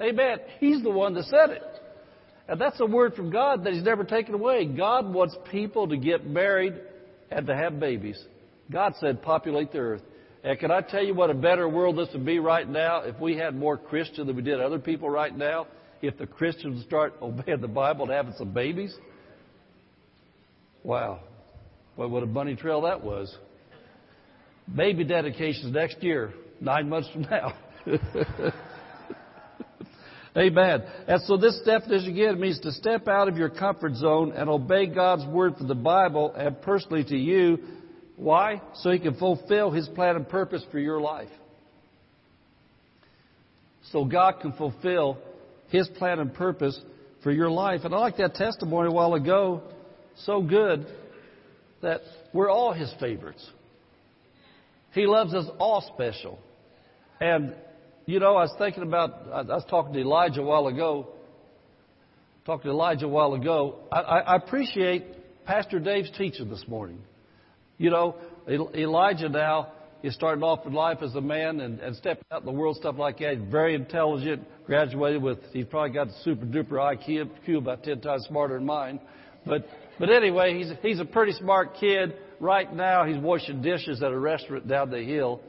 Amen. 0.00 0.38
He's 0.58 0.82
the 0.82 0.90
one 0.90 1.14
that 1.14 1.24
said 1.24 1.50
it. 1.50 1.62
And 2.48 2.60
that's 2.60 2.80
a 2.80 2.86
word 2.86 3.14
from 3.14 3.30
God 3.30 3.64
that 3.64 3.72
He's 3.72 3.82
never 3.82 4.04
taken 4.04 4.34
away. 4.34 4.64
God 4.64 5.12
wants 5.12 5.36
people 5.50 5.88
to 5.88 5.96
get 5.96 6.26
married 6.26 6.74
and 7.30 7.46
to 7.46 7.54
have 7.54 7.78
babies. 7.78 8.20
God 8.70 8.94
said, 9.00 9.22
populate 9.22 9.72
the 9.72 9.78
earth. 9.78 10.02
And 10.42 10.58
can 10.58 10.70
I 10.70 10.80
tell 10.80 11.04
you 11.04 11.14
what 11.14 11.30
a 11.30 11.34
better 11.34 11.68
world 11.68 11.98
this 11.98 12.08
would 12.14 12.24
be 12.24 12.38
right 12.38 12.66
now 12.66 13.02
if 13.02 13.20
we 13.20 13.36
had 13.36 13.54
more 13.54 13.76
Christians 13.76 14.26
than 14.26 14.36
we 14.36 14.42
did 14.42 14.60
other 14.60 14.78
people 14.78 15.10
right 15.10 15.36
now? 15.36 15.66
If 16.02 16.18
the 16.18 16.26
Christians 16.26 16.84
start 16.84 17.14
obeying 17.20 17.60
the 17.60 17.68
Bible 17.68 18.04
and 18.04 18.12
having 18.12 18.34
some 18.38 18.52
babies? 18.52 18.94
Wow. 20.82 21.20
Well, 21.96 22.08
what 22.08 22.22
a 22.22 22.26
bunny 22.26 22.56
trail 22.56 22.82
that 22.82 23.02
was. 23.02 23.34
Baby 24.74 25.04
dedications 25.04 25.74
next 25.74 26.02
year, 26.02 26.32
nine 26.60 26.88
months 26.88 27.08
from 27.12 27.22
now. 27.22 27.52
Amen. 30.36 30.84
And 31.08 31.20
so 31.22 31.36
this 31.36 31.60
definition 31.64 32.12
again 32.12 32.40
means 32.40 32.60
to 32.60 32.70
step 32.72 33.08
out 33.08 33.28
of 33.28 33.36
your 33.36 33.50
comfort 33.50 33.96
zone 33.96 34.32
and 34.32 34.48
obey 34.48 34.86
God's 34.86 35.26
word 35.26 35.56
for 35.58 35.64
the 35.64 35.74
Bible 35.74 36.32
and 36.34 36.62
personally 36.62 37.04
to 37.04 37.16
you 37.16 37.58
why? 38.20 38.60
So 38.74 38.90
he 38.90 38.98
can 38.98 39.14
fulfill 39.14 39.70
his 39.70 39.88
plan 39.88 40.14
and 40.14 40.28
purpose 40.28 40.62
for 40.70 40.78
your 40.78 41.00
life. 41.00 41.30
So 43.92 44.04
God 44.04 44.40
can 44.42 44.52
fulfill 44.52 45.16
his 45.70 45.88
plan 45.88 46.18
and 46.18 46.32
purpose 46.34 46.78
for 47.22 47.30
your 47.30 47.50
life. 47.50 47.80
And 47.84 47.94
I 47.94 47.98
like 47.98 48.16
that 48.18 48.34
testimony 48.34 48.88
a 48.88 48.92
while 48.92 49.14
ago. 49.14 49.62
So 50.24 50.42
good 50.42 50.86
that 51.82 52.00
we're 52.32 52.50
all 52.50 52.72
his 52.72 52.92
favorites. 53.00 53.44
He 54.92 55.06
loves 55.06 55.32
us 55.34 55.46
all 55.58 55.80
special. 55.94 56.38
And, 57.20 57.54
you 58.06 58.18
know, 58.18 58.36
I 58.36 58.42
was 58.42 58.54
thinking 58.58 58.82
about, 58.82 59.10
I 59.32 59.42
was 59.42 59.64
talking 59.70 59.92
to 59.94 60.00
Elijah 60.00 60.40
a 60.40 60.44
while 60.44 60.66
ago. 60.66 61.08
Talked 62.44 62.64
to 62.64 62.70
Elijah 62.70 63.06
a 63.06 63.08
while 63.08 63.34
ago. 63.34 63.80
I, 63.92 64.00
I 64.00 64.36
appreciate 64.36 65.44
Pastor 65.44 65.78
Dave's 65.78 66.10
teaching 66.16 66.48
this 66.48 66.64
morning. 66.66 66.98
You 67.78 67.90
know, 67.90 68.16
Elijah 68.48 69.28
now 69.28 69.72
is 70.02 70.14
starting 70.14 70.42
off 70.42 70.66
in 70.66 70.72
life 70.72 70.98
as 71.02 71.14
a 71.14 71.20
man 71.20 71.60
and, 71.60 71.78
and 71.80 71.94
stepping 71.96 72.24
out 72.30 72.40
in 72.40 72.46
the 72.46 72.52
world, 72.52 72.76
stuff 72.76 72.96
like 72.98 73.18
that. 73.18 73.36
Very 73.50 73.74
intelligent, 73.74 74.46
graduated 74.66 75.22
with, 75.22 75.38
he's 75.52 75.66
probably 75.66 75.90
got 75.90 76.08
a 76.08 76.22
super 76.22 76.46
duper 76.46 76.72
IQ, 76.72 77.58
about 77.58 77.82
10 77.82 78.00
times 78.00 78.24
smarter 78.28 78.54
than 78.54 78.66
mine. 78.66 79.00
But, 79.44 79.66
but 79.98 80.10
anyway, 80.10 80.56
he's, 80.58 80.72
he's 80.82 81.00
a 81.00 81.04
pretty 81.04 81.32
smart 81.32 81.76
kid. 81.78 82.14
Right 82.40 82.72
now, 82.74 83.04
he's 83.04 83.18
washing 83.18 83.60
dishes 83.60 84.02
at 84.02 84.10
a 84.10 84.18
restaurant 84.18 84.66
down 84.66 84.90
the 84.90 85.02
hill. 85.02 85.42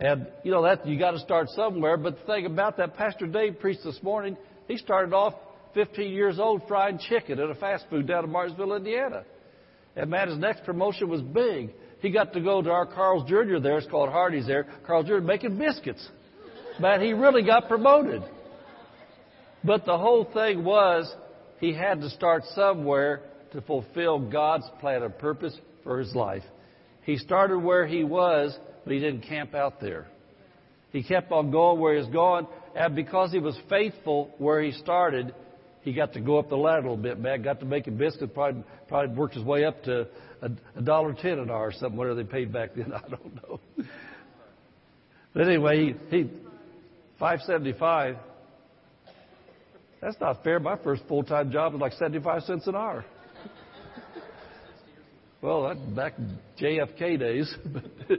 And, 0.00 0.26
you 0.42 0.50
know, 0.50 0.62
that, 0.64 0.86
you 0.86 0.98
got 0.98 1.12
to 1.12 1.20
start 1.20 1.48
somewhere. 1.50 1.96
But 1.96 2.18
the 2.18 2.24
thing 2.26 2.46
about 2.46 2.76
that, 2.78 2.96
Pastor 2.96 3.26
Dave 3.26 3.60
preached 3.60 3.84
this 3.84 4.02
morning, 4.02 4.36
he 4.66 4.76
started 4.76 5.14
off 5.14 5.34
15 5.74 6.12
years 6.12 6.38
old 6.38 6.62
frying 6.66 6.98
chicken 6.98 7.38
at 7.38 7.50
a 7.50 7.54
fast 7.54 7.84
food 7.90 8.06
down 8.06 8.24
in 8.24 8.30
Martinsville, 8.30 8.74
Indiana. 8.74 9.24
And 9.96 10.10
man, 10.10 10.28
his 10.28 10.38
next 10.38 10.64
promotion 10.64 11.08
was 11.08 11.22
big. 11.22 11.70
He 12.04 12.10
got 12.10 12.34
to 12.34 12.40
go 12.40 12.60
to 12.60 12.70
our 12.70 12.84
Carl's 12.84 13.26
Jr. 13.26 13.60
there, 13.60 13.78
it's 13.78 13.86
called 13.86 14.10
Hardee's 14.10 14.46
there, 14.46 14.66
Carl's 14.86 15.06
Jr. 15.06 15.20
making 15.20 15.56
biscuits. 15.56 16.06
But 16.78 17.00
he 17.00 17.14
really 17.14 17.42
got 17.42 17.66
promoted. 17.66 18.22
But 19.64 19.86
the 19.86 19.96
whole 19.96 20.26
thing 20.26 20.64
was 20.64 21.10
he 21.60 21.72
had 21.72 22.02
to 22.02 22.10
start 22.10 22.42
somewhere 22.54 23.22
to 23.52 23.62
fulfill 23.62 24.18
God's 24.18 24.66
plan 24.80 25.02
and 25.02 25.16
purpose 25.16 25.56
for 25.82 25.98
his 25.98 26.14
life. 26.14 26.42
He 27.04 27.16
started 27.16 27.60
where 27.60 27.86
he 27.86 28.04
was, 28.04 28.54
but 28.84 28.92
he 28.92 29.00
didn't 29.00 29.22
camp 29.22 29.54
out 29.54 29.80
there. 29.80 30.06
He 30.92 31.02
kept 31.02 31.32
on 31.32 31.50
going 31.50 31.80
where 31.80 31.94
he 31.94 32.00
was 32.00 32.10
going, 32.10 32.46
and 32.76 32.94
because 32.94 33.32
he 33.32 33.38
was 33.38 33.58
faithful 33.70 34.34
where 34.36 34.60
he 34.60 34.72
started, 34.72 35.34
he 35.80 35.94
got 35.94 36.12
to 36.12 36.20
go 36.20 36.38
up 36.38 36.50
the 36.50 36.56
ladder 36.56 36.80
a 36.80 36.82
little 36.82 36.96
bit, 36.98 37.18
man. 37.18 37.40
Got 37.40 37.60
to 37.60 37.66
make 37.66 37.86
a 37.86 37.90
biscuit. 37.90 38.34
Probably, 38.34 38.62
probably 38.88 39.16
worked 39.16 39.36
his 39.36 39.44
way 39.44 39.64
up 39.64 39.82
to 39.84 40.06
a 40.76 40.82
dollar 40.82 41.14
ten 41.14 41.38
an 41.38 41.50
hour 41.50 41.68
or 41.68 41.72
something. 41.72 41.96
Whatever 41.96 42.22
they 42.22 42.30
paid 42.30 42.52
back 42.52 42.74
then, 42.74 42.92
I 42.94 43.08
don't 43.08 43.34
know. 43.36 43.60
But 45.32 45.48
anyway, 45.48 45.94
he, 46.10 46.16
he 46.16 46.30
five 47.18 47.40
seventy 47.46 47.72
five. 47.72 48.16
That's 50.00 50.20
not 50.20 50.44
fair. 50.44 50.60
My 50.60 50.76
first 50.76 51.02
full 51.08 51.24
time 51.24 51.50
job 51.50 51.72
was 51.72 51.80
like 51.80 51.92
seventy 51.94 52.20
five 52.20 52.42
cents 52.42 52.66
an 52.66 52.76
hour. 52.76 53.04
Well, 55.40 55.68
that's 55.68 55.80
back 55.94 56.14
JFK 56.58 57.18
days. 57.18 57.54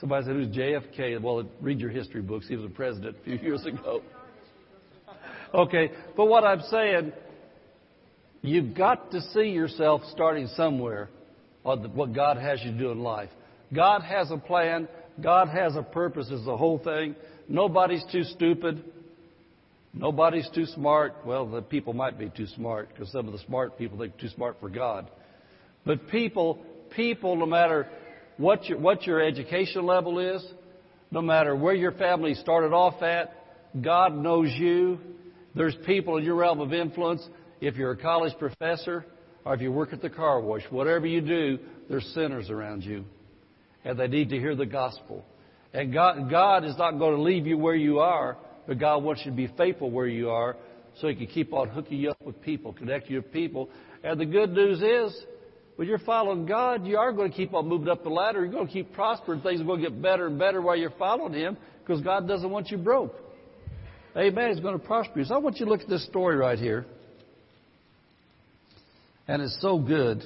Somebody 0.00 0.26
said, 0.26 0.36
"Who's 0.36 0.48
JFK?" 0.48 1.20
Well, 1.20 1.44
read 1.60 1.80
your 1.80 1.90
history 1.90 2.22
books. 2.22 2.46
He 2.46 2.54
was 2.54 2.66
a 2.66 2.74
president 2.74 3.16
a 3.20 3.24
few 3.24 3.36
years 3.36 3.64
ago. 3.66 4.02
Okay, 5.54 5.90
but 6.16 6.26
what 6.26 6.44
I'm 6.44 6.60
saying, 6.70 7.12
you've 8.42 8.76
got 8.76 9.10
to 9.12 9.20
see 9.20 9.48
yourself 9.48 10.02
starting 10.12 10.48
somewhere 10.48 11.08
on 11.66 11.80
what 11.96 12.14
God 12.14 12.38
has 12.38 12.62
you 12.62 12.70
do 12.70 12.92
in 12.92 13.00
life. 13.00 13.28
God 13.74 14.02
has 14.02 14.30
a 14.30 14.38
plan. 14.38 14.88
God 15.20 15.48
has 15.48 15.74
a 15.74 15.82
purpose 15.82 16.30
is 16.30 16.44
the 16.44 16.56
whole 16.56 16.78
thing. 16.78 17.16
Nobody's 17.48 18.04
too 18.12 18.22
stupid. 18.22 18.84
Nobody's 19.92 20.48
too 20.54 20.66
smart. 20.66 21.14
Well, 21.24 21.46
the 21.46 21.62
people 21.62 21.92
might 21.92 22.18
be 22.18 22.30
too 22.30 22.46
smart 22.46 22.90
because 22.90 23.10
some 23.10 23.26
of 23.26 23.32
the 23.32 23.40
smart 23.40 23.76
people 23.76 23.98
think 23.98 24.16
too 24.18 24.28
smart 24.28 24.58
for 24.60 24.68
God. 24.68 25.10
But 25.84 26.08
people, 26.08 26.64
people, 26.94 27.34
no 27.34 27.46
matter 27.46 27.88
what 28.36 28.66
your, 28.66 28.78
what 28.78 29.04
your 29.04 29.20
education 29.20 29.84
level 29.84 30.20
is, 30.20 30.46
no 31.10 31.20
matter 31.20 31.56
where 31.56 31.74
your 31.74 31.92
family 31.92 32.34
started 32.34 32.72
off 32.72 33.02
at, 33.02 33.32
God 33.80 34.14
knows 34.14 34.52
you. 34.56 34.98
There's 35.56 35.74
people 35.84 36.18
in 36.18 36.24
your 36.24 36.36
realm 36.36 36.60
of 36.60 36.72
influence. 36.72 37.26
If 37.60 37.76
you're 37.76 37.92
a 37.92 37.96
college 37.96 38.34
professor 38.38 39.04
or 39.46 39.54
if 39.54 39.60
you 39.60 39.70
work 39.70 39.92
at 39.92 40.02
the 40.02 40.10
car 40.10 40.40
wash, 40.40 40.62
whatever 40.70 41.06
you 41.06 41.20
do, 41.20 41.60
there's 41.88 42.04
sinners 42.14 42.50
around 42.50 42.82
you. 42.82 43.04
And 43.84 43.96
they 43.96 44.08
need 44.08 44.28
to 44.30 44.38
hear 44.38 44.56
the 44.56 44.66
gospel. 44.66 45.24
And 45.72 45.92
God, 45.92 46.28
God 46.28 46.64
is 46.64 46.76
not 46.76 46.98
going 46.98 47.14
to 47.14 47.22
leave 47.22 47.46
you 47.46 47.56
where 47.56 47.76
you 47.76 48.00
are, 48.00 48.38
but 48.66 48.80
God 48.80 49.04
wants 49.04 49.22
you 49.24 49.30
to 49.30 49.36
be 49.36 49.46
faithful 49.56 49.88
where 49.88 50.08
you 50.08 50.30
are 50.30 50.56
so 51.00 51.06
He 51.06 51.14
can 51.14 51.28
keep 51.28 51.52
on 51.52 51.68
hooking 51.68 51.98
you 51.98 52.10
up 52.10 52.20
with 52.22 52.42
people, 52.42 52.72
connect 52.72 53.08
you 53.08 53.18
with 53.18 53.32
people. 53.32 53.70
And 54.02 54.18
the 54.18 54.26
good 54.26 54.50
news 54.50 54.82
is, 54.82 55.16
when 55.76 55.86
you're 55.86 55.98
following 56.00 56.44
God, 56.44 56.84
you 56.84 56.98
are 56.98 57.12
going 57.12 57.30
to 57.30 57.36
keep 57.36 57.54
on 57.54 57.68
moving 57.68 57.88
up 57.88 58.02
the 58.02 58.08
ladder. 58.08 58.42
You're 58.42 58.52
going 58.52 58.66
to 58.66 58.72
keep 58.72 58.94
prospering. 58.94 59.42
Things 59.42 59.60
are 59.60 59.64
going 59.64 59.80
to 59.80 59.90
get 59.90 60.02
better 60.02 60.26
and 60.26 60.40
better 60.40 60.60
while 60.60 60.74
you're 60.74 60.90
following 60.98 61.34
Him 61.34 61.56
because 61.84 62.02
God 62.02 62.26
doesn't 62.26 62.50
want 62.50 62.70
you 62.70 62.78
broke. 62.78 63.14
Amen. 64.16 64.50
He's 64.50 64.60
going 64.60 64.76
to 64.76 64.84
prosper 64.84 65.20
you. 65.20 65.24
So 65.24 65.34
I 65.36 65.38
want 65.38 65.58
you 65.58 65.66
to 65.66 65.70
look 65.70 65.82
at 65.82 65.88
this 65.88 66.04
story 66.06 66.34
right 66.34 66.58
here. 66.58 66.86
And 69.28 69.42
it's 69.42 69.58
so 69.60 69.78
good. 69.78 70.22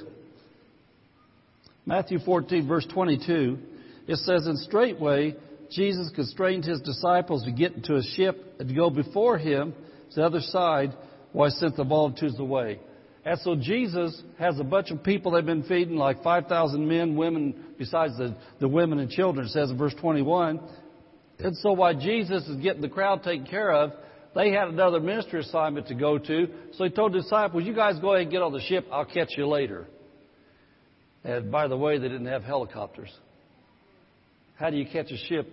Matthew 1.87 2.19
14, 2.19 2.69
verse 2.69 2.87
22, 2.93 3.59
it 4.07 4.17
says, 4.17 4.47
And 4.47 4.59
straightway 4.59 5.35
Jesus 5.71 6.11
constrained 6.15 6.65
his 6.65 6.81
disciples 6.81 7.45
to 7.45 7.53
get 7.53 7.75
into 7.75 7.97
a 7.97 8.03
ship 8.03 8.57
and 8.59 8.69
to 8.69 8.75
go 8.75 8.91
before 8.91 9.39
him 9.39 9.73
to 10.11 10.17
the 10.17 10.25
other 10.25 10.41
side 10.41 10.93
while 11.33 11.49
he 11.49 11.57
sent 11.57 11.77
the 11.77 11.85
multitudes 11.85 12.39
away. 12.41 12.81
And 13.25 13.39
so 13.41 13.55
Jesus 13.55 14.21
has 14.39 14.59
a 14.59 14.65
bunch 14.65 14.91
of 14.91 15.05
people 15.05 15.33
they've 15.33 15.45
been 15.45 15.63
feeding, 15.63 15.97
like 15.97 16.23
5,000 16.23 16.89
men, 16.89 17.17
women, 17.17 17.55
besides 17.79 18.17
the, 18.19 18.35
the 18.59 18.69
women 18.69 18.99
and 18.99 19.11
children, 19.11 19.47
it 19.47 19.51
says 19.51 19.71
in 19.71 19.79
verse 19.79 19.95
21. 20.01 20.61
And 21.39 21.57
so 21.59 21.73
while 21.73 21.95
Jesus 21.95 22.47
is 22.49 22.57
getting 22.57 22.83
the 22.83 22.89
crowd 22.89 23.23
taken 23.23 23.47
care 23.47 23.73
of, 23.73 23.93
they 24.35 24.51
had 24.51 24.69
another 24.69 25.01
ministry 25.01 25.41
assignment 25.41 25.89
to 25.89 25.95
go 25.95 26.19
to, 26.19 26.49
so 26.75 26.85
he 26.85 26.91
told 26.91 27.13
the 27.13 27.21
disciples, 27.21 27.65
You 27.65 27.75
guys 27.75 27.99
go 27.99 28.13
ahead 28.13 28.23
and 28.23 28.31
get 28.31 28.43
on 28.43 28.53
the 28.53 28.61
ship, 28.61 28.87
I'll 28.93 29.05
catch 29.05 29.31
you 29.37 29.47
later. 29.47 29.87
And 31.25 31.51
by 31.51 31.69
the 31.69 31.77
way, 31.77 31.99
they 31.99 32.09
didn't 32.09 32.27
have 32.27 32.45
helicopters. 32.45 33.11
How 34.57 34.71
do 34.71 34.77
you 34.77 34.87
catch 34.87 35.11
a 35.11 35.17
ship 35.17 35.49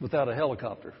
without 0.00 0.28
a 0.28 0.34
helicopter? 0.34 0.94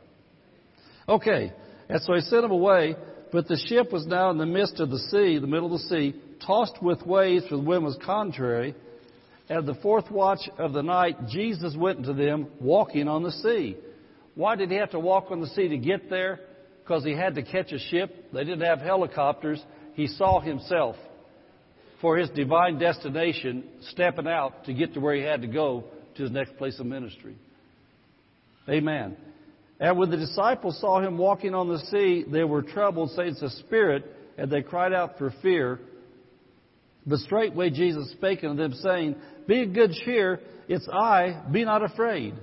Okay, 1.08 1.52
and 1.88 2.00
so 2.02 2.14
he 2.14 2.20
sent 2.22 2.42
them 2.42 2.50
away, 2.50 2.96
but 3.30 3.46
the 3.46 3.62
ship 3.68 3.92
was 3.92 4.06
now 4.06 4.30
in 4.30 4.38
the 4.38 4.46
midst 4.46 4.80
of 4.80 4.90
the 4.90 4.98
sea, 4.98 5.38
the 5.38 5.46
middle 5.46 5.66
of 5.66 5.80
the 5.80 5.88
sea, 5.88 6.14
tossed 6.44 6.82
with 6.82 7.02
waves, 7.06 7.46
for 7.48 7.56
the 7.56 7.62
wind 7.62 7.84
was 7.84 7.98
contrary. 8.04 8.74
At 9.48 9.66
the 9.66 9.74
fourth 9.76 10.10
watch 10.10 10.48
of 10.58 10.72
the 10.72 10.82
night, 10.82 11.28
Jesus 11.28 11.76
went 11.76 12.04
to 12.04 12.14
them 12.14 12.48
walking 12.60 13.08
on 13.08 13.22
the 13.22 13.30
sea. 13.30 13.76
Why 14.34 14.56
did 14.56 14.70
he 14.70 14.76
have 14.76 14.90
to 14.90 15.00
walk 15.00 15.30
on 15.30 15.40
the 15.40 15.46
sea 15.48 15.68
to 15.68 15.78
get 15.78 16.10
there? 16.10 16.40
Because 16.82 17.04
he 17.04 17.12
had 17.12 17.34
to 17.36 17.42
catch 17.42 17.72
a 17.72 17.78
ship. 17.78 18.32
They 18.32 18.44
didn't 18.44 18.62
have 18.62 18.80
helicopters. 18.80 19.62
He 19.94 20.06
saw 20.06 20.40
himself 20.40 20.96
for 22.00 22.18
his 22.18 22.28
divine 22.30 22.78
destination, 22.78 23.64
stepping 23.90 24.26
out 24.26 24.64
to 24.64 24.74
get 24.74 24.92
to 24.94 25.00
where 25.00 25.14
he 25.14 25.22
had 25.22 25.40
to 25.42 25.48
go 25.48 25.84
to 26.16 26.22
his 26.22 26.30
next 26.30 26.56
place 26.58 26.78
of 26.78 26.86
ministry. 26.86 27.36
Amen. 28.68 29.16
And 29.80 29.98
when 29.98 30.10
the 30.10 30.16
disciples 30.16 30.78
saw 30.80 31.00
him 31.00 31.18
walking 31.18 31.54
on 31.54 31.68
the 31.68 31.78
sea, 31.78 32.24
they 32.30 32.44
were 32.44 32.62
troubled, 32.62 33.10
saying, 33.12 33.30
It's 33.30 33.42
a 33.42 33.50
spirit, 33.62 34.04
and 34.36 34.50
they 34.50 34.62
cried 34.62 34.92
out 34.92 35.18
for 35.18 35.32
fear. 35.42 35.80
But 37.06 37.18
straightway 37.20 37.70
Jesus 37.70 38.10
spake 38.12 38.44
unto 38.44 38.62
them, 38.62 38.74
saying, 38.74 39.16
Be 39.46 39.62
of 39.62 39.74
good 39.74 39.92
cheer, 40.04 40.40
it's 40.68 40.88
I, 40.88 41.42
be 41.50 41.64
not 41.64 41.82
afraid. 41.82 42.34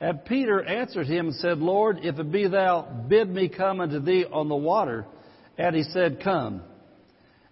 And 0.00 0.24
Peter 0.24 0.64
answered 0.64 1.06
him 1.06 1.26
and 1.26 1.36
said, 1.36 1.58
Lord, 1.58 1.98
if 2.02 2.18
it 2.18 2.32
be 2.32 2.48
thou, 2.48 3.04
bid 3.08 3.28
me 3.28 3.48
come 3.48 3.80
unto 3.80 4.00
thee 4.00 4.24
on 4.24 4.48
the 4.48 4.56
water. 4.56 5.04
And 5.58 5.76
he 5.76 5.82
said, 5.82 6.20
Come. 6.24 6.62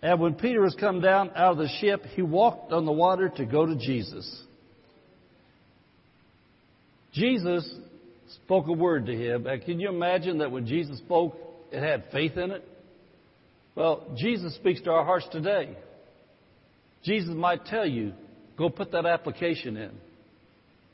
And 0.01 0.21
when 0.21 0.35
Peter 0.35 0.63
was 0.63 0.75
come 0.79 1.01
down 1.01 1.31
out 1.37 1.53
of 1.53 1.59
the 1.59 1.69
ship, 1.81 2.05
he 2.15 2.23
walked 2.23 2.73
on 2.73 2.87
the 2.87 2.93
water 2.93 3.29
to 3.29 3.45
go 3.45 3.67
to 3.67 3.77
Jesus. 3.77 4.43
Jesus 7.13 7.69
spoke 8.45 8.69
a 8.69 8.73
word 8.73 9.07
to 9.07 9.13
him. 9.13 9.47
And 9.47 9.63
can 9.65 9.81
you 9.81 9.89
imagine 9.89 10.39
that 10.39 10.51
when 10.51 10.67
Jesus 10.67 10.99
spoke, 10.99 11.37
it 11.73 11.83
had 11.83 12.05
faith 12.13 12.37
in 12.37 12.53
it? 12.53 12.67
Well, 13.75 14.07
Jesus 14.17 14.55
speaks 14.55 14.81
to 14.83 14.91
our 14.91 15.05
hearts 15.05 15.27
today. 15.33 15.77
Jesus 17.05 17.35
might 17.35 17.65
tell 17.67 17.87
you, 17.87 18.13
go 18.57 18.71
put 18.71 18.93
that 18.93 19.05
application 19.05 19.77
in. 19.77 19.91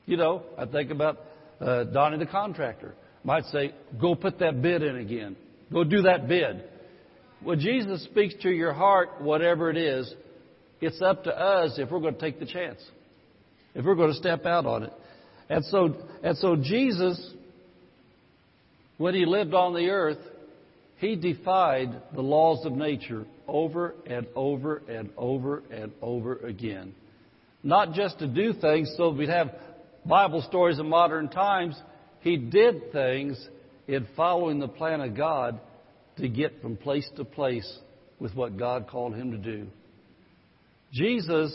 You 0.06 0.16
know, 0.16 0.42
I 0.58 0.66
think 0.66 0.90
about 0.90 1.18
uh, 1.64 1.84
Donnie 1.84 2.18
the 2.18 2.26
contractor. 2.26 2.94
Might 3.24 3.44
say, 3.46 3.72
go 4.00 4.14
put 4.14 4.38
that 4.40 4.60
bid 4.60 4.82
in 4.82 4.96
again. 4.96 5.36
Go 5.72 5.82
do 5.82 6.02
that 6.02 6.28
bid. 6.28 6.62
Well, 7.42 7.56
Jesus 7.56 8.04
speaks 8.04 8.34
to 8.42 8.50
your 8.50 8.72
heart, 8.72 9.20
whatever 9.20 9.70
it 9.70 9.76
is, 9.76 10.12
it's 10.80 11.00
up 11.00 11.24
to 11.24 11.30
us 11.30 11.78
if 11.78 11.90
we're 11.90 12.00
going 12.00 12.14
to 12.14 12.20
take 12.20 12.38
the 12.38 12.46
chance, 12.46 12.78
if 13.74 13.84
we're 13.84 13.94
going 13.94 14.10
to 14.10 14.16
step 14.18 14.44
out 14.44 14.66
on 14.66 14.82
it. 14.82 14.92
And 15.48 15.64
so, 15.66 15.94
and 16.22 16.36
so 16.38 16.56
Jesus, 16.56 17.32
when 18.98 19.14
he 19.14 19.24
lived 19.24 19.54
on 19.54 19.74
the 19.74 19.88
earth, 19.88 20.18
he 20.98 21.16
defied 21.16 21.88
the 22.14 22.22
laws 22.22 22.64
of 22.64 22.72
nature 22.72 23.24
over 23.46 23.94
and 24.06 24.26
over 24.34 24.82
and 24.88 25.10
over 25.16 25.62
and 25.70 25.92
over 26.00 26.36
again. 26.36 26.94
Not 27.62 27.92
just 27.92 28.18
to 28.18 28.26
do 28.26 28.52
things 28.52 28.92
so 28.96 29.10
we'd 29.10 29.28
have 29.28 29.50
Bible 30.06 30.42
stories 30.42 30.78
of 30.78 30.86
modern 30.86 31.28
times. 31.28 31.80
He 32.20 32.36
did 32.36 32.92
things 32.92 33.48
in 33.86 34.06
following 34.16 34.58
the 34.58 34.68
plan 34.68 35.00
of 35.00 35.16
God 35.16 35.60
to 36.18 36.28
get 36.28 36.60
from 36.62 36.76
place 36.76 37.08
to 37.16 37.24
place 37.24 37.78
with 38.18 38.34
what 38.34 38.56
God 38.56 38.86
called 38.88 39.14
him 39.14 39.32
to 39.32 39.38
do. 39.38 39.66
Jesus 40.92 41.52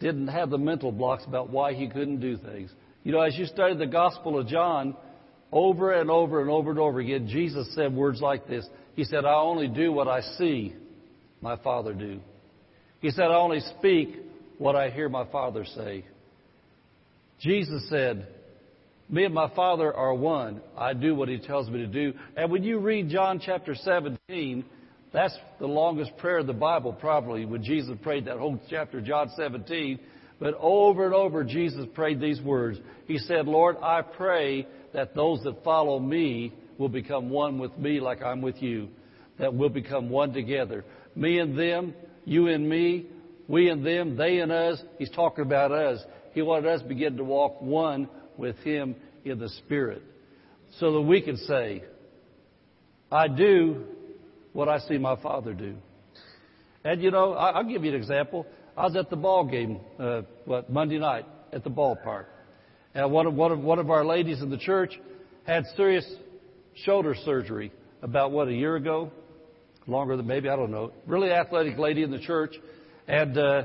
didn't 0.00 0.28
have 0.28 0.50
the 0.50 0.58
mental 0.58 0.92
blocks 0.92 1.24
about 1.26 1.50
why 1.50 1.74
he 1.74 1.88
couldn't 1.88 2.20
do 2.20 2.36
things. 2.36 2.70
You 3.04 3.12
know, 3.12 3.20
as 3.20 3.36
you 3.36 3.46
study 3.46 3.76
the 3.76 3.86
Gospel 3.86 4.38
of 4.38 4.46
John, 4.46 4.96
over 5.52 5.92
and 5.92 6.10
over 6.10 6.40
and 6.40 6.50
over 6.50 6.70
and 6.70 6.80
over 6.80 7.00
again, 7.00 7.28
Jesus 7.28 7.72
said 7.74 7.94
words 7.94 8.20
like 8.20 8.48
this. 8.48 8.66
He 8.94 9.04
said, 9.04 9.24
I 9.24 9.34
only 9.34 9.68
do 9.68 9.92
what 9.92 10.08
I 10.08 10.22
see 10.38 10.74
my 11.40 11.56
Father 11.56 11.92
do. 11.92 12.20
He 13.00 13.10
said, 13.10 13.26
I 13.26 13.36
only 13.36 13.60
speak 13.78 14.16
what 14.58 14.74
I 14.74 14.90
hear 14.90 15.08
my 15.08 15.26
Father 15.30 15.64
say. 15.64 16.04
Jesus 17.40 17.88
said, 17.88 18.28
Me 19.08 19.24
and 19.24 19.34
my 19.34 19.48
Father 19.54 19.92
are 19.92 20.14
one. 20.14 20.60
I 20.76 20.94
do 20.94 21.14
what 21.14 21.28
He 21.28 21.38
tells 21.38 21.68
me 21.68 21.78
to 21.78 21.86
do. 21.86 22.12
And 22.36 22.50
when 22.50 22.64
you 22.64 22.78
read 22.78 23.08
John 23.08 23.40
chapter 23.44 23.74
17, 23.74 24.64
that's 25.12 25.36
the 25.58 25.66
longest 25.66 26.16
prayer 26.18 26.38
of 26.38 26.46
the 26.46 26.52
Bible, 26.52 26.92
probably, 26.92 27.44
when 27.44 27.62
Jesus 27.62 27.96
prayed 28.02 28.26
that 28.26 28.38
whole 28.38 28.60
chapter, 28.68 29.00
John 29.00 29.30
17. 29.36 29.98
But 30.38 30.54
over 30.60 31.06
and 31.06 31.14
over, 31.14 31.44
Jesus 31.44 31.86
prayed 31.94 32.20
these 32.20 32.40
words. 32.40 32.78
He 33.06 33.18
said, 33.18 33.46
Lord, 33.46 33.76
I 33.82 34.02
pray 34.02 34.66
that 34.92 35.14
those 35.14 35.42
that 35.44 35.64
follow 35.64 35.98
me 35.98 36.52
will 36.78 36.88
become 36.88 37.30
one 37.30 37.58
with 37.58 37.76
me 37.78 38.00
like 38.00 38.22
I'm 38.22 38.42
with 38.42 38.60
you, 38.62 38.88
that 39.38 39.54
we'll 39.54 39.70
become 39.70 40.10
one 40.10 40.32
together. 40.32 40.84
Me 41.14 41.38
and 41.38 41.58
them, 41.58 41.94
you 42.24 42.48
and 42.48 42.68
me, 42.68 43.06
we 43.48 43.70
and 43.70 43.86
them, 43.86 44.16
they 44.16 44.38
and 44.38 44.52
us. 44.52 44.82
He's 44.98 45.10
talking 45.10 45.44
about 45.44 45.72
us. 45.72 46.00
He 46.36 46.42
wanted 46.42 46.68
us 46.68 46.82
to 46.82 46.86
begin 46.86 47.16
to 47.16 47.24
walk 47.24 47.62
one 47.62 48.10
with 48.36 48.58
Him 48.58 48.94
in 49.24 49.38
the 49.38 49.48
Spirit 49.48 50.02
so 50.78 50.92
that 50.92 51.00
we 51.00 51.22
could 51.22 51.38
say, 51.38 51.82
I 53.10 53.26
do 53.26 53.86
what 54.52 54.68
I 54.68 54.80
see 54.80 54.98
my 54.98 55.16
Father 55.22 55.54
do. 55.54 55.76
And 56.84 57.02
you 57.02 57.10
know, 57.10 57.32
I'll 57.32 57.64
give 57.64 57.84
you 57.84 57.94
an 57.94 57.96
example. 57.96 58.44
I 58.76 58.84
was 58.84 58.96
at 58.96 59.08
the 59.08 59.16
ball 59.16 59.46
game, 59.46 59.80
uh, 59.98 60.22
what, 60.44 60.68
Monday 60.68 60.98
night 60.98 61.24
at 61.54 61.64
the 61.64 61.70
ballpark. 61.70 62.26
And 62.94 63.10
one 63.10 63.26
of, 63.26 63.32
one, 63.32 63.52
of, 63.52 63.60
one 63.60 63.78
of 63.78 63.88
our 63.88 64.04
ladies 64.04 64.42
in 64.42 64.50
the 64.50 64.58
church 64.58 64.92
had 65.46 65.64
serious 65.74 66.06
shoulder 66.84 67.14
surgery 67.24 67.72
about, 68.02 68.30
what, 68.30 68.48
a 68.48 68.54
year 68.54 68.76
ago? 68.76 69.10
Longer 69.86 70.18
than 70.18 70.26
maybe, 70.26 70.50
I 70.50 70.56
don't 70.56 70.70
know. 70.70 70.92
Really 71.06 71.30
athletic 71.30 71.78
lady 71.78 72.02
in 72.02 72.10
the 72.10 72.20
church. 72.20 72.54
And 73.08 73.38
uh, 73.38 73.64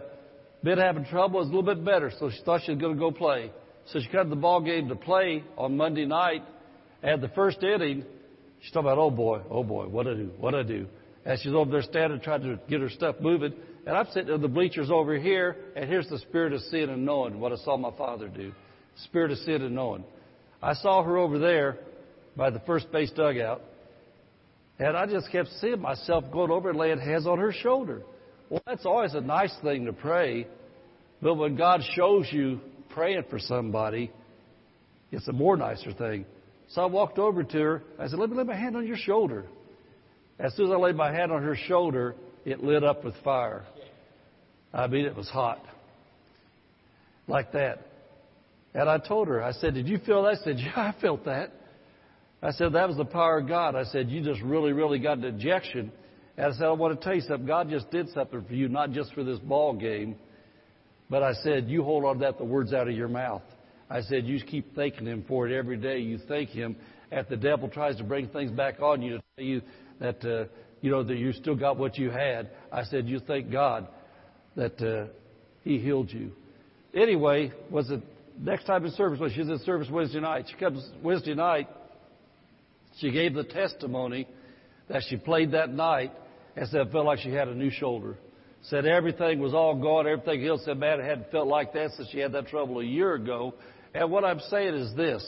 been 0.63 0.77
having 0.77 1.05
trouble. 1.05 1.39
It 1.39 1.43
was 1.43 1.49
a 1.49 1.55
little 1.55 1.75
bit 1.75 1.83
better, 1.83 2.11
so 2.19 2.29
she 2.29 2.41
thought 2.43 2.61
she 2.65 2.71
was 2.71 2.81
going 2.81 2.95
to 2.95 2.99
go 2.99 3.11
play. 3.11 3.51
So 3.87 3.99
she 3.99 4.07
cut 4.09 4.29
the 4.29 4.35
ball 4.35 4.61
game 4.61 4.87
to 4.89 4.95
play 4.95 5.43
on 5.57 5.75
Monday 5.75 6.05
night. 6.05 6.43
And 7.01 7.21
the 7.21 7.29
first 7.29 7.63
inning, 7.63 8.05
she's 8.61 8.71
talking 8.71 8.87
about, 8.87 8.99
oh 8.99 9.09
boy, 9.09 9.41
oh 9.49 9.63
boy, 9.63 9.87
what 9.87 10.07
I 10.07 10.13
do, 10.13 10.31
what 10.37 10.53
I 10.53 10.63
do. 10.63 10.87
And 11.25 11.39
she's 11.39 11.53
over 11.53 11.71
there 11.71 11.81
standing 11.81 12.19
trying 12.19 12.43
to 12.43 12.59
get 12.69 12.81
her 12.81 12.89
stuff 12.89 13.15
moving. 13.19 13.53
And 13.85 13.95
I'm 13.95 14.07
sitting 14.13 14.33
in 14.33 14.41
the 14.41 14.47
bleachers 14.47 14.91
over 14.91 15.17
here, 15.17 15.57
and 15.75 15.89
here's 15.89 16.07
the 16.07 16.19
spirit 16.19 16.53
of 16.53 16.61
seeing 16.69 16.89
and 16.89 17.05
knowing 17.05 17.39
what 17.39 17.51
I 17.51 17.55
saw 17.57 17.77
my 17.77 17.91
father 17.97 18.27
do. 18.27 18.51
Spirit 19.05 19.31
of 19.31 19.39
seeing 19.39 19.61
and 19.61 19.73
knowing. 19.73 20.03
I 20.61 20.73
saw 20.75 21.03
her 21.03 21.17
over 21.17 21.39
there 21.39 21.79
by 22.35 22.51
the 22.51 22.59
first 22.59 22.91
base 22.91 23.11
dugout, 23.11 23.61
and 24.77 24.95
I 24.95 25.07
just 25.07 25.31
kept 25.31 25.49
seeing 25.59 25.81
myself 25.81 26.25
going 26.31 26.51
over 26.51 26.69
and 26.69 26.77
laying 26.77 26.99
hands 26.99 27.25
on 27.25 27.39
her 27.39 27.51
shoulder. 27.51 28.03
Well, 28.51 28.61
that's 28.67 28.85
always 28.85 29.13
a 29.13 29.21
nice 29.21 29.55
thing 29.63 29.85
to 29.85 29.93
pray, 29.93 30.45
but 31.21 31.35
when 31.35 31.55
God 31.55 31.79
shows 31.95 32.27
you 32.33 32.59
praying 32.89 33.23
for 33.29 33.39
somebody, 33.39 34.11
it's 35.09 35.25
a 35.29 35.31
more 35.31 35.55
nicer 35.55 35.93
thing. 35.93 36.25
So 36.67 36.81
I 36.81 36.85
walked 36.87 37.17
over 37.17 37.43
to 37.45 37.57
her. 37.57 37.83
I 37.97 38.09
said, 38.09 38.19
Let 38.19 38.29
me 38.29 38.35
lay 38.35 38.43
my 38.43 38.57
hand 38.57 38.75
on 38.75 38.85
your 38.85 38.97
shoulder. 38.97 39.45
As 40.37 40.53
soon 40.57 40.65
as 40.65 40.73
I 40.73 40.75
laid 40.75 40.97
my 40.97 41.13
hand 41.13 41.31
on 41.31 41.41
her 41.43 41.55
shoulder, 41.55 42.13
it 42.43 42.61
lit 42.61 42.83
up 42.83 43.05
with 43.05 43.13
fire. 43.23 43.63
I 44.73 44.87
mean, 44.87 45.05
it 45.05 45.15
was 45.15 45.29
hot. 45.29 45.63
Like 47.29 47.53
that. 47.53 47.87
And 48.73 48.89
I 48.89 48.97
told 48.97 49.29
her, 49.29 49.41
I 49.41 49.53
said, 49.53 49.75
Did 49.75 49.87
you 49.87 49.97
feel 49.99 50.23
that? 50.23 50.39
I 50.41 50.43
said, 50.43 50.57
Yeah, 50.59 50.73
I 50.75 50.93
felt 50.99 51.23
that. 51.23 51.53
I 52.43 52.51
said, 52.51 52.73
That 52.73 52.89
was 52.89 52.97
the 52.97 53.05
power 53.05 53.37
of 53.37 53.47
God. 53.47 53.75
I 53.75 53.85
said, 53.85 54.09
You 54.09 54.21
just 54.21 54.41
really, 54.41 54.73
really 54.73 54.99
got 54.99 55.19
an 55.19 55.23
injection. 55.23 55.93
And 56.37 56.45
I 56.47 56.51
said, 56.51 56.63
I 56.63 56.71
want 56.71 56.99
to 56.99 57.03
tell 57.03 57.15
you 57.15 57.21
something. 57.21 57.45
God 57.45 57.69
just 57.69 57.91
did 57.91 58.09
something 58.09 58.43
for 58.43 58.53
you, 58.53 58.69
not 58.69 58.91
just 58.91 59.13
for 59.13 59.23
this 59.23 59.39
ball 59.39 59.73
game. 59.73 60.15
But 61.09 61.23
I 61.23 61.33
said, 61.43 61.69
You 61.69 61.83
hold 61.83 62.05
on 62.05 62.15
to 62.15 62.19
that, 62.21 62.37
the 62.37 62.45
words 62.45 62.73
out 62.73 62.87
of 62.87 62.95
your 62.95 63.09
mouth. 63.09 63.43
I 63.89 64.01
said, 64.01 64.25
You 64.25 64.41
keep 64.43 64.75
thanking 64.75 65.05
Him 65.05 65.25
for 65.27 65.47
it 65.47 65.53
every 65.53 65.77
day. 65.77 65.99
You 65.99 66.19
thank 66.27 66.49
Him. 66.49 66.75
If 67.11 67.27
the 67.27 67.35
devil 67.35 67.67
tries 67.67 67.97
to 67.97 68.03
bring 68.03 68.29
things 68.29 68.51
back 68.51 68.81
on 68.81 69.01
you 69.01 69.17
to 69.17 69.23
tell 69.35 69.45
you 69.45 69.61
that. 69.99 70.25
Uh, 70.25 70.45
you 70.81 70.89
know, 70.89 71.03
that 71.03 71.17
you 71.17 71.31
still 71.33 71.55
got 71.55 71.77
what 71.77 71.97
you 71.97 72.09
had. 72.09 72.49
I 72.71 72.83
said, 72.83 73.07
you 73.07 73.19
thank 73.19 73.51
God 73.51 73.87
that 74.55 74.81
uh, 74.81 75.11
He 75.63 75.77
healed 75.77 76.11
you. 76.11 76.31
Anyway, 76.93 77.51
was 77.69 77.89
it 77.89 78.01
next 78.39 78.65
time 78.65 78.83
in 78.85 78.91
service? 78.91 79.19
Well, 79.19 79.29
she's 79.29 79.47
in 79.47 79.59
service 79.59 79.87
Wednesday 79.89 80.19
night. 80.19 80.45
She 80.49 80.57
comes 80.57 80.85
Wednesday 81.01 81.35
night. 81.35 81.69
She 82.99 83.11
gave 83.11 83.33
the 83.33 83.43
testimony 83.43 84.27
that 84.91 85.03
she 85.07 85.17
played 85.17 85.51
that 85.51 85.69
night 85.73 86.11
and 86.55 86.67
said 86.67 86.81
it 86.81 86.91
felt 86.91 87.05
like 87.05 87.19
she 87.19 87.31
had 87.31 87.47
a 87.47 87.55
new 87.55 87.71
shoulder. 87.71 88.17
Said 88.63 88.85
everything 88.85 89.39
was 89.39 89.53
all 89.53 89.75
gone, 89.75 90.07
everything 90.07 90.41
healed. 90.41 90.61
Said, 90.63 90.77
man, 90.77 90.99
it 90.99 91.03
hadn't 91.03 91.31
felt 91.31 91.47
like 91.47 91.73
that 91.73 91.91
since 91.91 92.09
she 92.11 92.19
had 92.19 92.33
that 92.33 92.47
trouble 92.47 92.79
a 92.79 92.83
year 92.83 93.15
ago. 93.15 93.55
And 93.93 94.11
what 94.11 94.23
I'm 94.23 94.39
saying 94.39 94.75
is 94.75 94.95
this. 94.95 95.27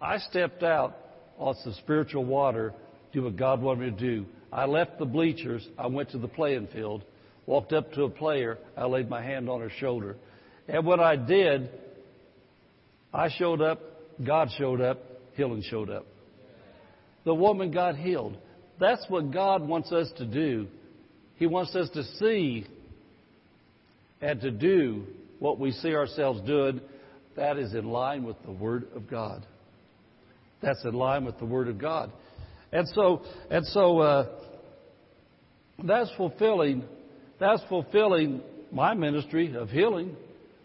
I 0.00 0.18
stepped 0.18 0.62
out 0.62 0.96
on 1.38 1.54
some 1.62 1.74
spiritual 1.74 2.24
water, 2.24 2.74
do 3.12 3.22
what 3.22 3.36
God 3.36 3.62
wanted 3.62 3.80
me 3.80 3.98
to 3.98 4.16
do. 4.16 4.26
I 4.52 4.66
left 4.66 4.98
the 4.98 5.06
bleachers. 5.06 5.66
I 5.78 5.86
went 5.86 6.10
to 6.10 6.18
the 6.18 6.28
playing 6.28 6.68
field, 6.72 7.04
walked 7.46 7.72
up 7.72 7.92
to 7.92 8.04
a 8.04 8.10
player. 8.10 8.58
I 8.76 8.84
laid 8.84 9.08
my 9.08 9.22
hand 9.22 9.48
on 9.48 9.60
her 9.60 9.70
shoulder. 9.78 10.16
And 10.68 10.84
when 10.84 11.00
I 11.00 11.16
did, 11.16 11.70
I 13.14 13.30
showed 13.30 13.62
up, 13.62 13.80
God 14.22 14.50
showed 14.58 14.80
up, 14.80 14.98
healing 15.34 15.62
showed 15.62 15.88
up. 15.88 16.06
The 17.24 17.34
woman 17.34 17.70
got 17.70 17.96
healed. 17.96 18.36
That's 18.82 19.04
what 19.08 19.30
God 19.30 19.62
wants 19.62 19.92
us 19.92 20.10
to 20.16 20.26
do. 20.26 20.66
He 21.36 21.46
wants 21.46 21.72
us 21.76 21.88
to 21.90 22.02
see 22.18 22.66
and 24.20 24.40
to 24.40 24.50
do 24.50 25.04
what 25.38 25.60
we 25.60 25.70
see 25.70 25.94
ourselves 25.94 26.40
doing. 26.40 26.80
That 27.36 27.58
is 27.58 27.74
in 27.74 27.84
line 27.84 28.24
with 28.24 28.42
the 28.44 28.50
Word 28.50 28.88
of 28.96 29.08
God. 29.08 29.46
That's 30.62 30.84
in 30.84 30.94
line 30.94 31.24
with 31.24 31.38
the 31.38 31.44
Word 31.44 31.68
of 31.68 31.78
God. 31.78 32.10
And 32.72 32.88
so, 32.88 33.22
and 33.52 33.64
so, 33.68 34.00
uh, 34.00 34.26
that's 35.84 36.10
fulfilling, 36.16 36.82
that's 37.38 37.62
fulfilling 37.68 38.42
my 38.72 38.94
ministry 38.94 39.54
of 39.54 39.70
healing, 39.70 40.16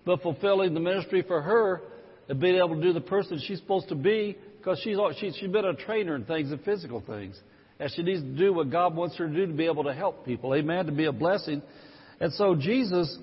but 0.08 0.24
fulfilling 0.24 0.74
the 0.74 0.80
ministry 0.80 1.22
for 1.22 1.40
her 1.40 1.84
of 2.30 2.40
being 2.40 2.56
able 2.56 2.78
to 2.78 2.82
do 2.82 2.94
the 2.94 3.00
person 3.02 3.40
she's 3.46 3.60
supposed 3.60 3.90
to 3.90 3.96
be 3.96 4.36
because 4.58 4.82
she's, 4.84 4.98
she's, 5.20 5.36
she's 5.36 5.52
been 5.52 5.66
a 5.66 5.76
trainer 5.76 6.16
in 6.16 6.26
things 6.26 6.52
and 6.52 6.64
physical 6.64 7.04
things. 7.06 7.40
And 7.80 7.92
she 7.96 8.02
needs 8.02 8.22
to 8.22 8.36
do 8.36 8.54
what 8.54 8.72
God 8.72 8.96
wants 8.96 9.18
her 9.18 9.28
to 9.28 9.34
do 9.34 9.46
to 9.46 9.54
be 9.54 9.66
able 9.66 9.84
to 9.84 9.94
help 9.94 10.26
people. 10.26 10.56
Amen. 10.56 10.88
To 10.88 10.92
be 10.92 11.06
a 11.06 11.12
blessing. 11.12 11.62
And 12.20 12.34
so 12.34 12.56
Jesus, 12.56 13.16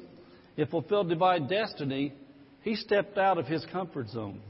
it 0.56 0.70
fulfilled 0.70 1.08
divine 1.08 1.48
destiny. 1.48 2.12
He 2.62 2.76
stepped 2.76 3.18
out 3.18 3.38
of 3.38 3.46
his 3.46 3.66
comfort 3.72 4.08
zone 4.08 4.40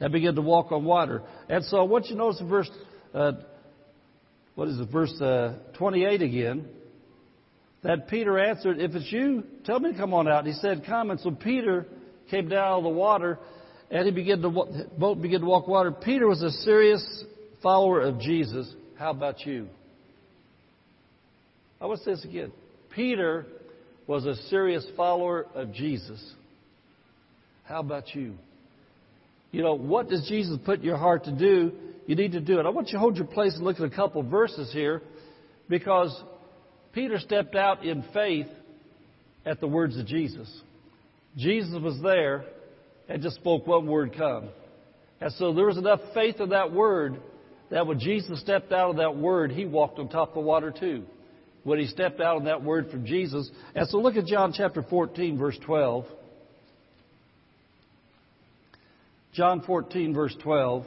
and 0.00 0.12
began 0.12 0.34
to 0.34 0.42
walk 0.42 0.72
on 0.72 0.84
water. 0.84 1.22
And 1.48 1.64
so, 1.64 1.84
what 1.84 2.06
you 2.06 2.16
notice 2.16 2.40
in 2.40 2.48
verse, 2.48 2.70
uh, 3.14 3.32
what 4.56 4.68
is 4.68 4.80
it, 4.80 4.88
verse 4.90 5.20
uh, 5.20 5.58
28 5.78 6.22
again? 6.22 6.68
That 7.82 8.08
Peter 8.08 8.38
answered, 8.38 8.78
If 8.78 8.94
it's 8.94 9.10
you, 9.10 9.44
tell 9.64 9.80
me 9.80 9.92
to 9.92 9.98
come 9.98 10.12
on 10.12 10.28
out. 10.28 10.44
he 10.44 10.52
said, 10.54 10.84
Come. 10.86 11.10
And 11.10 11.20
so 11.20 11.30
Peter 11.30 11.86
came 12.30 12.48
down 12.48 12.58
out 12.58 12.78
of 12.78 12.84
the 12.84 12.90
water 12.90 13.38
and 13.90 14.04
he 14.06 14.12
began 14.12 14.40
to 14.42 14.50
boat 14.50 15.20
began 15.20 15.40
to 15.40 15.46
walk 15.46 15.66
water. 15.66 15.90
Peter 15.90 16.28
was 16.28 16.42
a 16.42 16.50
serious 16.50 17.24
follower 17.62 18.00
of 18.00 18.20
Jesus. 18.20 18.72
How 19.00 19.12
about 19.12 19.46
you? 19.46 19.66
I 21.80 21.86
want 21.86 22.00
to 22.00 22.04
say 22.04 22.10
this 22.10 22.24
again. 22.26 22.52
Peter 22.94 23.46
was 24.06 24.26
a 24.26 24.34
serious 24.50 24.86
follower 24.94 25.46
of 25.54 25.72
Jesus. 25.72 26.22
How 27.64 27.80
about 27.80 28.14
you? 28.14 28.34
You 29.52 29.62
know, 29.62 29.72
what 29.72 30.10
does 30.10 30.28
Jesus 30.28 30.58
put 30.66 30.80
in 30.80 30.84
your 30.84 30.98
heart 30.98 31.24
to 31.24 31.32
do? 31.32 31.72
You 32.06 32.14
need 32.14 32.32
to 32.32 32.42
do 32.42 32.60
it. 32.60 32.66
I 32.66 32.68
want 32.68 32.88
you 32.88 32.92
to 32.92 32.98
hold 32.98 33.16
your 33.16 33.26
place 33.26 33.54
and 33.54 33.64
look 33.64 33.80
at 33.80 33.90
a 33.90 33.96
couple 33.96 34.22
verses 34.22 34.70
here 34.70 35.00
because 35.70 36.14
Peter 36.92 37.18
stepped 37.20 37.54
out 37.54 37.82
in 37.82 38.04
faith 38.12 38.48
at 39.46 39.60
the 39.60 39.66
words 39.66 39.96
of 39.96 40.04
Jesus. 40.04 40.54
Jesus 41.38 41.80
was 41.80 41.98
there 42.02 42.44
and 43.08 43.22
just 43.22 43.36
spoke 43.36 43.66
one 43.66 43.86
word, 43.86 44.14
come. 44.14 44.50
And 45.22 45.32
so 45.38 45.54
there 45.54 45.64
was 45.64 45.78
enough 45.78 46.00
faith 46.12 46.38
in 46.38 46.50
that 46.50 46.70
word 46.70 47.18
that 47.70 47.86
when 47.86 47.98
Jesus 48.00 48.40
stepped 48.40 48.72
out 48.72 48.90
of 48.90 48.96
that 48.96 49.16
word, 49.16 49.52
he 49.52 49.64
walked 49.64 49.98
on 49.98 50.08
top 50.08 50.30
of 50.30 50.34
the 50.34 50.40
water 50.40 50.72
too. 50.78 51.04
When 51.62 51.78
he 51.78 51.86
stepped 51.86 52.20
out 52.20 52.38
of 52.38 52.44
that 52.44 52.62
word 52.62 52.90
from 52.90 53.04
Jesus. 53.06 53.50
And 53.74 53.88
so 53.88 53.98
look 53.98 54.16
at 54.16 54.26
John 54.26 54.52
chapter 54.56 54.82
14, 54.82 55.38
verse 55.38 55.58
12. 55.64 56.06
John 59.34 59.62
14, 59.62 60.14
verse 60.14 60.34
12. 60.42 60.84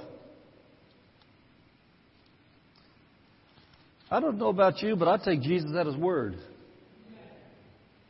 I 4.11 4.19
don't 4.19 4.37
know 4.37 4.49
about 4.49 4.81
you, 4.81 4.95
but 4.95 5.07
I 5.07 5.17
take 5.17 5.41
Jesus 5.41 5.71
at 5.77 5.85
his 5.85 5.95
word. 5.95 6.35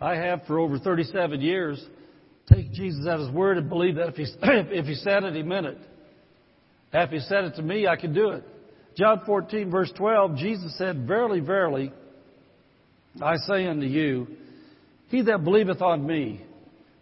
I 0.01 0.15
have 0.15 0.41
for 0.47 0.59
over 0.59 0.79
37 0.79 1.39
years. 1.39 1.85
Take 2.51 2.73
Jesus 2.73 3.05
at 3.07 3.19
his 3.19 3.29
word 3.29 3.57
and 3.57 3.69
believe 3.69 3.95
that 3.95 4.09
if 4.09 4.15
he, 4.15 4.25
if 4.41 4.85
he 4.85 4.95
said 4.95 5.23
it, 5.23 5.35
he 5.35 5.43
meant 5.43 5.67
it. 5.67 5.77
If 6.91 7.09
he 7.09 7.19
said 7.19 7.45
it 7.45 7.55
to 7.55 7.61
me, 7.61 7.87
I 7.87 7.95
can 7.95 8.13
do 8.13 8.31
it. 8.31 8.43
John 8.95 9.23
14, 9.25 9.71
verse 9.71 9.91
12, 9.97 10.37
Jesus 10.37 10.77
said, 10.77 11.07
Verily, 11.07 11.39
verily, 11.39 11.91
I 13.21 13.37
say 13.47 13.65
unto 13.65 13.85
you, 13.85 14.27
he 15.09 15.21
that 15.23 15.43
believeth 15.43 15.81
on 15.81 16.05
me. 16.05 16.41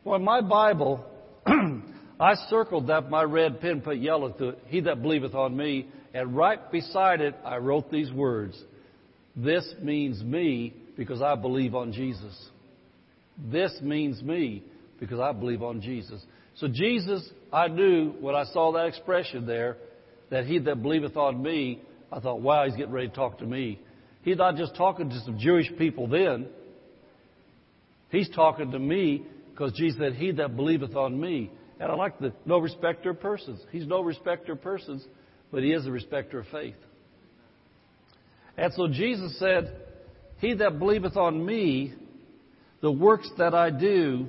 Well, 0.04 0.15
in 0.15 0.23
my 0.23 0.41
Bible, 0.41 1.06
I 1.45 2.36
circled 2.49 2.88
that 2.88 3.10
my 3.10 3.23
red 3.23 3.62
pen 3.62 3.82
put 3.82 3.97
yellow 3.97 4.32
through 4.34 4.49
it. 4.49 4.60
He 4.67 4.82
that 4.82 5.01
believeth 5.01 5.36
on 5.36 5.56
me. 5.56 5.88
And 6.13 6.36
right 6.36 6.71
beside 6.71 7.21
it, 7.21 7.36
I 7.45 7.58
wrote 7.58 7.91
these 7.91 8.12
words. 8.12 8.62
This 9.36 9.73
means 9.82 10.21
me 10.23 10.73
because 10.97 11.21
I 11.21 11.36
believe 11.36 11.73
on 11.73 11.93
Jesus. 11.93 12.49
This 13.38 13.73
means 13.82 14.21
me 14.21 14.63
because 14.99 15.19
I 15.19 15.32
believe 15.32 15.63
on 15.63 15.82
Jesus. 15.82 16.21
So 16.56 16.67
Jesus, 16.67 17.27
I 17.51 17.67
knew 17.69 18.12
when 18.19 18.36
I 18.36 18.43
saw 18.45 18.73
that 18.73 18.88
expression 18.88 19.45
there, 19.45 19.77
that 20.32 20.46
he 20.46 20.58
that 20.58 20.82
believeth 20.82 21.15
on 21.15 21.41
me, 21.41 21.82
I 22.12 22.20
thought, 22.20 22.41
wow, 22.41 22.65
he's 22.65 22.76
getting 22.76 22.91
ready 22.91 23.10
to 23.10 23.13
talk 23.13 23.38
to 23.39 23.46
me. 23.46 23.80
He's 24.24 24.38
not 24.38 24.56
just 24.56 24.76
talking 24.76 25.10
to 25.10 25.20
some 25.22 25.38
Jewish 25.38 25.72
people 25.78 26.08
then. 26.08 26.48
He's 28.10 28.30
talking 28.30 28.72
to 28.72 28.80
me 28.80 29.24
because 29.52 29.74
Jesus 29.74 30.00
said, 30.00 30.13
he 30.13 30.32
that 30.32 30.56
believeth 30.56 30.96
on 30.96 31.20
me. 31.20 31.52
And 31.80 31.91
I 31.91 31.96
like 31.96 32.20
the 32.20 32.34
no 32.46 32.60
respecter 32.60 33.12
of 33.12 33.20
persons. 33.20 33.60
He's 33.72 33.88
no 33.88 34.02
respecter 34.02 34.54
of 34.54 34.62
persons, 34.62 35.06
but 35.52 35.63
he 35.63 35.72
is 35.72 35.86
a 35.86 35.91
respecter 35.91 36.39
of 36.39 36.46
faith. 36.52 36.76
And 38.58 38.72
so 38.74 38.88
Jesus 38.88 39.38
said, 39.39 39.76
He 40.39 40.54
that 40.56 40.78
believeth 40.78 41.17
on 41.17 41.44
me, 41.44 41.94
the 42.82 42.91
works 42.91 43.30
that 43.38 43.56
I 43.56 43.72
do 43.72 44.28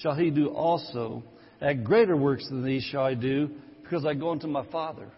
shall 0.00 0.14
he 0.14 0.30
do 0.30 0.48
also. 0.48 1.24
And 1.60 1.84
greater 1.84 2.16
works 2.16 2.48
than 2.48 2.64
these 2.64 2.84
shall 2.84 3.04
I 3.04 3.14
do, 3.14 3.50
because 3.82 4.04
I 4.04 4.14
go 4.14 4.30
unto 4.30 4.46
my 4.46 4.64
Father. 4.66 5.08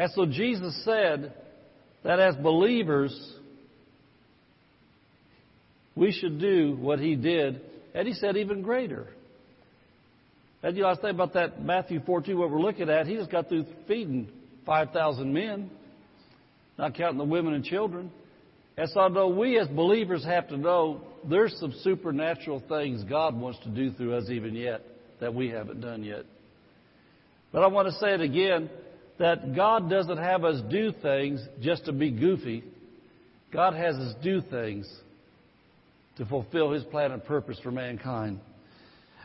And 0.00 0.10
so 0.12 0.24
Jesus 0.24 0.82
said 0.82 1.34
that 2.04 2.18
as 2.18 2.34
believers, 2.36 3.12
we 5.94 6.10
should 6.10 6.40
do 6.40 6.74
what 6.80 6.98
he 7.00 7.16
did, 7.16 7.60
and 7.94 8.08
he 8.08 8.14
said 8.14 8.38
even 8.38 8.62
greater. 8.62 9.08
And 10.62 10.74
you 10.74 10.84
know, 10.84 10.88
I 10.88 10.94
thinking 10.94 11.10
about 11.10 11.34
that 11.34 11.62
Matthew 11.62 12.00
14, 12.06 12.38
what 12.38 12.50
we're 12.50 12.62
looking 12.62 12.88
at. 12.88 13.06
He 13.06 13.16
just 13.16 13.30
got 13.30 13.50
through 13.50 13.66
feeding 13.86 14.30
5,000 14.64 15.34
men, 15.34 15.70
not 16.78 16.94
counting 16.94 17.18
the 17.18 17.24
women 17.24 17.52
and 17.52 17.62
children. 17.62 18.10
And 18.78 18.88
so 18.88 19.00
I 19.00 19.08
know 19.08 19.28
we 19.28 19.58
as 19.58 19.68
believers 19.68 20.24
have 20.24 20.48
to 20.48 20.56
know 20.56 21.02
there's 21.28 21.54
some 21.60 21.74
supernatural 21.82 22.62
things 22.70 23.04
God 23.04 23.38
wants 23.38 23.58
to 23.64 23.68
do 23.68 23.90
through 23.92 24.14
us 24.14 24.30
even 24.30 24.54
yet 24.54 24.80
that 25.20 25.34
we 25.34 25.50
haven't 25.50 25.82
done 25.82 26.04
yet. 26.04 26.24
But 27.52 27.64
I 27.64 27.66
want 27.66 27.88
to 27.88 27.94
say 27.98 28.14
it 28.14 28.22
again 28.22 28.70
that 29.20 29.54
God 29.54 29.90
doesn't 29.90 30.16
have 30.16 30.44
us 30.44 30.62
do 30.70 30.92
things 31.02 31.46
just 31.60 31.84
to 31.84 31.92
be 31.92 32.10
goofy. 32.10 32.64
God 33.52 33.74
has 33.74 33.94
us 33.96 34.14
do 34.24 34.40
things 34.40 34.90
to 36.16 36.24
fulfill 36.24 36.72
His 36.72 36.84
plan 36.84 37.12
and 37.12 37.22
purpose 37.22 37.58
for 37.62 37.70
mankind. 37.70 38.40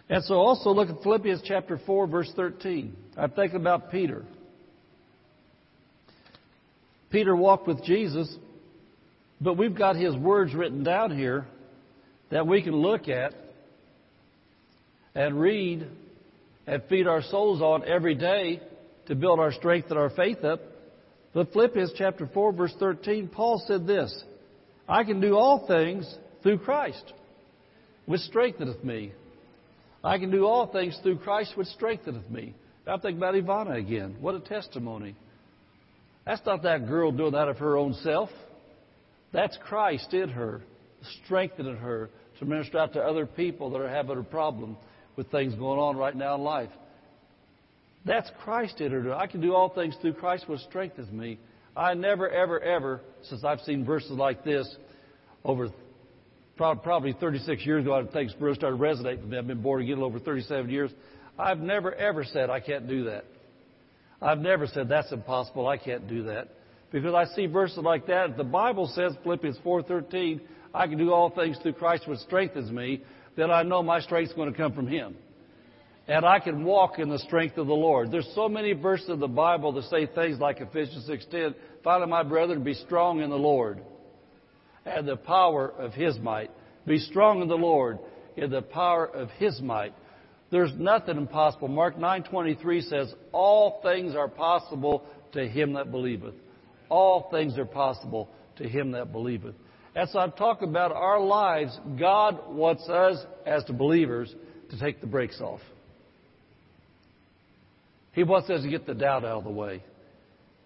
And 0.10 0.21
so 0.25 0.36
also 0.36 0.71
look 0.71 0.89
at 0.89 1.01
Philippians 1.01 1.43
chapter 1.45 1.79
4, 1.86 2.08
verse 2.08 2.29
13. 2.36 2.93
I'm 3.17 3.31
thinking 3.31 3.62
about 3.62 3.89
Peter. 3.89 4.25
Peter 7.10 7.34
walked 7.34 7.65
with 7.65 7.81
Jesus, 7.86 8.36
but 9.39 9.58
we've 9.58 9.77
got 9.77 9.95
his 9.95 10.13
words 10.17 10.53
written 10.53 10.84
down 10.84 11.17
here 11.17 11.47
that 12.31 12.45
we 12.45 12.62
can 12.62 12.75
look 12.75 13.08
at 13.08 13.34
and 15.15 15.39
read 15.39 15.88
and 16.67 16.84
feed 16.89 17.08
our 17.08 17.21
souls 17.21 17.62
on 17.62 17.88
every 17.88 18.15
day 18.15 18.60
to 19.08 19.15
build 19.15 19.39
our 19.39 19.52
strength 19.52 19.89
and 19.89 20.00
our 20.00 20.10
faith 20.10 20.44
up. 20.44 20.62
But 21.34 21.52
Philippians 21.52 21.94
chapter 21.98 22.30
4, 22.34 22.54
verse 22.54 22.74
13, 22.80 23.28
Paul 23.28 23.63
said 23.68 23.86
this 23.86 24.24
I 24.88 25.04
can 25.04 25.20
do 25.20 25.36
all 25.36 25.68
things 25.68 26.12
through 26.44 26.60
Christ, 26.60 27.13
which 28.06 28.22
strengtheneth 28.22 28.84
me. 28.84 29.12
I 30.04 30.20
can 30.20 30.30
do 30.30 30.46
all 30.46 30.68
things 30.68 30.98
through 31.02 31.18
Christ, 31.20 31.54
which 31.56 31.68
strengtheneth 31.70 32.30
me. 32.30 32.54
I'm 32.88 33.00
thinking 33.00 33.18
about 33.18 33.34
Ivana 33.34 33.78
again. 33.78 34.18
What 34.20 34.36
a 34.36 34.39
testimony. 34.39 35.15
That's 36.26 36.46
not 36.46 36.63
that 36.63 36.88
girl 36.88 37.12
doing 37.12 37.32
that 37.32 37.48
of 37.48 37.58
her 37.58 37.78
own 37.78 37.94
self. 37.96 38.30
That's 39.32 39.58
Christ 39.65 40.13
in 40.13 40.30
her, 40.30 40.62
strengthening 41.24 41.78
her 41.78 42.10
to 42.39 42.46
minister 42.46 42.78
out 42.78 42.94
to 42.94 43.02
other 43.02 43.26
people 43.26 43.72
that 43.72 43.82
are 43.82 43.89
having 43.89 44.18
a 44.18 44.24
problem 44.24 44.78
with 45.15 45.32
things 45.32 45.56
going 45.56 45.80
on 45.80 45.98
right 45.98 46.15
now 46.15 46.36
in 46.36 46.41
life. 46.41 46.70
That's 48.06 48.30
Christ 48.44 48.80
her. 48.80 49.13
I 49.15 49.28
can 49.28 49.41
do 49.41 49.56
all 49.56 49.70
things 49.70 49.96
through 50.02 50.13
Christ 50.13 50.48
which 50.48 50.62
strengthens 50.62 51.12
me. 51.12 51.39
I 51.76 51.94
never, 51.94 52.30
ever, 52.30 52.60
ever, 52.60 53.02
since 53.24 53.44
I've 53.44 53.60
seen 53.62 53.84
verses 53.84 54.12
like 54.12 54.44
this 54.44 54.74
over 55.44 55.70
probably 56.56 57.13
36 57.13 57.65
years 57.65 57.84
ago, 57.84 57.96
I 57.96 58.06
think 58.06 58.32
really 58.39 58.56
started 58.56 58.78
resonating 58.78 59.22
with 59.22 59.32
me. 59.32 59.38
I've 59.38 59.48
been 59.48 59.62
born 59.62 59.82
again 59.82 60.00
over 60.00 60.20
37 60.20 60.70
years. 60.70 60.91
I've 61.38 61.60
never, 61.60 61.94
ever 61.94 62.24
said 62.24 62.50
I 62.50 62.60
can't 62.60 62.88
do 62.88 63.06
that. 63.06 63.26
I've 64.22 64.39
never 64.39 64.68
said 64.68 64.88
that's 64.88 65.12
impossible. 65.12 65.68
I 65.68 65.78
can't 65.78 66.08
do 66.08 66.24
that. 66.24 66.50
Because 66.91 67.13
I 67.13 67.26
see 67.36 67.48
verses 67.48 67.80
like 67.80 68.08
that. 68.08 68.30
If 68.30 68.38
The 68.38 68.44
Bible 68.46 68.88
says, 68.96 69.13
Philippians 69.24 69.58
4.13, 69.65 70.39
I 70.74 70.88
can 70.88 70.98
do 70.98 71.12
all 71.12 71.30
things 71.30 71.58
through 71.62 71.74
Christ 71.74 72.08
which 72.08 72.20
strengthens 72.20 72.72
me, 72.72 73.02
then 73.36 73.52
I 73.52 73.63
know 73.63 73.84
my 73.84 74.00
strength 74.00 74.30
is 74.30 74.36
going 74.36 74.52
to 74.52 74.58
come 74.58 74.72
from 74.72 74.88
Him. 74.88 75.15
And 76.08 76.24
I 76.24 76.39
can 76.39 76.63
walk 76.63 77.00
in 77.00 77.10
the 77.10 77.20
strength 77.20 77.58
of 77.58 77.68
the 77.68 77.74
Lord. 77.74 78.12
There's 78.12 78.30
so 78.36 78.48
many 78.48 78.74
verses 78.74 79.10
in 79.10 79.20
the 79.20 79.28
Bible 79.28 79.72
that 79.74 79.86
say 79.86 80.06
things 80.06 80.39
like 80.39 80.62
Ephesians 80.62 81.10
6.10, 81.10 81.56
Finally, 81.84 82.10
my 82.10 82.24
brethren, 82.24 82.63
be 82.63 82.76
strong 82.76 83.22
in 83.22 83.30
the 83.30 83.36
Lord 83.36 83.80
and 84.86 85.08
the 85.08 85.18
power 85.18 85.68
of 85.68 85.94
His 85.94 86.20
might. 86.20 86.52
Be 86.86 87.00
strong 87.00 87.41
in 87.41 87.48
the 87.48 87.56
Lord 87.56 88.00
in 88.38 88.52
the 88.52 88.62
power 88.62 89.06
of 89.06 89.30
His 89.32 89.60
might. 89.62 89.94
There's 90.52 90.74
nothing 90.78 91.18
impossible. 91.18 91.68
Mark 91.68 91.98
9:23 91.98 92.82
says, 92.82 93.13
"All 93.32 93.82
things 93.82 94.15
are 94.15 94.28
possible 94.28 95.04
to 95.32 95.48
him 95.48 95.74
that 95.74 95.91
believeth." 95.91 96.36
All 96.89 97.30
things 97.32 97.58
are 97.58 97.65
possible 97.65 98.30
to 98.58 98.70
him 98.70 98.91
that 98.91 99.12
believeth. 99.12 99.56
As 99.96 100.15
I'm 100.15 100.32
talking 100.34 100.70
about 100.70 100.91
our 100.91 101.20
lives, 101.20 101.80
God 101.98 102.54
wants 102.54 102.88
us 102.88 103.26
as 103.46 103.65
the 103.65 103.74
believers 103.74 104.34
to 104.70 104.80
take 104.80 105.02
the 105.02 105.08
brakes 105.08 105.41
off. 105.41 105.62
He 108.15 108.23
wants 108.23 108.49
us 108.49 108.63
to 108.63 108.69
get 108.69 108.88
the 108.88 108.93
doubt 108.93 109.25
out 109.25 109.39
of 109.39 109.43
the 109.43 109.49
way. 109.49 109.84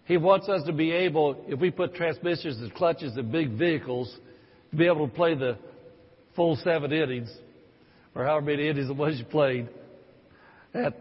He 0.06 0.18
wants 0.18 0.48
us 0.48 0.64
to 0.68 0.72
be 0.72 0.92
able, 0.92 1.44
if 1.48 1.60
we 1.60 1.72
put 1.72 1.96
transmissions 1.96 2.58
and 2.62 2.74
clutches 2.74 3.18
in 3.18 3.32
big 3.32 3.58
vehicles, 3.58 4.16
to 4.70 4.78
be 4.78 4.86
able 4.86 5.08
to 5.08 5.14
play 5.14 5.34
the 5.34 5.58
full 6.36 6.56
seven 6.64 6.94
innings 6.94 7.30
or 8.14 8.24
however 8.24 8.46
many 8.46 8.70
innings 8.70 8.90
it 8.90 8.96
was 8.96 9.18
you 9.18 9.26
played 9.26 9.68
at 10.76 10.94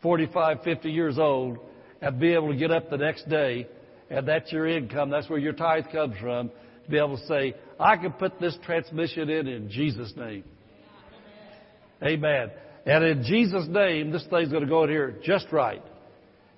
45, 0.00 0.62
50 0.64 0.90
years 0.90 1.18
old 1.18 1.58
and 2.00 2.18
be 2.18 2.32
able 2.32 2.48
to 2.48 2.56
get 2.56 2.70
up 2.70 2.88
the 2.88 2.96
next 2.96 3.28
day 3.28 3.68
and 4.08 4.26
that's 4.26 4.50
your 4.50 4.66
income, 4.66 5.10
that's 5.10 5.28
where 5.28 5.38
your 5.38 5.52
tithe 5.52 5.84
comes 5.92 6.14
from, 6.20 6.50
to 6.84 6.90
be 6.90 6.98
able 6.98 7.16
to 7.16 7.26
say, 7.26 7.54
I 7.78 7.96
can 7.96 8.12
put 8.12 8.40
this 8.40 8.56
transmission 8.64 9.30
in 9.30 9.46
in 9.46 9.70
Jesus' 9.70 10.12
name. 10.16 10.44
Amen. 12.02 12.50
And 12.84 13.04
in 13.04 13.22
Jesus' 13.24 13.66
name, 13.68 14.10
this 14.10 14.24
thing's 14.28 14.50
going 14.50 14.64
to 14.64 14.68
go 14.68 14.84
in 14.84 14.90
here 14.90 15.14
just 15.22 15.46
right. 15.52 15.82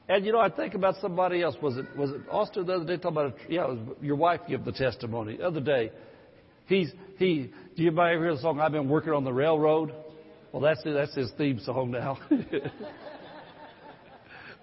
And 0.09 0.25
you 0.25 0.33
know, 0.33 0.41
I 0.41 0.51
think 0.51 0.75
about 0.75 0.97
somebody 1.01 1.43
else. 1.43 1.57
Was 1.63 1.77
it 1.77 1.87
was 1.97 2.11
it 2.11 2.23
Austin 2.31 2.67
the 2.67 2.75
other 2.75 2.85
day 2.85 2.97
talking 2.97 3.19
about? 3.19 3.35
A, 3.49 3.53
yeah, 3.53 3.75
your 4.03 4.17
wife 4.17 4.41
gave 4.47 4.65
the 4.65 4.73
testimony 4.73 5.39
the 5.39 5.47
other 5.47 5.61
day. 5.61 5.91
He's 6.67 6.93
he. 7.19 7.51
Do 7.77 7.83
you 7.83 7.91
ever 7.91 8.19
hear 8.19 8.35
the 8.35 8.41
song? 8.41 8.61
I've 8.61 8.73
been 8.73 8.89
working 8.89 9.13
on 9.13 9.25
the 9.25 9.33
railroad. 9.33 9.95
Well, 10.53 10.63
that's 10.63 10.83
that's 10.85 11.15
his 11.15 11.33
theme 11.39 11.59
song 11.61 11.91
now. 11.91 12.19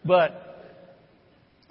but 0.06 0.52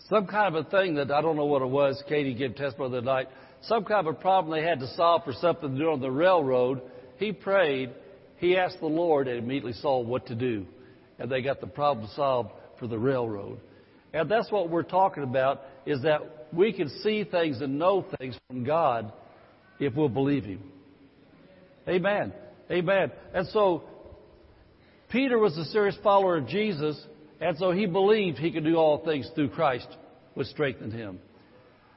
some 0.09 0.27
kind 0.27 0.55
of 0.55 0.67
a 0.67 0.71
thing 0.71 0.97
that 0.97 1.13
I 1.13 1.21
don't 1.21 1.37
know 1.37 1.47
what 1.47 1.63
it 1.63 1.69
was. 1.69 2.03
Katie 2.09 2.35
gave 2.35 2.57
testimony 2.57 2.91
the 2.91 2.99
other 2.99 3.07
night. 3.07 3.29
Some 3.63 3.85
kind 3.85 4.07
of 4.07 4.15
a 4.17 4.19
problem 4.19 4.53
they 4.53 4.67
had 4.67 4.81
to 4.81 4.89
solve 4.95 5.25
for 5.25 5.33
something 5.35 5.73
to 5.73 5.79
do 5.79 5.91
on 5.91 6.01
the 6.01 6.11
railroad. 6.11 6.83
He 7.19 7.33
prayed. 7.33 7.91
He 8.41 8.57
asked 8.57 8.81
the 8.81 8.87
Lord 8.87 9.29
and 9.29 9.39
immediately 9.39 9.75
saw 9.75 10.01
what 10.01 10.27
to 10.27 10.35
do, 10.35 10.67
and 11.19 11.31
they 11.31 11.43
got 11.43 11.61
the 11.61 11.67
problem 11.67 12.09
solved 12.17 12.51
for 12.79 12.87
the 12.87 12.99
railroad. 12.99 13.61
And 14.13 14.29
that's 14.31 14.51
what 14.51 14.71
we're 14.71 14.83
talking 14.83 15.23
about 15.23 15.63
is 15.87 16.03
that 16.03 16.49
we 16.53 16.73
can 16.73 16.89
see 17.03 17.23
things 17.23 17.61
and 17.61 17.79
know 17.79 18.05
things 18.19 18.37
from 18.49 18.65
God 18.65 19.13
if 19.79 19.95
we'll 19.95 20.09
believe 20.09 20.45
Him. 20.45 20.63
Amen. 21.87 22.33
Amen. 22.71 23.13
And 23.35 23.47
so 23.49 23.85
Peter 25.11 25.39
was 25.39 25.57
a 25.59 25.65
serious 25.67 25.97
follower 26.03 26.39
of 26.39 26.47
Jesus, 26.47 27.01
and 27.41 27.59
so 27.59 27.73
he 27.73 27.87
believed 27.87 28.39
he 28.39 28.53
could 28.53 28.65
do 28.65 28.77
all 28.77 29.05
things 29.05 29.29
through 29.35 29.51
Christ, 29.51 29.89
which 30.35 30.47
strengthened 30.49 30.93
him. 30.93 31.19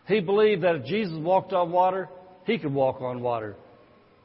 He 0.07 0.19
believed 0.19 0.63
that 0.63 0.75
if 0.75 0.85
Jesus 0.85 1.15
walked 1.17 1.53
on 1.53 1.71
water, 1.71 2.09
he 2.45 2.57
could 2.57 2.73
walk 2.73 3.01
on 3.01 3.21
water. 3.21 3.55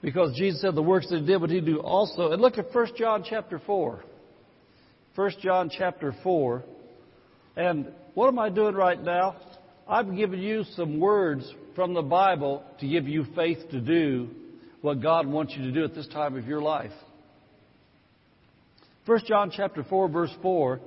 Because 0.00 0.36
Jesus 0.36 0.60
said 0.60 0.74
the 0.74 0.82
works 0.82 1.08
that 1.10 1.20
he 1.20 1.26
did 1.26 1.40
would 1.40 1.50
he 1.50 1.60
do 1.60 1.80
also. 1.80 2.32
And 2.32 2.40
look 2.40 2.58
at 2.58 2.72
1 2.72 2.86
John 2.96 3.24
chapter 3.28 3.60
4. 3.64 4.04
1 5.14 5.30
John 5.42 5.70
chapter 5.76 6.14
4. 6.22 6.64
And 7.56 7.88
what 8.14 8.28
am 8.28 8.38
I 8.38 8.50
doing 8.50 8.74
right 8.74 9.02
now? 9.02 9.36
I've 9.88 10.14
given 10.14 10.40
you 10.40 10.64
some 10.76 11.00
words 11.00 11.52
from 11.74 11.94
the 11.94 12.02
Bible 12.02 12.62
to 12.80 12.88
give 12.88 13.08
you 13.08 13.24
faith 13.34 13.58
to 13.70 13.80
do 13.80 14.28
what 14.80 15.02
God 15.02 15.26
wants 15.26 15.54
you 15.56 15.64
to 15.64 15.72
do 15.72 15.84
at 15.84 15.94
this 15.94 16.06
time 16.08 16.36
of 16.36 16.46
your 16.46 16.60
life. 16.60 16.92
1 19.06 19.20
John 19.26 19.50
chapter 19.50 19.82
4 19.82 20.08
verse 20.08 20.30
4 20.42 20.80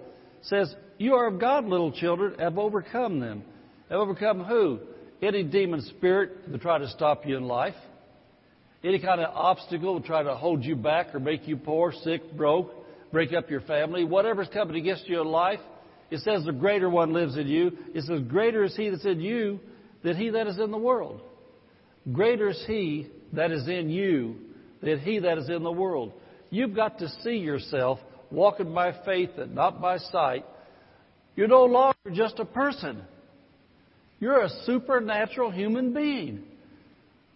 says, 0.43 0.73
You 0.97 1.15
are 1.15 1.27
of 1.27 1.39
God, 1.39 1.65
little 1.65 1.91
children, 1.91 2.39
have 2.39 2.57
overcome 2.57 3.19
them. 3.19 3.43
Have 3.89 3.99
overcome 3.99 4.43
who? 4.43 4.79
Any 5.21 5.43
demon 5.43 5.81
spirit 5.81 6.51
to 6.51 6.57
try 6.57 6.77
to 6.77 6.87
stop 6.87 7.25
you 7.25 7.35
in 7.35 7.43
life. 7.43 7.75
Any 8.83 8.99
kind 8.99 9.21
of 9.21 9.33
obstacle 9.35 9.93
will 9.93 10.01
try 10.01 10.23
to 10.23 10.35
hold 10.35 10.63
you 10.63 10.75
back 10.75 11.13
or 11.13 11.19
make 11.19 11.47
you 11.47 11.55
poor, 11.55 11.93
sick, 12.03 12.35
broke, 12.35 12.73
break 13.11 13.31
up 13.33 13.49
your 13.49 13.61
family. 13.61 14.03
Whatever's 14.03 14.47
coming 14.51 14.75
against 14.75 15.07
you 15.07 15.21
in 15.21 15.27
life, 15.27 15.59
it 16.09 16.19
says 16.21 16.43
the 16.45 16.51
greater 16.51 16.89
one 16.89 17.13
lives 17.13 17.37
in 17.37 17.47
you. 17.47 17.77
It 17.93 18.03
says 18.05 18.21
greater 18.27 18.63
is 18.63 18.75
he 18.75 18.89
that's 18.89 19.05
in 19.05 19.21
you 19.21 19.59
than 20.03 20.17
he 20.17 20.29
that 20.31 20.47
is 20.47 20.59
in 20.59 20.71
the 20.71 20.77
world. 20.77 21.21
Greater 22.11 22.49
is 22.49 22.63
he 22.65 23.07
that 23.33 23.51
is 23.51 23.67
in 23.67 23.89
you 23.89 24.35
than 24.81 24.99
he 24.99 25.19
that 25.19 25.37
is 25.37 25.49
in 25.49 25.63
the 25.63 25.71
world. 25.71 26.13
You've 26.49 26.75
got 26.75 26.99
to 26.99 27.09
see 27.23 27.37
yourself 27.37 27.99
walking 28.31 28.73
by 28.73 28.93
faith 29.05 29.31
and 29.37 29.53
not 29.53 29.79
by 29.79 29.97
sight. 29.97 30.45
You're 31.35 31.47
no 31.47 31.65
longer 31.65 31.95
just 32.13 32.39
a 32.39 32.45
person. 32.45 33.03
You're 34.19 34.41
a 34.41 34.49
supernatural 34.65 35.51
human 35.51 35.93
being. 35.93 36.43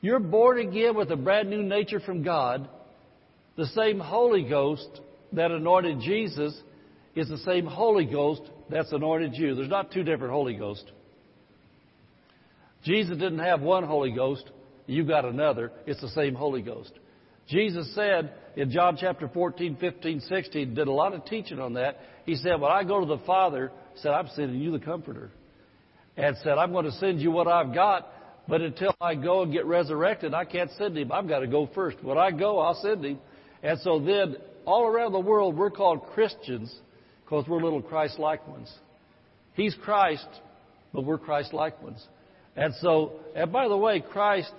You're 0.06 0.20
born 0.20 0.60
again 0.60 0.96
with 0.96 1.10
a 1.10 1.16
brand 1.16 1.50
new 1.50 1.64
nature 1.64 2.00
from 2.00 2.22
God. 2.22 2.70
The 3.58 3.66
same 3.66 4.00
Holy 4.00 4.44
Ghost 4.44 5.02
that 5.34 5.50
anointed 5.50 6.00
Jesus 6.00 6.56
is 7.16 7.28
the 7.28 7.40
same 7.40 7.66
Holy 7.66 8.06
Ghost 8.06 8.44
that's 8.70 8.92
anointed 8.92 9.34
you. 9.34 9.56
There's 9.56 9.68
not 9.68 9.92
two 9.92 10.04
different 10.04 10.32
Holy 10.32 10.54
Ghosts. 10.54 10.86
Jesus 12.84 13.18
didn't 13.18 13.40
have 13.40 13.62
one 13.62 13.84
Holy 13.84 14.12
Ghost. 14.12 14.48
You've 14.86 15.08
got 15.08 15.26
another. 15.26 15.72
It's 15.88 16.02
the 16.02 16.10
same 16.10 16.36
Holy 16.36 16.62
Ghost. 16.62 16.92
Jesus 17.48 17.92
said 17.96 18.32
in 18.56 18.70
John 18.70 19.00
chapter 19.02 19.28
14, 19.28 19.78
15, 19.82 20.20
16, 20.20 20.76
did 20.76 20.88
a 20.88 20.92
lot 20.92 21.16
of 21.16 21.26
teaching 21.26 21.60
on 21.60 21.74
that. 21.74 21.98
He 22.28 22.36
said, 22.36 22.62
When 22.62 22.72
I 22.72 22.84
go 22.84 23.00
to 23.00 23.08
the 23.08 23.26
Father, 23.26 23.72
said, 23.96 24.12
I'm 24.12 24.28
sending 24.36 24.62
you 24.62 24.70
the 24.70 24.86
Comforter. 24.86 25.32
And 26.16 26.38
said, 26.44 26.60
I'm 26.60 26.74
going 26.74 26.86
to 26.86 26.92
send 26.92 27.22
you 27.22 27.32
what 27.32 27.48
I've 27.48 27.74
got, 27.74 28.08
but 28.48 28.62
until 28.62 28.96
I 29.02 29.16
go 29.16 29.42
and 29.42 29.52
get 29.52 29.66
resurrected, 29.66 30.34
I 30.34 30.46
can't 30.46 30.70
send 30.78 30.98
him. 30.98 31.12
I've 31.12 31.28
got 31.28 31.40
to 31.40 31.48
go 31.48 31.70
first. 31.74 32.04
When 32.04 32.18
I 32.18 32.32
go, 32.32 32.60
I'll 32.60 32.80
send 32.82 33.04
him. 33.04 33.20
And 33.64 33.80
so 33.80 34.00
then, 34.00 34.36
all 34.66 34.86
around 34.86 35.14
the 35.14 35.20
world, 35.20 35.56
we're 35.56 35.72
called 35.72 36.06
Christians 36.14 36.74
because 37.24 37.48
we're 37.48 37.62
little 37.62 37.82
Christ 37.82 38.20
like 38.20 38.48
ones. 38.48 38.72
He's 39.54 39.76
Christ, 39.84 40.28
but 40.94 41.06
we're 41.06 41.18
Christ 41.18 41.54
like 41.54 41.82
ones. 41.82 42.04
And 42.56 42.74
so, 42.82 43.14
and 43.36 43.52
by 43.52 43.68
the 43.68 43.78
way, 43.78 44.02
Christ 44.02 44.54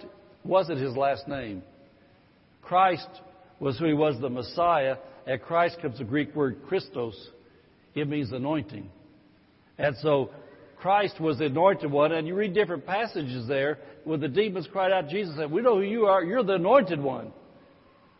wasn't 0.44 0.80
his 0.80 0.96
last 0.96 1.28
name. 1.28 1.62
Christ 2.62 3.08
was 3.60 3.78
who 3.78 3.86
he 3.86 3.94
was, 3.94 4.20
the 4.20 4.28
Messiah. 4.28 4.96
And 5.26 5.40
Christ 5.40 5.78
comes 5.80 5.98
the 5.98 6.04
Greek 6.04 6.34
word 6.34 6.58
Christos. 6.68 7.30
It 7.94 8.08
means 8.08 8.32
anointing. 8.32 8.90
And 9.78 9.96
so 10.02 10.30
Christ 10.86 11.20
was 11.20 11.38
the 11.38 11.46
anointed 11.46 11.90
one, 11.90 12.12
and 12.12 12.28
you 12.28 12.36
read 12.36 12.54
different 12.54 12.86
passages 12.86 13.48
there 13.48 13.80
where 14.04 14.18
the 14.18 14.28
demons 14.28 14.68
cried 14.70 14.92
out, 14.92 15.08
Jesus 15.08 15.34
said, 15.34 15.50
We 15.50 15.60
know 15.60 15.74
who 15.74 15.82
you 15.82 16.06
are, 16.06 16.22
you're 16.22 16.44
the 16.44 16.52
anointed 16.52 17.00
one. 17.00 17.32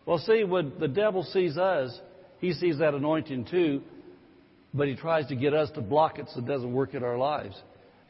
Well, 0.05 0.18
see, 0.18 0.42
when 0.42 0.72
the 0.81 0.88
devil 0.88 1.22
sees 1.22 1.57
us, 1.57 1.97
he 2.40 2.53
sees 2.53 2.78
that 2.78 2.93
anointing 2.93 3.45
too, 3.45 3.82
but 4.74 4.88
he 4.88 4.97
tries 4.97 5.28
to 5.28 5.36
get 5.36 5.55
us 5.55 5.70
to 5.76 5.80
block 5.80 6.18
it 6.18 6.26
so 6.34 6.40
it 6.40 6.47
doesn't 6.49 6.72
work 6.72 6.95
in 6.95 7.05
our 7.05 7.16
lives. 7.16 7.55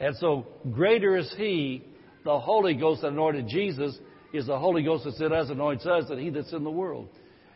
And 0.00 0.16
so, 0.16 0.46
greater 0.72 1.18
is 1.18 1.30
He, 1.36 1.84
the 2.24 2.40
Holy 2.40 2.72
Ghost 2.72 3.02
that 3.02 3.08
anointed 3.08 3.48
Jesus, 3.48 3.98
is 4.32 4.46
the 4.46 4.58
Holy 4.58 4.82
Ghost 4.82 5.04
that's 5.04 5.20
in 5.20 5.34
us, 5.34 5.50
anoints 5.50 5.84
us, 5.84 6.08
than 6.08 6.18
He 6.18 6.30
that's 6.30 6.54
in 6.54 6.64
the 6.64 6.70
world. 6.70 7.10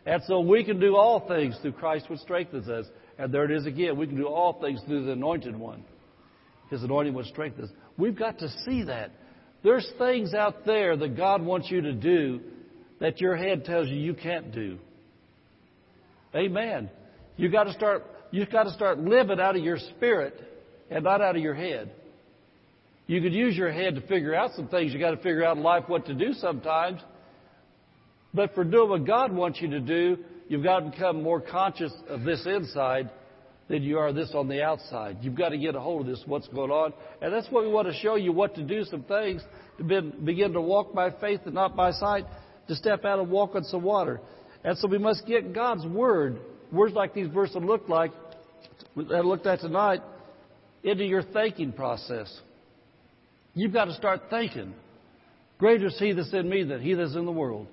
And 0.05 0.21
so 0.27 0.41
we 0.41 0.63
can 0.63 0.79
do 0.79 0.97
all 0.97 1.27
things 1.27 1.57
through 1.63 1.71
Christ 1.71 2.11
which 2.11 2.19
strengthens 2.19 2.69
us. 2.69 2.85
And 3.17 3.33
there 3.33 3.45
it 3.45 3.57
is 3.57 3.65
again. 3.65 3.97
We 3.97 4.05
can 4.05 4.17
do 4.17 4.27
all 4.27 4.61
things 4.61 4.81
through 4.85 5.05
the 5.05 5.13
anointed 5.13 5.55
one. 5.55 5.83
His 6.71 6.81
anointing 6.83 7.13
which 7.13 7.27
strengthens 7.27 7.69
us. 7.69 7.75
We've 7.97 8.17
got 8.17 8.39
to 8.39 8.49
see 8.65 8.83
that. 8.83 9.11
There's 9.61 9.87
things 9.99 10.33
out 10.33 10.65
there 10.65 10.97
that 10.97 11.17
God 11.17 11.43
wants 11.43 11.69
you 11.69 11.81
to 11.81 11.91
do 11.91 12.39
that 12.99 13.19
your 13.19 13.35
head 13.35 13.65
tells 13.65 13.89
you 13.89 13.95
you 13.95 14.15
can't 14.15 14.51
do. 14.53 14.79
Amen. 16.33 16.89
You 17.35 17.49
got 17.49 17.65
to 17.65 17.73
start. 17.73 18.05
You've 18.31 18.49
got 18.49 18.63
to 18.63 18.71
start 18.71 18.99
living 18.99 19.39
out 19.39 19.57
of 19.57 19.63
your 19.63 19.77
spirit 19.97 20.33
and 20.89 21.03
not 21.03 21.21
out 21.21 21.35
of 21.35 21.41
your 21.41 21.53
head. 21.53 21.91
You 23.05 23.21
could 23.21 23.33
use 23.33 23.57
your 23.57 23.71
head 23.71 23.95
to 23.95 24.01
figure 24.07 24.33
out 24.33 24.51
some 24.55 24.69
things. 24.69 24.93
You 24.93 24.99
got 24.99 25.11
to 25.11 25.17
figure 25.17 25.43
out 25.43 25.57
in 25.57 25.63
life 25.63 25.83
what 25.87 26.05
to 26.05 26.13
do 26.13 26.31
sometimes. 26.33 27.01
But 28.33 28.55
for 28.55 28.63
doing 28.63 28.89
what 28.89 29.05
God 29.05 29.33
wants 29.33 29.59
you 29.59 29.69
to 29.71 29.81
do, 29.81 30.17
you've 30.47 30.63
got 30.63 30.79
to 30.79 30.89
become 30.91 31.21
more 31.21 31.41
conscious 31.41 31.91
of 32.07 32.23
this 32.23 32.45
inside 32.45 33.09
than 33.71 33.83
you 33.83 33.97
are 33.97 34.11
this 34.11 34.31
on 34.35 34.49
the 34.49 34.61
outside. 34.61 35.17
You've 35.21 35.35
got 35.35 35.49
to 35.49 35.57
get 35.57 35.75
a 35.75 35.79
hold 35.79 36.01
of 36.01 36.07
this, 36.07 36.21
what's 36.25 36.47
going 36.49 36.71
on. 36.71 36.93
And 37.21 37.33
that's 37.33 37.47
what 37.49 37.63
we 37.63 37.71
want 37.71 37.87
to 37.87 37.93
show 37.93 38.15
you 38.15 38.33
what 38.33 38.53
to 38.55 38.63
do, 38.63 38.83
some 38.83 39.03
things 39.03 39.41
to 39.77 39.83
begin 39.83 40.51
to 40.53 40.61
walk 40.61 40.93
by 40.93 41.09
faith 41.09 41.41
and 41.45 41.55
not 41.55 41.75
by 41.75 41.91
sight, 41.91 42.25
to 42.67 42.75
step 42.75 43.05
out 43.05 43.19
and 43.19 43.31
walk 43.31 43.55
on 43.55 43.63
some 43.63 43.81
water. 43.81 44.19
And 44.65 44.77
so 44.77 44.89
we 44.89 44.97
must 44.97 45.25
get 45.25 45.53
God's 45.53 45.85
Word, 45.85 46.39
words 46.71 46.93
like 46.93 47.13
these 47.13 47.29
verses 47.29 47.55
look 47.61 47.87
like, 47.87 48.11
that 48.95 49.25
looked 49.25 49.47
at 49.47 49.61
tonight, 49.61 50.01
into 50.83 51.05
your 51.05 51.23
thinking 51.23 51.71
process. 51.71 52.41
You've 53.53 53.73
got 53.73 53.85
to 53.85 53.93
start 53.93 54.23
thinking. 54.29 54.73
Greater 55.59 55.87
is 55.87 55.97
He 55.97 56.11
that's 56.11 56.33
in 56.33 56.49
me 56.49 56.63
than 56.63 56.81
He 56.81 56.93
that's 56.93 57.15
in 57.15 57.25
the 57.25 57.31
world. 57.31 57.67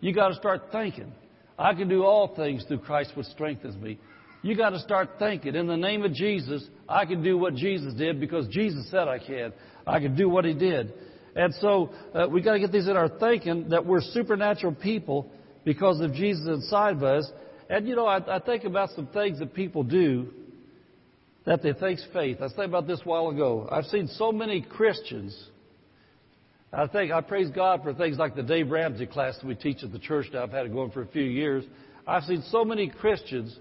You've 0.00 0.16
got 0.16 0.28
to 0.28 0.34
start 0.34 0.72
thinking. 0.72 1.12
I 1.56 1.72
can 1.74 1.88
do 1.88 2.02
all 2.02 2.34
things 2.34 2.64
through 2.66 2.80
Christ 2.80 3.12
which 3.14 3.26
strengthens 3.28 3.76
me. 3.76 3.98
You 4.42 4.56
got 4.56 4.70
to 4.70 4.78
start 4.80 5.10
thinking, 5.18 5.54
in 5.54 5.66
the 5.66 5.76
name 5.76 6.04
of 6.04 6.12
Jesus, 6.12 6.64
I 6.88 7.04
can 7.04 7.22
do 7.22 7.36
what 7.36 7.54
Jesus 7.54 7.94
did 7.94 8.20
because 8.20 8.46
Jesus 8.48 8.88
said 8.90 9.08
I 9.08 9.18
can. 9.18 9.52
I 9.86 10.00
can 10.00 10.14
do 10.14 10.28
what 10.28 10.44
He 10.44 10.54
did. 10.54 10.92
And 11.34 11.54
so 11.60 11.90
uh, 12.14 12.26
we 12.30 12.40
got 12.42 12.52
to 12.52 12.60
get 12.60 12.72
these 12.72 12.88
in 12.88 12.96
our 12.96 13.08
thinking 13.08 13.68
that 13.70 13.84
we're 13.84 14.00
supernatural 14.00 14.74
people 14.74 15.30
because 15.64 16.00
of 16.00 16.14
Jesus 16.14 16.46
inside 16.46 16.96
of 16.96 17.02
us. 17.02 17.30
And 17.68 17.86
you 17.86 17.96
know, 17.96 18.06
I, 18.06 18.36
I 18.36 18.38
think 18.38 18.64
about 18.64 18.90
some 18.90 19.08
things 19.08 19.38
that 19.40 19.52
people 19.52 19.82
do 19.82 20.28
that 21.44 21.62
they 21.62 21.72
think's 21.72 22.04
faith. 22.12 22.38
I 22.40 22.44
was 22.44 22.54
about 22.56 22.86
this 22.86 23.00
a 23.04 23.08
while 23.08 23.28
ago. 23.28 23.68
I've 23.70 23.84
seen 23.84 24.08
so 24.08 24.32
many 24.32 24.62
Christians. 24.62 25.36
I 26.72 26.86
think 26.88 27.12
I 27.12 27.20
praise 27.20 27.50
God 27.50 27.82
for 27.82 27.94
things 27.94 28.18
like 28.18 28.34
the 28.34 28.42
Dave 28.42 28.70
Ramsey 28.70 29.06
class 29.06 29.38
that 29.38 29.46
we 29.46 29.54
teach 29.54 29.82
at 29.82 29.92
the 29.92 29.98
church 29.98 30.26
now. 30.32 30.42
I've 30.42 30.50
had 30.50 30.66
it 30.66 30.72
going 30.72 30.90
for 30.90 31.02
a 31.02 31.06
few 31.06 31.22
years. 31.22 31.64
I've 32.06 32.24
seen 32.24 32.42
so 32.50 32.64
many 32.64 32.88
Christians 32.88 33.56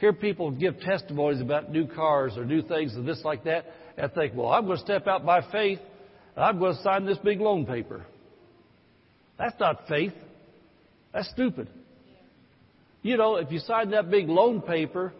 hear 0.00 0.12
people 0.14 0.50
give 0.50 0.80
testimonies 0.80 1.40
about 1.40 1.70
new 1.70 1.86
cars 1.86 2.32
or 2.36 2.44
new 2.44 2.62
things 2.62 2.94
and 2.94 3.06
this 3.06 3.20
like 3.24 3.44
that, 3.44 3.66
and 3.96 4.12
think, 4.12 4.34
well, 4.34 4.48
I'm 4.48 4.64
going 4.64 4.78
to 4.78 4.84
step 4.84 5.06
out 5.06 5.24
by 5.24 5.42
faith 5.52 5.78
and 6.34 6.44
I'm 6.44 6.58
going 6.58 6.74
to 6.74 6.82
sign 6.82 7.04
this 7.04 7.18
big 7.18 7.40
loan 7.40 7.66
paper. 7.66 8.06
That's 9.38 9.58
not 9.60 9.86
faith. 9.88 10.14
That's 11.12 11.28
stupid. 11.30 11.68
You 13.02 13.16
know, 13.16 13.36
if 13.36 13.50
you 13.50 13.58
sign 13.58 13.90
that 13.90 14.10
big 14.10 14.28
loan 14.28 14.62
paper 14.62 15.12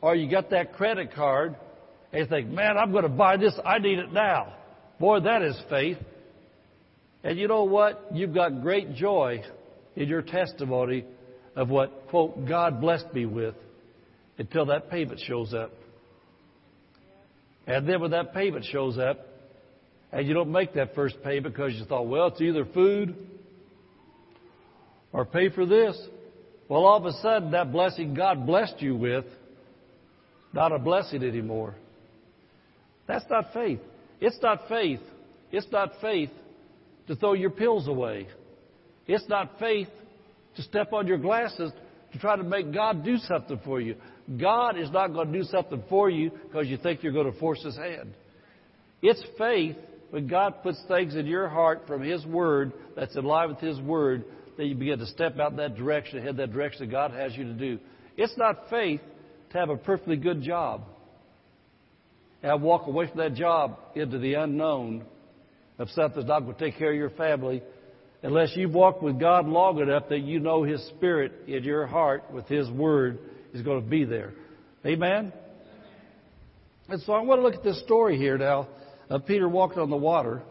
or 0.00 0.14
you 0.14 0.30
got 0.30 0.50
that 0.50 0.74
credit 0.74 1.14
card 1.14 1.56
and 2.12 2.20
you 2.20 2.26
think, 2.26 2.48
man, 2.48 2.76
I'm 2.76 2.92
going 2.92 3.04
to 3.04 3.08
buy 3.08 3.36
this, 3.36 3.54
I 3.64 3.78
need 3.78 3.98
it 3.98 4.12
now. 4.12 4.54
Boy, 4.98 5.20
that 5.20 5.42
is 5.42 5.56
faith. 5.70 5.98
And 7.22 7.38
you 7.38 7.48
know 7.48 7.64
what? 7.64 8.08
You've 8.12 8.34
got 8.34 8.62
great 8.62 8.94
joy 8.94 9.42
in 9.94 10.08
your 10.08 10.22
testimony 10.22 11.04
of 11.54 11.70
what, 11.70 12.08
quote, 12.08 12.46
God 12.46 12.80
blessed 12.80 13.12
me 13.14 13.26
with 13.26 13.54
until 14.38 14.66
that 14.66 14.90
payment 14.90 15.20
shows 15.26 15.54
up. 15.54 15.72
And 17.66 17.88
then 17.88 18.00
when 18.00 18.12
that 18.12 18.32
payment 18.32 18.64
shows 18.70 18.98
up, 18.98 19.18
and 20.12 20.26
you 20.26 20.34
don't 20.34 20.52
make 20.52 20.74
that 20.74 20.94
first 20.94 21.16
payment 21.22 21.54
because 21.54 21.74
you 21.74 21.84
thought, 21.84 22.06
well, 22.06 22.28
it's 22.28 22.40
either 22.40 22.64
food 22.64 23.16
or 25.12 25.24
pay 25.24 25.50
for 25.50 25.66
this. 25.66 26.00
Well, 26.68 26.84
all 26.84 26.96
of 26.96 27.04
a 27.06 27.12
sudden, 27.20 27.50
that 27.52 27.72
blessing 27.72 28.14
God 28.14 28.46
blessed 28.46 28.80
you 28.80 28.94
with, 28.96 29.24
not 30.52 30.72
a 30.72 30.78
blessing 30.78 31.22
anymore. 31.22 31.74
That's 33.06 33.24
not 33.30 33.52
faith. 33.52 33.80
It's 34.20 34.38
not 34.42 34.68
faith. 34.68 35.00
It's 35.50 35.66
not 35.70 35.92
faith 36.00 36.30
to 37.08 37.16
throw 37.16 37.34
your 37.34 37.50
pills 37.50 37.88
away. 37.88 38.26
It's 39.06 39.28
not 39.28 39.58
faith 39.58 39.88
to 40.56 40.62
step 40.62 40.92
on 40.92 41.06
your 41.06 41.18
glasses 41.18 41.72
to 42.12 42.18
try 42.18 42.36
to 42.36 42.42
make 42.42 42.72
God 42.72 43.04
do 43.04 43.18
something 43.18 43.60
for 43.64 43.80
you. 43.80 43.96
God 44.40 44.78
is 44.78 44.90
not 44.90 45.08
going 45.08 45.32
to 45.32 45.38
do 45.38 45.44
something 45.44 45.82
for 45.88 46.10
you 46.10 46.30
because 46.30 46.66
you 46.66 46.76
think 46.76 47.02
you're 47.02 47.12
going 47.12 47.32
to 47.32 47.38
force 47.38 47.62
His 47.62 47.76
hand. 47.76 48.14
It's 49.02 49.22
faith 49.38 49.76
when 50.10 50.26
God 50.26 50.62
puts 50.62 50.82
things 50.88 51.14
in 51.14 51.26
your 51.26 51.48
heart 51.48 51.82
from 51.86 52.02
His 52.02 52.24
Word 52.26 52.72
that's 52.96 53.14
in 53.16 53.24
line 53.24 53.48
with 53.48 53.58
His 53.58 53.80
Word 53.80 54.24
that 54.56 54.64
you 54.66 54.74
begin 54.74 54.98
to 54.98 55.06
step 55.06 55.38
out 55.38 55.52
in 55.52 55.58
that 55.58 55.76
direction, 55.76 56.22
head 56.22 56.36
that 56.38 56.52
direction 56.52 56.86
that 56.86 56.90
God 56.90 57.12
has 57.12 57.36
you 57.36 57.44
to 57.44 57.52
do. 57.52 57.78
It's 58.16 58.36
not 58.36 58.68
faith 58.70 59.00
to 59.52 59.58
have 59.58 59.68
a 59.68 59.76
perfectly 59.76 60.16
good 60.16 60.42
job 60.42 60.82
and 62.42 62.62
walk 62.62 62.86
away 62.86 63.08
from 63.08 63.18
that 63.18 63.34
job 63.34 63.78
into 63.94 64.18
the 64.18 64.34
unknown 64.34 65.04
of 65.78 65.90
something 65.90 66.26
not 66.26 66.40
going 66.40 66.54
to 66.54 66.64
take 66.64 66.78
care 66.78 66.90
of 66.90 66.96
your 66.96 67.10
family 67.10 67.62
unless 68.22 68.52
you've 68.56 68.74
walked 68.74 69.02
with 69.02 69.20
God 69.20 69.46
long 69.46 69.78
enough 69.78 70.08
that 70.08 70.20
you 70.20 70.40
know 70.40 70.62
His 70.62 70.84
Spirit 70.88 71.32
in 71.46 71.62
your 71.64 71.86
heart 71.86 72.24
with 72.32 72.46
His 72.46 72.70
Word 72.70 73.18
is 73.52 73.62
going 73.62 73.82
to 73.82 73.88
be 73.88 74.04
there. 74.04 74.32
Amen? 74.84 75.32
And 76.88 77.00
so 77.02 77.12
I 77.12 77.20
want 77.20 77.40
to 77.40 77.42
look 77.42 77.54
at 77.54 77.64
this 77.64 77.80
story 77.82 78.16
here 78.16 78.38
now 78.38 78.68
of 79.08 79.26
Peter 79.26 79.48
walking 79.48 79.78
on 79.78 79.90
the 79.90 79.96
water. 79.96 80.42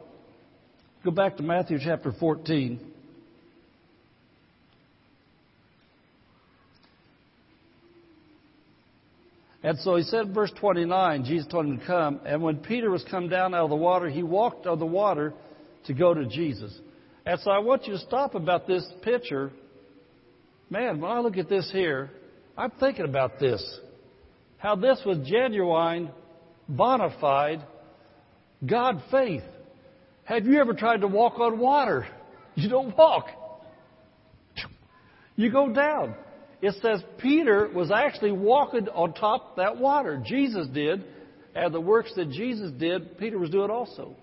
Go 1.04 1.12
back 1.12 1.38
to 1.38 1.44
Matthew 1.44 1.78
chapter 1.82 2.12
14. 2.20 2.94
And 9.66 9.80
so 9.80 9.96
he 9.96 10.04
said, 10.04 10.32
verse 10.34 10.52
29, 10.60 11.26
Jesus 11.26 11.48
told 11.48 11.66
him 11.66 11.80
to 11.80 11.86
come. 11.88 12.20
And 12.24 12.44
when 12.44 12.58
Peter 12.58 12.92
was 12.92 13.04
come 13.10 13.30
down 13.30 13.56
out 13.56 13.64
of 13.64 13.70
the 13.72 13.76
water, 13.76 14.08
he 14.10 14.22
walked 14.22 14.68
on 14.68 14.78
the 14.78 14.86
water 14.86 15.34
to 15.88 15.94
go 15.94 16.14
to 16.14 16.26
Jesus. 16.28 16.78
And 17.26 17.40
so 17.40 17.50
I 17.50 17.58
want 17.58 17.88
you 17.88 17.94
to 17.94 18.00
stop 18.00 18.36
about 18.36 18.68
this 18.68 18.86
picture. 19.02 19.52
Man, 20.70 21.02
when 21.02 21.10
I 21.10 21.20
look 21.20 21.38
at 21.38 21.50
this 21.50 21.68
here, 21.72 22.12
I'm 22.58 22.72
thinking 22.80 23.06
about 23.06 23.40
this. 23.40 23.80
How 24.58 24.76
this 24.76 25.00
was 25.06 25.18
genuine, 25.28 26.10
bona 26.68 27.16
fide, 27.20 27.64
God 28.66 29.02
faith. 29.12 29.44
Have 30.24 30.46
you 30.46 30.60
ever 30.60 30.74
tried 30.74 31.02
to 31.02 31.08
walk 31.08 31.40
on 31.40 31.60
water? 31.60 32.08
You 32.58 32.70
don't 32.70 32.98
walk. 32.98 33.26
You 35.36 35.52
go 35.52 35.74
down. 35.74 36.16
It 36.62 36.74
says 36.82 37.04
Peter 37.18 37.70
was 37.74 37.92
actually 37.92 38.32
walking 38.32 38.88
on 38.88 39.14
top 39.14 39.50
of 39.50 39.56
that 39.58 39.78
water. 39.78 40.24
Jesus 40.26 40.66
did, 40.68 41.04
and 41.54 41.74
the 41.74 41.82
works 41.82 42.14
that 42.16 42.30
Jesus 42.32 42.72
did, 42.72 43.18
Peter 43.18 43.38
was 43.38 43.50
doing 43.50 43.70
also. 43.70 44.16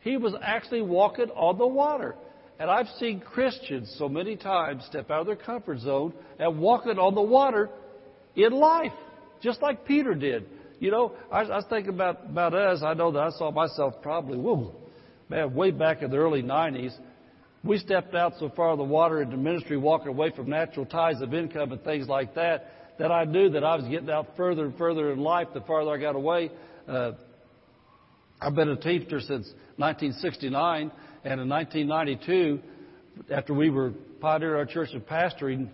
He 0.00 0.16
was 0.16 0.34
actually 0.42 0.82
walking 0.82 1.30
on 1.30 1.56
the 1.56 1.68
water. 1.68 2.16
And 2.60 2.70
I've 2.70 2.88
seen 2.98 3.20
Christians 3.20 3.92
so 3.98 4.06
many 4.06 4.36
times 4.36 4.84
step 4.84 5.10
out 5.10 5.22
of 5.22 5.26
their 5.26 5.34
comfort 5.34 5.78
zone 5.78 6.12
and 6.38 6.60
walking 6.60 6.98
on 6.98 7.14
the 7.14 7.22
water 7.22 7.70
in 8.36 8.52
life, 8.52 8.92
just 9.40 9.62
like 9.62 9.86
Peter 9.86 10.14
did. 10.14 10.44
You 10.78 10.90
know, 10.90 11.14
I, 11.32 11.40
I 11.40 11.56
was 11.56 11.64
thinking 11.70 11.94
about, 11.94 12.26
about 12.26 12.52
us. 12.52 12.82
I 12.84 12.92
know 12.92 13.12
that 13.12 13.20
I 13.20 13.30
saw 13.30 13.50
myself 13.50 13.94
probably, 14.02 14.36
whoa, 14.36 14.74
man, 15.30 15.54
way 15.54 15.70
back 15.70 16.02
in 16.02 16.10
the 16.10 16.18
early 16.18 16.42
90s. 16.42 16.94
We 17.64 17.78
stepped 17.78 18.14
out 18.14 18.34
so 18.38 18.50
far 18.54 18.72
of 18.72 18.78
the 18.78 18.84
water 18.84 19.22
into 19.22 19.38
ministry, 19.38 19.78
walking 19.78 20.08
away 20.08 20.30
from 20.36 20.50
natural 20.50 20.84
ties 20.84 21.22
of 21.22 21.32
income 21.32 21.72
and 21.72 21.82
things 21.82 22.08
like 22.08 22.34
that, 22.34 22.96
that 22.98 23.10
I 23.10 23.24
knew 23.24 23.48
that 23.50 23.64
I 23.64 23.76
was 23.76 23.86
getting 23.86 24.10
out 24.10 24.36
further 24.36 24.66
and 24.66 24.76
further 24.76 25.12
in 25.12 25.18
life 25.18 25.48
the 25.54 25.62
farther 25.62 25.92
I 25.92 25.96
got 25.96 26.14
away. 26.14 26.50
Uh, 26.86 27.12
I've 28.38 28.54
been 28.54 28.68
a 28.68 28.76
teacher 28.76 29.20
since 29.20 29.50
1969, 29.76 30.92
and 31.24 31.40
in 31.40 31.48
1992, 31.48 32.60
after 33.30 33.52
we 33.52 33.68
were 33.68 33.92
pioneering 34.20 34.56
our 34.56 34.66
church 34.66 34.90
of 34.94 35.06
pastoring, 35.06 35.68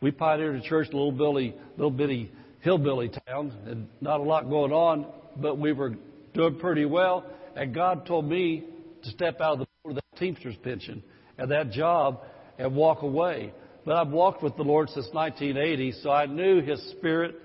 we 0.00 0.10
pioneered 0.10 0.56
a 0.56 0.62
church, 0.62 0.88
a 0.92 0.96
little 0.96 1.12
bitty, 1.12 1.54
little 1.76 1.90
bitty 1.90 2.30
hillbilly 2.60 3.10
town, 3.26 3.52
and 3.66 3.88
not 4.00 4.20
a 4.20 4.22
lot 4.22 4.48
going 4.48 4.72
on, 4.72 5.06
but 5.36 5.58
we 5.58 5.72
were 5.72 5.94
doing 6.34 6.58
pretty 6.58 6.84
well. 6.84 7.24
And 7.56 7.74
God 7.74 8.06
told 8.06 8.28
me 8.28 8.64
to 9.02 9.10
step 9.10 9.40
out 9.40 9.54
of 9.54 9.58
the 9.60 9.66
board 9.82 9.96
of 9.96 10.02
that 10.02 10.18
Teamster's 10.18 10.56
pension 10.62 11.02
and 11.38 11.50
that 11.50 11.70
job 11.70 12.20
and 12.58 12.74
walk 12.76 13.02
away. 13.02 13.52
But 13.84 13.96
I've 13.96 14.10
walked 14.10 14.42
with 14.42 14.56
the 14.56 14.62
Lord 14.62 14.88
since 14.90 15.08
1980, 15.12 15.92
so 16.02 16.10
I 16.10 16.26
knew 16.26 16.60
His 16.60 16.80
Spirit, 16.90 17.36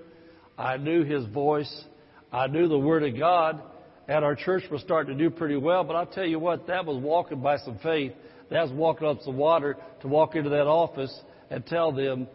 I 0.58 0.76
knew 0.76 1.04
His 1.04 1.24
voice, 1.26 1.84
I 2.32 2.48
knew 2.48 2.68
the 2.68 2.78
Word 2.78 3.02
of 3.02 3.18
God, 3.18 3.62
and 4.08 4.24
our 4.24 4.34
church 4.34 4.64
was 4.70 4.82
starting 4.82 5.16
to 5.16 5.24
do 5.24 5.34
pretty 5.34 5.56
well. 5.56 5.84
But 5.84 5.96
I'll 5.96 6.06
tell 6.06 6.26
you 6.26 6.38
what, 6.38 6.66
that 6.66 6.84
was 6.84 7.02
walking 7.02 7.40
by 7.40 7.58
some 7.58 7.78
faith. 7.78 8.12
That 8.50 8.62
was 8.62 8.72
walking 8.72 9.08
up 9.08 9.20
some 9.22 9.36
water 9.36 9.76
to 10.02 10.08
walk 10.08 10.34
into 10.36 10.50
that 10.50 10.66
office 10.66 11.14
and 11.50 11.64
tell 11.66 11.92
them, 11.92 12.28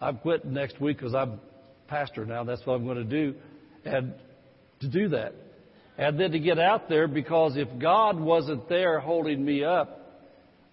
I'm 0.00 0.18
quitting 0.18 0.52
next 0.52 0.80
week 0.80 0.98
because 0.98 1.14
I'm 1.14 1.40
pastor 1.86 2.24
now. 2.24 2.42
That's 2.42 2.64
what 2.66 2.74
I'm 2.74 2.84
going 2.84 2.96
to 2.96 3.04
do. 3.04 3.34
And 3.84 4.14
to 4.80 4.88
do 4.88 5.08
that. 5.10 5.34
And 5.98 6.18
then 6.18 6.32
to 6.32 6.38
get 6.38 6.58
out 6.58 6.88
there 6.88 7.06
because 7.06 7.56
if 7.56 7.68
God 7.78 8.18
wasn't 8.18 8.68
there 8.68 8.98
holding 8.98 9.44
me 9.44 9.62
up, 9.62 9.98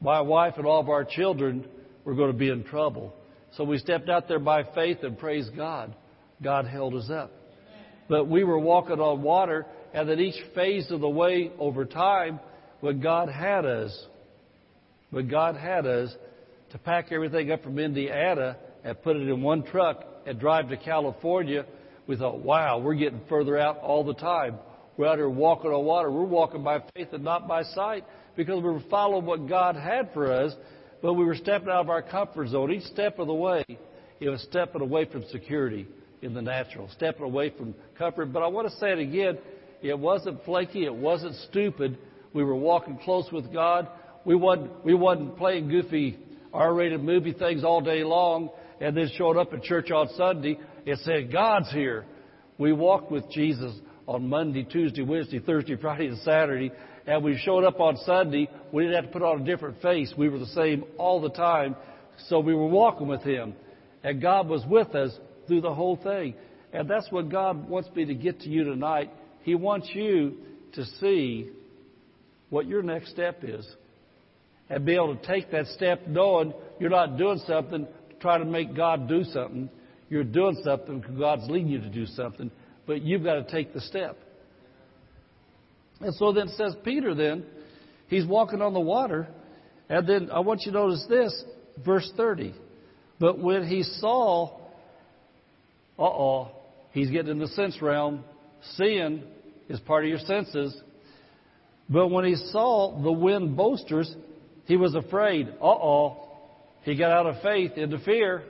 my 0.01 0.21
wife 0.21 0.53
and 0.57 0.65
all 0.65 0.79
of 0.79 0.89
our 0.89 1.03
children 1.03 1.67
were 2.05 2.15
going 2.15 2.31
to 2.31 2.37
be 2.37 2.49
in 2.49 2.63
trouble. 2.63 3.13
So 3.57 3.63
we 3.63 3.77
stepped 3.77 4.09
out 4.09 4.27
there 4.27 4.39
by 4.39 4.63
faith 4.73 4.99
and 5.03 5.17
praise 5.17 5.49
God. 5.55 5.93
God 6.41 6.65
held 6.65 6.95
us 6.95 7.09
up. 7.09 7.31
But 8.07 8.27
we 8.27 8.43
were 8.43 8.57
walking 8.57 8.99
on 8.99 9.21
water 9.21 9.65
and 9.93 10.09
that 10.09 10.19
each 10.19 10.41
phase 10.53 10.89
of 10.91 11.01
the 11.01 11.09
way 11.09 11.51
over 11.59 11.85
time, 11.85 12.39
when 12.81 13.01
God 13.01 13.29
had 13.29 13.65
us, 13.65 14.05
when 15.09 15.27
God 15.27 15.55
had 15.55 15.85
us 15.85 16.13
to 16.71 16.77
pack 16.77 17.11
everything 17.11 17.51
up 17.51 17.63
from 17.63 17.79
Indiana 17.79 18.57
and 18.83 19.01
put 19.01 19.15
it 19.15 19.27
in 19.27 19.41
one 19.41 19.63
truck 19.63 20.03
and 20.25 20.39
drive 20.39 20.69
to 20.69 20.77
California, 20.77 21.65
we 22.07 22.15
thought, 22.15 22.39
wow, 22.39 22.79
we're 22.79 22.95
getting 22.95 23.21
further 23.27 23.57
out 23.57 23.77
all 23.79 24.03
the 24.03 24.13
time. 24.13 24.57
We're 24.97 25.07
out 25.07 25.17
here 25.17 25.29
walking 25.29 25.71
on 25.71 25.85
water. 25.85 26.11
We're 26.11 26.23
walking 26.23 26.63
by 26.63 26.83
faith 26.95 27.09
and 27.13 27.23
not 27.23 27.47
by 27.47 27.63
sight 27.63 28.03
because 28.35 28.61
we 28.61 28.69
were 28.69 28.83
following 28.89 29.25
what 29.25 29.47
God 29.47 29.75
had 29.75 30.11
for 30.13 30.31
us, 30.31 30.53
but 31.01 31.13
we 31.13 31.23
were 31.23 31.35
stepping 31.35 31.69
out 31.69 31.81
of 31.81 31.89
our 31.89 32.01
comfort 32.01 32.49
zone. 32.49 32.71
Each 32.71 32.83
step 32.83 33.19
of 33.19 33.27
the 33.27 33.33
way, 33.33 33.63
it 34.19 34.29
was 34.29 34.41
stepping 34.49 34.81
away 34.81 35.05
from 35.05 35.23
security 35.31 35.87
in 36.21 36.33
the 36.33 36.41
natural, 36.41 36.89
stepping 36.95 37.23
away 37.23 37.49
from 37.49 37.73
comfort. 37.97 38.33
But 38.33 38.43
I 38.43 38.47
want 38.47 38.69
to 38.69 38.75
say 38.77 38.91
it 38.91 38.99
again. 38.99 39.37
It 39.81 39.97
wasn't 39.97 40.43
flaky. 40.45 40.85
It 40.85 40.93
wasn't 40.93 41.35
stupid. 41.49 41.97
We 42.33 42.43
were 42.43 42.55
walking 42.55 42.99
close 43.03 43.31
with 43.31 43.51
God. 43.51 43.87
We 44.25 44.35
wasn't, 44.35 44.85
we 44.85 44.93
wasn't 44.93 45.37
playing 45.37 45.69
goofy 45.69 46.17
R-rated 46.53 47.03
movie 47.03 47.33
things 47.33 47.63
all 47.63 47.81
day 47.81 48.03
long 48.03 48.49
and 48.81 48.95
then 48.95 49.09
showed 49.17 49.37
up 49.37 49.53
at 49.53 49.63
church 49.63 49.91
on 49.91 50.09
Sunday 50.15 50.57
and 50.85 50.97
said, 50.99 51.31
God's 51.31 51.71
here. 51.71 52.05
We 52.57 52.73
walked 52.73 53.11
with 53.11 53.29
Jesus 53.31 53.73
on 54.07 54.27
Monday, 54.27 54.63
Tuesday, 54.63 55.01
Wednesday, 55.01 55.39
Thursday, 55.39 55.75
Friday, 55.75 56.07
and 56.07 56.17
Saturday. 56.19 56.71
And 57.05 57.23
we 57.23 57.37
showed 57.37 57.63
up 57.63 57.79
on 57.79 57.97
Sunday. 58.05 58.49
We 58.71 58.83
didn't 58.83 58.95
have 58.95 59.05
to 59.05 59.11
put 59.11 59.21
on 59.21 59.41
a 59.41 59.45
different 59.45 59.81
face. 59.81 60.13
We 60.17 60.29
were 60.29 60.39
the 60.39 60.45
same 60.47 60.83
all 60.97 61.21
the 61.21 61.29
time. 61.29 61.75
So 62.27 62.39
we 62.39 62.53
were 62.53 62.67
walking 62.67 63.07
with 63.07 63.21
Him. 63.21 63.53
And 64.03 64.21
God 64.21 64.47
was 64.47 64.63
with 64.67 64.95
us 64.95 65.11
through 65.47 65.61
the 65.61 65.73
whole 65.73 65.97
thing. 65.97 66.35
And 66.73 66.89
that's 66.89 67.07
what 67.11 67.29
God 67.29 67.67
wants 67.69 67.89
me 67.95 68.05
to 68.05 68.13
get 68.13 68.41
to 68.41 68.49
you 68.49 68.63
tonight. 68.63 69.11
He 69.49 69.55
wants 69.55 69.89
you 69.95 70.37
to 70.73 70.85
see 71.01 71.49
what 72.51 72.67
your 72.67 72.83
next 72.83 73.09
step 73.09 73.39
is. 73.41 73.67
And 74.69 74.85
be 74.85 74.93
able 74.93 75.15
to 75.15 75.25
take 75.25 75.49
that 75.49 75.65
step 75.69 76.05
knowing 76.07 76.53
you're 76.79 76.91
not 76.91 77.17
doing 77.17 77.41
something 77.47 77.87
to 77.87 78.15
try 78.21 78.37
to 78.37 78.45
make 78.45 78.75
God 78.75 79.09
do 79.09 79.23
something. 79.23 79.67
You're 80.07 80.23
doing 80.23 80.61
something 80.63 80.99
because 80.99 81.17
God's 81.17 81.49
leading 81.49 81.69
you 81.69 81.81
to 81.81 81.89
do 81.89 82.05
something. 82.05 82.51
But 82.85 83.01
you've 83.01 83.23
got 83.23 83.43
to 83.43 83.51
take 83.51 83.73
the 83.73 83.81
step. 83.81 84.19
And 85.99 86.13
so 86.13 86.31
then 86.31 86.49
it 86.49 86.55
says 86.55 86.75
Peter 86.83 87.15
then, 87.15 87.43
he's 88.05 88.27
walking 88.27 88.61
on 88.61 88.75
the 88.75 88.79
water. 88.79 89.29
And 89.89 90.07
then 90.07 90.29
I 90.31 90.41
want 90.41 90.61
you 90.63 90.71
to 90.73 90.77
notice 90.77 91.07
this, 91.09 91.43
verse 91.83 92.07
30. 92.15 92.53
But 93.19 93.39
when 93.39 93.65
he 93.65 93.81
saw, 93.81 94.59
uh 95.97 96.03
oh, 96.03 96.51
he's 96.91 97.09
getting 97.09 97.31
in 97.31 97.39
the 97.39 97.47
sense 97.47 97.81
realm. 97.81 98.23
Seeing 98.75 99.23
is 99.69 99.79
part 99.79 100.03
of 100.03 100.09
your 100.09 100.19
senses. 100.19 100.75
But 101.89 102.09
when 102.09 102.25
he 102.25 102.35
saw 102.35 102.99
the 103.01 103.11
wind 103.11 103.55
boasters, 103.55 104.13
he 104.65 104.75
was 104.75 104.95
afraid. 104.95 105.47
Uh 105.61 105.65
oh. 105.65 106.25
He 106.83 106.95
got 106.95 107.11
out 107.11 107.27
of 107.27 107.41
faith 107.41 107.73
into 107.77 107.99
fear. 107.99 108.43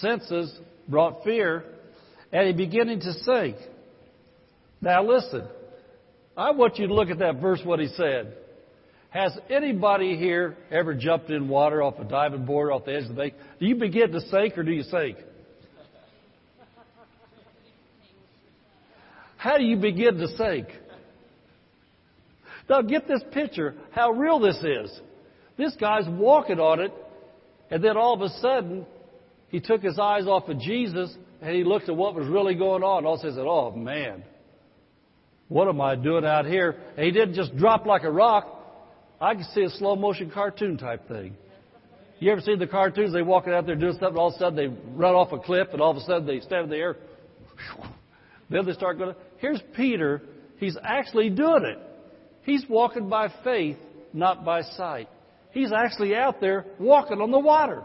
Senses 0.00 0.56
brought 0.88 1.24
fear. 1.24 1.64
And 2.32 2.46
he 2.46 2.52
beginning 2.52 3.00
to 3.00 3.12
sink. 3.12 3.56
Now 4.80 5.04
listen. 5.04 5.46
I 6.36 6.50
want 6.50 6.78
you 6.78 6.88
to 6.88 6.94
look 6.94 7.10
at 7.10 7.18
that 7.20 7.40
verse, 7.40 7.60
what 7.64 7.78
he 7.78 7.88
said. 7.88 8.36
Has 9.10 9.32
anybody 9.48 10.16
here 10.16 10.56
ever 10.72 10.92
jumped 10.92 11.30
in 11.30 11.48
water 11.48 11.80
off 11.82 12.00
a 12.00 12.04
diving 12.04 12.44
board 12.44 12.72
off 12.72 12.84
the 12.84 12.96
edge 12.96 13.04
of 13.04 13.10
the 13.10 13.14
bank? 13.14 13.34
Do 13.60 13.66
you 13.66 13.76
begin 13.76 14.10
to 14.10 14.20
sink 14.22 14.58
or 14.58 14.64
do 14.64 14.72
you 14.72 14.82
sink? 14.82 15.18
How 19.44 19.58
do 19.58 19.64
you 19.64 19.76
begin 19.76 20.16
to 20.16 20.28
sink? 20.38 20.68
Now 22.66 22.80
get 22.80 23.06
this 23.06 23.22
picture, 23.30 23.74
how 23.90 24.12
real 24.12 24.38
this 24.38 24.56
is. 24.56 25.00
This 25.58 25.76
guy's 25.78 26.08
walking 26.08 26.58
on 26.58 26.80
it, 26.80 26.94
and 27.70 27.84
then 27.84 27.98
all 27.98 28.14
of 28.14 28.22
a 28.22 28.30
sudden, 28.40 28.86
he 29.48 29.60
took 29.60 29.82
his 29.82 29.98
eyes 29.98 30.26
off 30.26 30.48
of 30.48 30.58
Jesus 30.60 31.14
and 31.42 31.54
he 31.54 31.62
looked 31.62 31.90
at 31.90 31.94
what 31.94 32.14
was 32.14 32.26
really 32.26 32.54
going 32.54 32.82
on. 32.82 33.04
All 33.04 33.12
of 33.16 33.20
Also 33.20 33.28
said, 33.32 33.44
Oh 33.46 33.70
man, 33.72 34.24
what 35.48 35.68
am 35.68 35.78
I 35.78 35.94
doing 35.94 36.24
out 36.24 36.46
here? 36.46 36.76
And 36.96 37.04
he 37.04 37.12
didn't 37.12 37.34
just 37.34 37.54
drop 37.54 37.84
like 37.84 38.04
a 38.04 38.10
rock. 38.10 38.48
I 39.20 39.34
could 39.34 39.44
see 39.54 39.64
a 39.64 39.68
slow 39.68 39.94
motion 39.94 40.30
cartoon 40.30 40.78
type 40.78 41.06
thing. 41.06 41.36
You 42.18 42.32
ever 42.32 42.40
seen 42.40 42.58
the 42.58 42.66
cartoons? 42.66 43.12
They 43.12 43.20
walking 43.20 43.52
out 43.52 43.66
there 43.66 43.76
doing 43.76 43.92
something, 43.92 44.08
and 44.08 44.16
all 44.16 44.28
of 44.28 44.36
a 44.36 44.38
sudden 44.38 44.56
they 44.56 44.74
run 44.94 45.14
off 45.14 45.32
a 45.32 45.38
cliff, 45.38 45.68
and 45.72 45.82
all 45.82 45.90
of 45.90 45.98
a 45.98 46.00
sudden 46.00 46.26
they 46.26 46.40
stand 46.40 46.64
in 46.64 46.70
the 46.70 46.76
air. 46.76 46.96
Then 48.50 48.66
they 48.66 48.72
start 48.72 48.98
going. 48.98 49.14
Here's 49.38 49.60
Peter. 49.76 50.22
He's 50.58 50.76
actually 50.82 51.30
doing 51.30 51.64
it. 51.64 51.78
He's 52.42 52.64
walking 52.68 53.08
by 53.08 53.32
faith, 53.42 53.78
not 54.12 54.44
by 54.44 54.62
sight. 54.62 55.08
He's 55.52 55.72
actually 55.72 56.14
out 56.14 56.40
there 56.40 56.66
walking 56.78 57.20
on 57.20 57.30
the 57.30 57.38
water. 57.38 57.82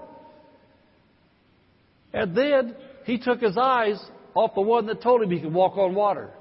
And 2.14 2.36
then 2.36 2.76
he 3.06 3.20
took 3.20 3.40
his 3.40 3.58
eyes 3.58 4.04
off 4.34 4.56
the 4.56 4.62
one 4.62 4.88
that 4.88 5.02
told 5.02 5.22
him 5.22 5.32
he 5.32 5.40
could 5.40 5.54
walk 5.54 5.78
on 5.78 5.94
water. 5.96 6.32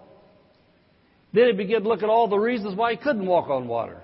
Then 1.33 1.47
he 1.47 1.53
began 1.53 1.83
to 1.83 1.89
look 1.89 2.03
at 2.03 2.09
all 2.09 2.29
the 2.29 2.39
reasons 2.39 2.75
why 2.75 2.93
he 2.93 2.97
couldn't 2.97 3.27
walk 3.27 3.51
on 3.51 3.69
water. 3.69 4.03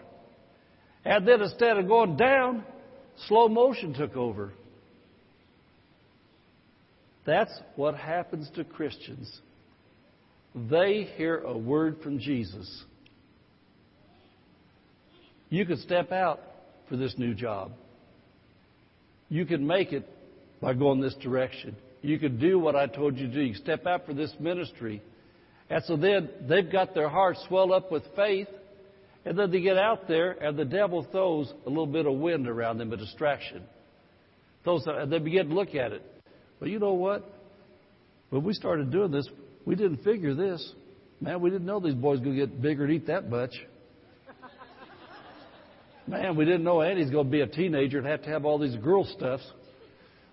And 1.04 1.26
then 1.26 1.40
instead 1.40 1.78
of 1.78 1.88
going 1.88 2.16
down, 2.16 2.64
slow 3.28 3.48
motion 3.48 3.94
took 3.94 4.16
over. 4.16 4.52
That's 7.26 7.52
what 7.76 7.94
happens 7.94 8.50
to 8.56 8.64
Christians. 8.64 9.40
They 10.54 11.08
hear 11.16 11.38
a 11.38 11.56
word 11.56 12.00
from 12.02 12.18
Jesus. 12.18 12.84
You 15.50 15.66
could 15.66 15.78
step 15.80 16.12
out 16.12 16.40
for 16.88 16.96
this 16.96 17.14
new 17.18 17.34
job. 17.34 17.72
You 19.28 19.46
could 19.46 19.60
make 19.60 19.92
it 19.92 20.08
by 20.60 20.74
going 20.74 21.00
this 21.00 21.14
direction. 21.16 21.76
You 22.02 22.18
could 22.18 22.38
do 22.38 22.58
what 22.58 22.76
I 22.76 22.86
told 22.86 23.16
you 23.16 23.26
to 23.26 23.32
do. 23.32 23.40
You 23.40 23.54
step 23.54 23.86
out 23.86 24.06
for 24.06 24.14
this 24.14 24.32
ministry. 24.38 25.02
And 25.70 25.82
so 25.84 25.96
then 25.96 26.28
they've 26.48 26.70
got 26.70 26.94
their 26.94 27.08
hearts 27.08 27.42
swelled 27.48 27.72
up 27.72 27.90
with 27.90 28.02
faith, 28.14 28.48
and 29.24 29.38
then 29.38 29.50
they 29.50 29.60
get 29.60 29.78
out 29.78 30.06
there, 30.06 30.32
and 30.32 30.56
the 30.56 30.64
devil 30.64 31.06
throws 31.10 31.52
a 31.66 31.68
little 31.68 31.86
bit 31.86 32.06
of 32.06 32.14
wind 32.14 32.46
around 32.46 32.78
them, 32.78 32.92
a 32.92 32.96
distraction. 32.96 33.62
Throws, 34.62 34.84
and 34.86 35.10
they 35.10 35.18
begin 35.18 35.48
to 35.48 35.54
look 35.54 35.74
at 35.74 35.92
it. 35.92 36.02
But 36.60 36.68
you 36.68 36.78
know 36.78 36.92
what? 36.92 37.28
When 38.30 38.44
we 38.44 38.52
started 38.52 38.90
doing 38.90 39.10
this, 39.10 39.28
we 39.64 39.74
didn't 39.74 40.04
figure 40.04 40.34
this. 40.34 40.72
Man, 41.20 41.40
we 41.40 41.50
didn't 41.50 41.66
know 41.66 41.80
these 41.80 41.94
boys 41.94 42.20
going 42.20 42.36
to 42.36 42.46
get 42.46 42.60
bigger 42.60 42.84
and 42.84 42.92
eat 42.92 43.06
that 43.06 43.30
much. 43.30 43.52
Man, 46.06 46.36
we 46.36 46.44
didn't 46.44 46.64
know 46.64 46.82
Andy's 46.82 47.10
going 47.10 47.26
to 47.26 47.30
be 47.30 47.40
a 47.40 47.46
teenager 47.46 47.98
and 47.98 48.06
have 48.06 48.22
to 48.22 48.28
have 48.28 48.44
all 48.44 48.58
these 48.58 48.76
girl 48.76 49.04
stuffs. 49.16 49.46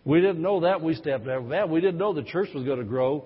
We 0.04 0.20
didn't 0.20 0.42
know 0.42 0.62
that. 0.62 0.82
We 0.82 0.96
stepped 0.96 1.28
out 1.28 1.48
that. 1.50 1.70
We 1.70 1.80
didn't 1.80 1.98
know 1.98 2.14
the 2.14 2.24
church 2.24 2.50
was 2.54 2.66
going 2.66 2.80
to 2.80 2.86
grow 2.86 3.26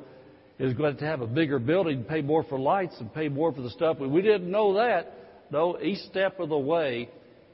is 0.60 0.74
going 0.74 0.95
to 0.97 1.06
have 1.06 1.22
a 1.22 1.28
bigger 1.28 1.60
building, 1.60 2.03
pay 2.03 2.22
more 2.22 2.43
for 2.43 2.58
lights, 2.58 2.95
and 2.99 3.14
pay 3.14 3.28
more 3.28 3.51
for 3.51 3.62
the 3.62 3.70
stuff. 3.72 3.97
We 3.99 4.22
didn't 4.22 4.49
know 4.49 4.76
that. 4.76 5.14
No, 5.51 5.80
each 5.82 5.99
step 6.10 6.39
of 6.39 6.49
the 6.49 6.58
way, 6.58 7.10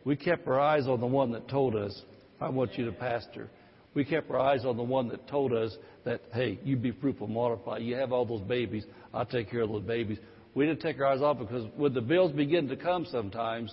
we 0.05 0.15
kept 0.15 0.47
our 0.47 0.59
eyes 0.59 0.87
on 0.87 0.99
the 0.99 1.07
one 1.07 1.31
that 1.31 1.47
told 1.49 1.75
us, 1.75 1.99
I 2.39 2.49
want 2.49 2.77
you 2.77 2.85
to 2.85 2.91
pastor. 2.91 3.49
We 3.93 4.05
kept 4.05 4.31
our 4.31 4.39
eyes 4.39 4.65
on 4.65 4.77
the 4.77 4.83
one 4.83 5.09
that 5.09 5.27
told 5.27 5.53
us 5.53 5.75
that, 6.05 6.21
hey, 6.33 6.59
you 6.63 6.77
be 6.77 6.91
fruitful, 6.91 7.27
and 7.27 7.35
multiply. 7.35 7.77
You 7.77 7.95
have 7.95 8.13
all 8.13 8.25
those 8.25 8.41
babies. 8.41 8.85
I'll 9.13 9.25
take 9.25 9.51
care 9.51 9.61
of 9.61 9.69
those 9.69 9.83
babies. 9.83 10.17
We 10.53 10.65
didn't 10.65 10.81
take 10.81 10.99
our 10.99 11.07
eyes 11.07 11.21
off 11.21 11.39
because 11.39 11.65
when 11.75 11.93
the 11.93 12.01
bills 12.01 12.31
begin 12.31 12.67
to 12.69 12.75
come 12.75 13.05
sometimes, 13.09 13.71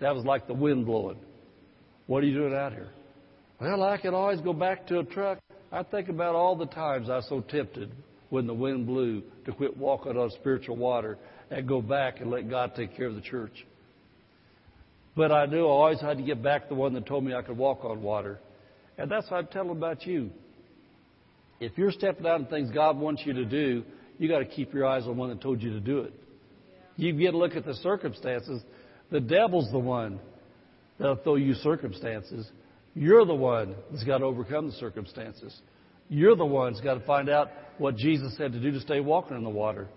that 0.00 0.14
was 0.14 0.24
like 0.24 0.46
the 0.46 0.54
wind 0.54 0.86
blowing. 0.86 1.18
What 2.06 2.22
are 2.22 2.26
you 2.26 2.34
doing 2.34 2.54
out 2.54 2.72
here? 2.72 2.90
Well, 3.60 3.82
I 3.82 3.96
can 3.98 4.14
always 4.14 4.40
go 4.40 4.52
back 4.52 4.86
to 4.88 4.98
a 4.98 5.04
truck. 5.04 5.38
I 5.72 5.82
think 5.82 6.08
about 6.08 6.34
all 6.34 6.56
the 6.56 6.66
times 6.66 7.08
I 7.08 7.16
was 7.16 7.26
so 7.28 7.40
tempted 7.40 7.90
when 8.30 8.46
the 8.46 8.54
wind 8.54 8.86
blew 8.86 9.22
to 9.44 9.52
quit 9.52 9.76
walking 9.76 10.16
on 10.16 10.30
spiritual 10.30 10.76
water 10.76 11.18
and 11.50 11.66
go 11.66 11.80
back 11.80 12.20
and 12.20 12.30
let 12.30 12.50
God 12.50 12.72
take 12.76 12.96
care 12.96 13.06
of 13.06 13.14
the 13.14 13.20
church. 13.20 13.66
But 15.16 15.32
I 15.32 15.46
knew 15.46 15.64
I 15.64 15.70
always 15.70 16.00
had 16.00 16.18
to 16.18 16.22
get 16.22 16.42
back 16.42 16.68
the 16.68 16.74
one 16.74 16.92
that 16.94 17.06
told 17.06 17.24
me 17.24 17.34
I 17.34 17.42
could 17.42 17.56
walk 17.56 17.84
on 17.84 18.02
water. 18.02 18.38
And 18.98 19.10
that's 19.10 19.30
what 19.30 19.38
I'm 19.38 19.46
telling 19.48 19.70
about 19.70 20.06
you. 20.06 20.30
If 21.60 21.76
you're 21.76 21.92
stepping 21.92 22.26
out 22.26 22.40
in 22.40 22.46
things 22.46 22.70
God 22.70 22.98
wants 22.98 23.22
you 23.24 23.32
to 23.34 23.44
do, 23.44 23.84
you 24.18 24.28
got 24.28 24.38
to 24.38 24.46
keep 24.46 24.72
your 24.72 24.86
eyes 24.86 25.02
on 25.02 25.08
the 25.08 25.14
one 25.14 25.30
that 25.30 25.40
told 25.40 25.62
you 25.62 25.70
to 25.72 25.80
do 25.80 26.00
it. 26.00 26.12
You 26.96 27.12
get 27.12 27.32
to 27.32 27.38
look 27.38 27.56
at 27.56 27.64
the 27.64 27.74
circumstances. 27.74 28.62
The 29.10 29.20
devil's 29.20 29.70
the 29.70 29.78
one 29.78 30.18
that'll 30.98 31.16
throw 31.16 31.36
you 31.36 31.54
circumstances. 31.54 32.50
You're 32.94 33.26
the 33.26 33.34
one 33.34 33.74
that's 33.90 34.04
got 34.04 34.18
to 34.18 34.24
overcome 34.24 34.68
the 34.68 34.72
circumstances. 34.74 35.54
You're 36.08 36.36
the 36.36 36.46
one 36.46 36.72
that's 36.72 36.84
got 36.84 36.94
to 36.94 37.04
find 37.04 37.28
out 37.28 37.50
what 37.78 37.96
Jesus 37.96 38.34
said 38.38 38.52
to 38.52 38.60
do 38.60 38.70
to 38.72 38.80
stay 38.80 39.00
walking 39.00 39.36
in 39.36 39.44
the 39.44 39.50
water. 39.50 39.88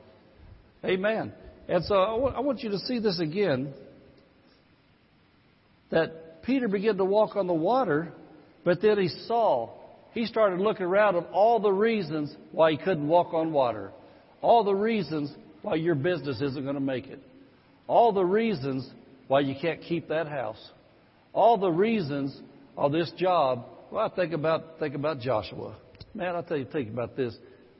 Amen. 0.83 1.31
And 1.67 1.83
so 1.85 1.95
I 1.95 2.39
want 2.39 2.59
you 2.61 2.71
to 2.71 2.79
see 2.79 2.99
this 2.99 3.19
again 3.19 3.73
that 5.91 6.43
Peter 6.43 6.67
began 6.67 6.97
to 6.97 7.05
walk 7.05 7.35
on 7.35 7.47
the 7.47 7.53
water, 7.53 8.11
but 8.63 8.81
then 8.81 8.97
he 8.97 9.07
saw, 9.27 9.69
he 10.11 10.25
started 10.25 10.59
looking 10.59 10.85
around 10.85 11.15
at 11.15 11.27
all 11.31 11.59
the 11.59 11.71
reasons 11.71 12.35
why 12.51 12.71
he 12.71 12.77
couldn't 12.77 13.07
walk 13.07 13.33
on 13.33 13.51
water, 13.51 13.91
all 14.41 14.63
the 14.63 14.73
reasons 14.73 15.33
why 15.61 15.75
your 15.75 15.95
business 15.95 16.41
isn't 16.41 16.63
going 16.63 16.75
to 16.75 16.81
make 16.81 17.07
it, 17.07 17.19
all 17.87 18.11
the 18.11 18.23
reasons 18.23 18.89
why 19.27 19.41
you 19.41 19.55
can't 19.59 19.81
keep 19.81 20.07
that 20.09 20.27
house, 20.27 20.71
all 21.33 21.57
the 21.57 21.69
reasons 21.69 22.39
of 22.77 22.91
this 22.91 23.11
job. 23.17 23.65
Well, 23.91 24.09
I 24.11 24.15
think 24.15 24.33
about 24.33 24.79
think 24.79 24.95
about 24.95 25.19
Joshua. 25.19 25.75
Man, 26.13 26.35
I'll 26.35 26.43
tell 26.43 26.57
you, 26.57 26.65
think 26.65 26.89
about 26.89 27.15
this. 27.15 27.35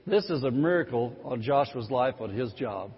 This 0.06 0.26
is 0.30 0.44
a 0.44 0.52
miracle 0.52 1.16
on 1.24 1.42
Joshua's 1.42 1.90
life 1.90 2.16
on 2.20 2.32
his 2.32 2.52
job. 2.54 2.92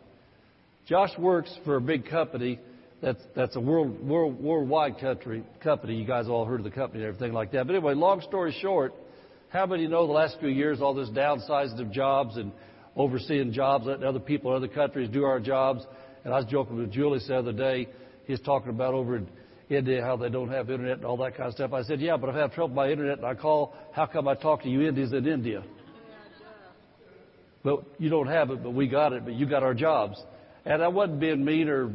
Josh 0.88 1.12
works 1.18 1.54
for 1.64 1.76
a 1.76 1.82
big 1.82 2.10
company 2.10 2.60
that's 3.02 3.22
that's 3.36 3.56
a 3.56 3.60
world, 3.60 4.00
world 4.08 4.42
worldwide 4.42 5.00
country 5.00 5.44
company. 5.64 5.96
You 5.96 6.06
guys 6.06 6.28
all 6.28 6.46
heard 6.46 6.60
of 6.60 6.64
the 6.64 6.72
company 6.72 7.04
and 7.04 7.14
everything 7.14 7.34
like 7.34 7.52
that. 7.52 7.66
But 7.66 7.76
anyway, 7.76 7.96
long 7.96 8.22
story 8.22 8.56
short, 8.62 8.94
how 9.50 9.66
many 9.66 9.88
know 9.88 10.06
the 10.06 10.14
last 10.14 10.38
few 10.40 10.50
years 10.50 10.82
all 10.82 10.94
this 10.94 11.10
downsizing 11.10 11.80
of 11.80 11.92
jobs 11.92 12.38
and 12.38 12.52
overseeing 12.96 13.54
jobs, 13.54 13.86
letting 13.86 14.04
other 14.04 14.20
people 14.20 14.52
in 14.52 14.58
other 14.58 14.74
countries 14.74 15.10
do 15.10 15.24
our 15.24 15.40
jobs? 15.40 15.84
And 16.24 16.34
I 16.34 16.38
was 16.38 16.46
joking 16.46 16.78
with 16.78 16.92
Julius 16.92 17.28
the 17.28 17.38
other 17.38 17.54
day. 17.54 17.88
He's 18.26 18.42
talking 18.42 18.70
about 18.70 18.94
over 18.94 19.18
in 19.18 19.28
India 19.70 20.04
how 20.04 20.16
they 20.18 20.30
don't 20.30 20.50
have 20.50 20.70
internet 20.70 20.98
and 20.98 21.06
all 21.06 21.18
that 21.18 21.36
kind 21.36 21.48
of 21.48 21.54
stuff. 21.56 21.74
I 21.74 21.82
said, 21.82 22.02
yeah, 22.02 22.18
but 22.18 22.30
if 22.30 22.36
I 22.36 22.40
have 22.40 22.54
trouble 22.54 22.70
with 22.70 22.76
my 22.76 22.92
internet 22.92 23.18
and 23.18 23.26
I 23.26 23.34
call, 23.34 23.74
how 23.94 24.06
come 24.06 24.28
I 24.28 24.36
talk 24.36 24.62
to 24.64 24.70
you 24.70 24.88
Indians 24.88 25.14
in 25.14 25.26
India? 25.26 25.64
But 27.64 27.84
you 27.98 28.10
don't 28.10 28.28
have 28.28 28.52
it, 28.52 28.64
but 28.64 28.72
we 28.72 28.88
got 28.88 29.14
it, 29.14 29.24
but 29.24 29.34
you 29.34 29.48
got 29.48 29.64
our 29.64 29.74
jobs. 29.74 30.22
And 30.66 30.84
I 30.84 30.88
wasn't 30.88 31.20
being 31.20 31.44
mean 31.44 31.70
or 31.70 31.92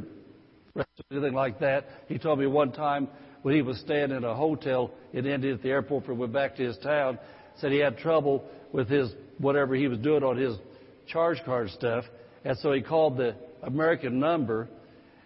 anything 1.12 1.34
like 1.34 1.60
that. 1.60 1.86
He 2.08 2.18
told 2.18 2.40
me 2.40 2.48
one 2.48 2.72
time 2.72 3.06
when 3.42 3.54
he 3.54 3.62
was 3.62 3.78
staying 3.78 4.10
in 4.10 4.24
a 4.24 4.34
hotel 4.34 4.90
in 5.12 5.24
India 5.24 5.54
at 5.54 5.62
the 5.62 5.68
airport 5.68 6.04
he 6.04 6.10
went 6.10 6.32
back 6.32 6.56
to 6.56 6.64
his 6.64 6.76
town, 6.78 7.16
said 7.60 7.70
he 7.70 7.78
had 7.78 7.96
trouble 7.98 8.44
with 8.72 8.88
his 8.88 9.12
whatever 9.38 9.76
he 9.76 9.86
was 9.86 10.00
doing 10.00 10.24
on 10.24 10.36
his 10.36 10.56
charge 11.06 11.40
card 11.44 11.70
stuff. 11.70 12.04
And 12.44 12.58
so 12.58 12.72
he 12.72 12.82
called 12.82 13.18
the 13.18 13.36
American 13.62 14.18
number 14.18 14.68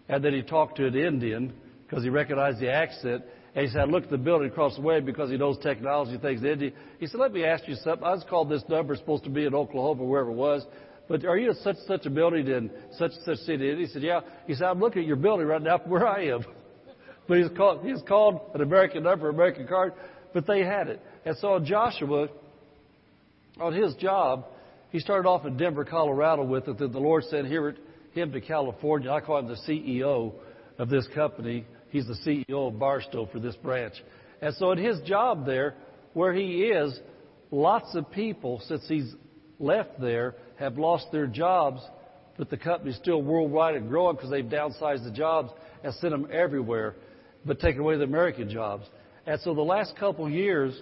and 0.07 0.23
then 0.23 0.35
he 0.35 0.43
talked 0.43 0.77
to 0.77 0.87
an 0.87 0.95
Indian 0.95 1.55
because 1.87 2.05
he 2.05 2.11
recognized 2.11 2.61
the 2.61 2.71
accent. 2.71 3.25
And 3.55 3.65
he 3.65 3.73
said, 3.73 3.81
I 3.81 3.85
looked 3.85 4.05
at 4.05 4.11
the 4.11 4.19
building 4.19 4.51
across 4.51 4.77
the 4.77 4.83
way 4.83 5.01
because 5.01 5.31
he 5.31 5.39
knows 5.39 5.57
technology 5.63 6.19
things 6.19 6.43
in 6.43 6.47
India. 6.47 6.71
He 6.99 7.07
said, 7.07 7.21
let 7.21 7.33
me 7.33 7.47
ask 7.47 7.67
you 7.67 7.77
something. 7.77 8.05
I 8.05 8.13
was 8.13 8.25
called 8.29 8.51
this 8.51 8.63
number, 8.69 8.95
supposed 8.97 9.25
to 9.25 9.31
be 9.31 9.47
in 9.47 9.55
Oklahoma, 9.55 10.05
wherever 10.05 10.29
it 10.29 10.35
was. 10.35 10.63
But 11.11 11.25
are 11.25 11.37
you 11.37 11.51
at 11.51 11.57
such 11.57 11.75
such 11.89 12.07
a 12.07 12.11
building 12.11 12.47
in 12.47 12.71
such 12.97 13.11
such 13.25 13.39
city? 13.39 13.69
And 13.69 13.81
He 13.81 13.87
said, 13.89 14.01
Yeah. 14.01 14.21
He 14.47 14.55
said, 14.55 14.67
I'm 14.67 14.79
looking 14.79 15.03
at 15.03 15.09
your 15.09 15.17
building 15.17 15.45
right 15.45 15.61
now 15.61 15.79
from 15.79 15.91
where 15.91 16.07
I 16.07 16.27
am. 16.27 16.45
but 17.29 17.39
he's 17.39 17.49
called 17.57 17.85
he's 17.85 18.01
called 18.07 18.41
an 18.55 18.61
American 18.61 19.03
number, 19.03 19.29
American 19.29 19.67
card, 19.67 19.93
but 20.33 20.47
they 20.47 20.61
had 20.61 20.87
it. 20.87 21.03
And 21.25 21.37
so 21.39 21.59
Joshua, 21.59 22.29
on 23.61 23.73
his 23.73 23.93
job, 23.97 24.47
he 24.91 25.01
started 25.01 25.29
off 25.29 25.45
in 25.45 25.57
Denver, 25.57 25.85
Colorado 25.85 26.45
with 26.45 26.69
it. 26.69 26.79
Then 26.79 26.93
the 26.93 27.01
Lord 27.01 27.25
sent 27.25 27.49
him 27.49 28.33
to 28.33 28.41
California. 28.41 29.11
I 29.11 29.21
call 29.21 29.41
him 29.41 29.49
the 29.49 29.59
CEO 29.69 30.33
of 30.79 30.89
this 30.91 31.09
company. 31.13 31.67
He's 31.89 32.07
the 32.07 32.17
CEO 32.25 32.69
of 32.69 32.79
Barstow 32.79 33.27
for 33.33 33.41
this 33.41 33.57
branch. 33.57 33.95
And 34.41 34.55
so 34.55 34.71
in 34.71 34.79
his 34.79 35.01
job 35.01 35.45
there, 35.45 35.75
where 36.15 36.33
he 36.33 36.67
is, 36.67 36.97
lots 37.51 37.97
of 37.97 38.09
people, 38.13 38.63
since 38.69 38.87
he's 38.87 39.13
left 39.61 40.01
there, 40.01 40.35
have 40.59 40.79
lost 40.79 41.07
their 41.13 41.27
jobs, 41.27 41.81
but 42.39 42.51
the 42.51 42.57
company's 42.57 42.97
still 42.97 43.23
worldwide 43.23 43.75
and 43.77 43.89
growing 43.89 44.17
because 44.17 44.31
they've 44.31 44.45
downsized 44.45 45.05
the 45.05 45.13
jobs 45.13 45.51
and 45.85 45.95
sent 45.95 46.13
them 46.13 46.27
everywhere, 46.33 46.95
but 47.45 47.61
taken 47.61 47.81
away 47.81 47.97
the 47.97 48.05
American 48.05 48.51
jobs. 48.51 48.87
And 49.27 49.41
so 49.43 49.55
the 49.55 49.63
last 49.63 49.95
couple 49.97 50.27
of 50.27 50.33
years, 50.33 50.79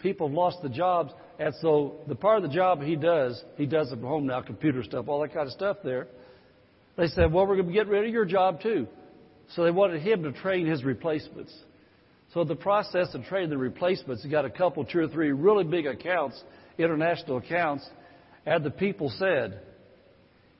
people 0.00 0.28
have 0.28 0.34
lost 0.34 0.58
the 0.62 0.68
jobs. 0.68 1.12
And 1.38 1.54
so 1.60 1.96
the 2.06 2.14
part 2.14 2.36
of 2.36 2.48
the 2.48 2.54
job 2.54 2.82
he 2.82 2.96
does, 2.96 3.42
he 3.56 3.66
does 3.66 3.90
it 3.90 3.96
from 3.96 4.06
home 4.06 4.26
now, 4.26 4.42
computer 4.42 4.82
stuff, 4.84 5.08
all 5.08 5.20
that 5.22 5.32
kind 5.32 5.46
of 5.46 5.52
stuff 5.52 5.78
there. 5.82 6.06
They 6.96 7.08
said, 7.08 7.32
well, 7.32 7.46
we're 7.46 7.56
going 7.56 7.68
to 7.68 7.72
get 7.72 7.88
rid 7.88 8.04
of 8.04 8.12
your 8.12 8.24
job 8.24 8.60
too. 8.60 8.86
So 9.54 9.64
they 9.64 9.70
wanted 9.70 10.02
him 10.02 10.22
to 10.22 10.32
train 10.32 10.66
his 10.66 10.84
replacements. 10.84 11.52
So 12.32 12.44
the 12.44 12.54
process 12.54 13.14
of 13.14 13.24
training 13.24 13.50
the 13.50 13.58
replacements, 13.58 14.22
he 14.22 14.28
got 14.28 14.44
a 14.44 14.50
couple, 14.50 14.84
two 14.84 15.00
or 15.00 15.08
three 15.08 15.32
really 15.32 15.64
big 15.64 15.86
accounts, 15.86 16.42
international 16.78 17.38
accounts, 17.38 17.88
and 18.46 18.64
the 18.64 18.70
people 18.70 19.12
said, 19.18 19.60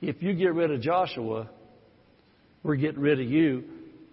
if 0.01 0.21
you 0.21 0.33
get 0.33 0.53
rid 0.53 0.71
of 0.71 0.81
Joshua, 0.81 1.49
we're 2.63 2.75
getting 2.75 3.01
rid 3.01 3.19
of 3.19 3.27
you 3.27 3.63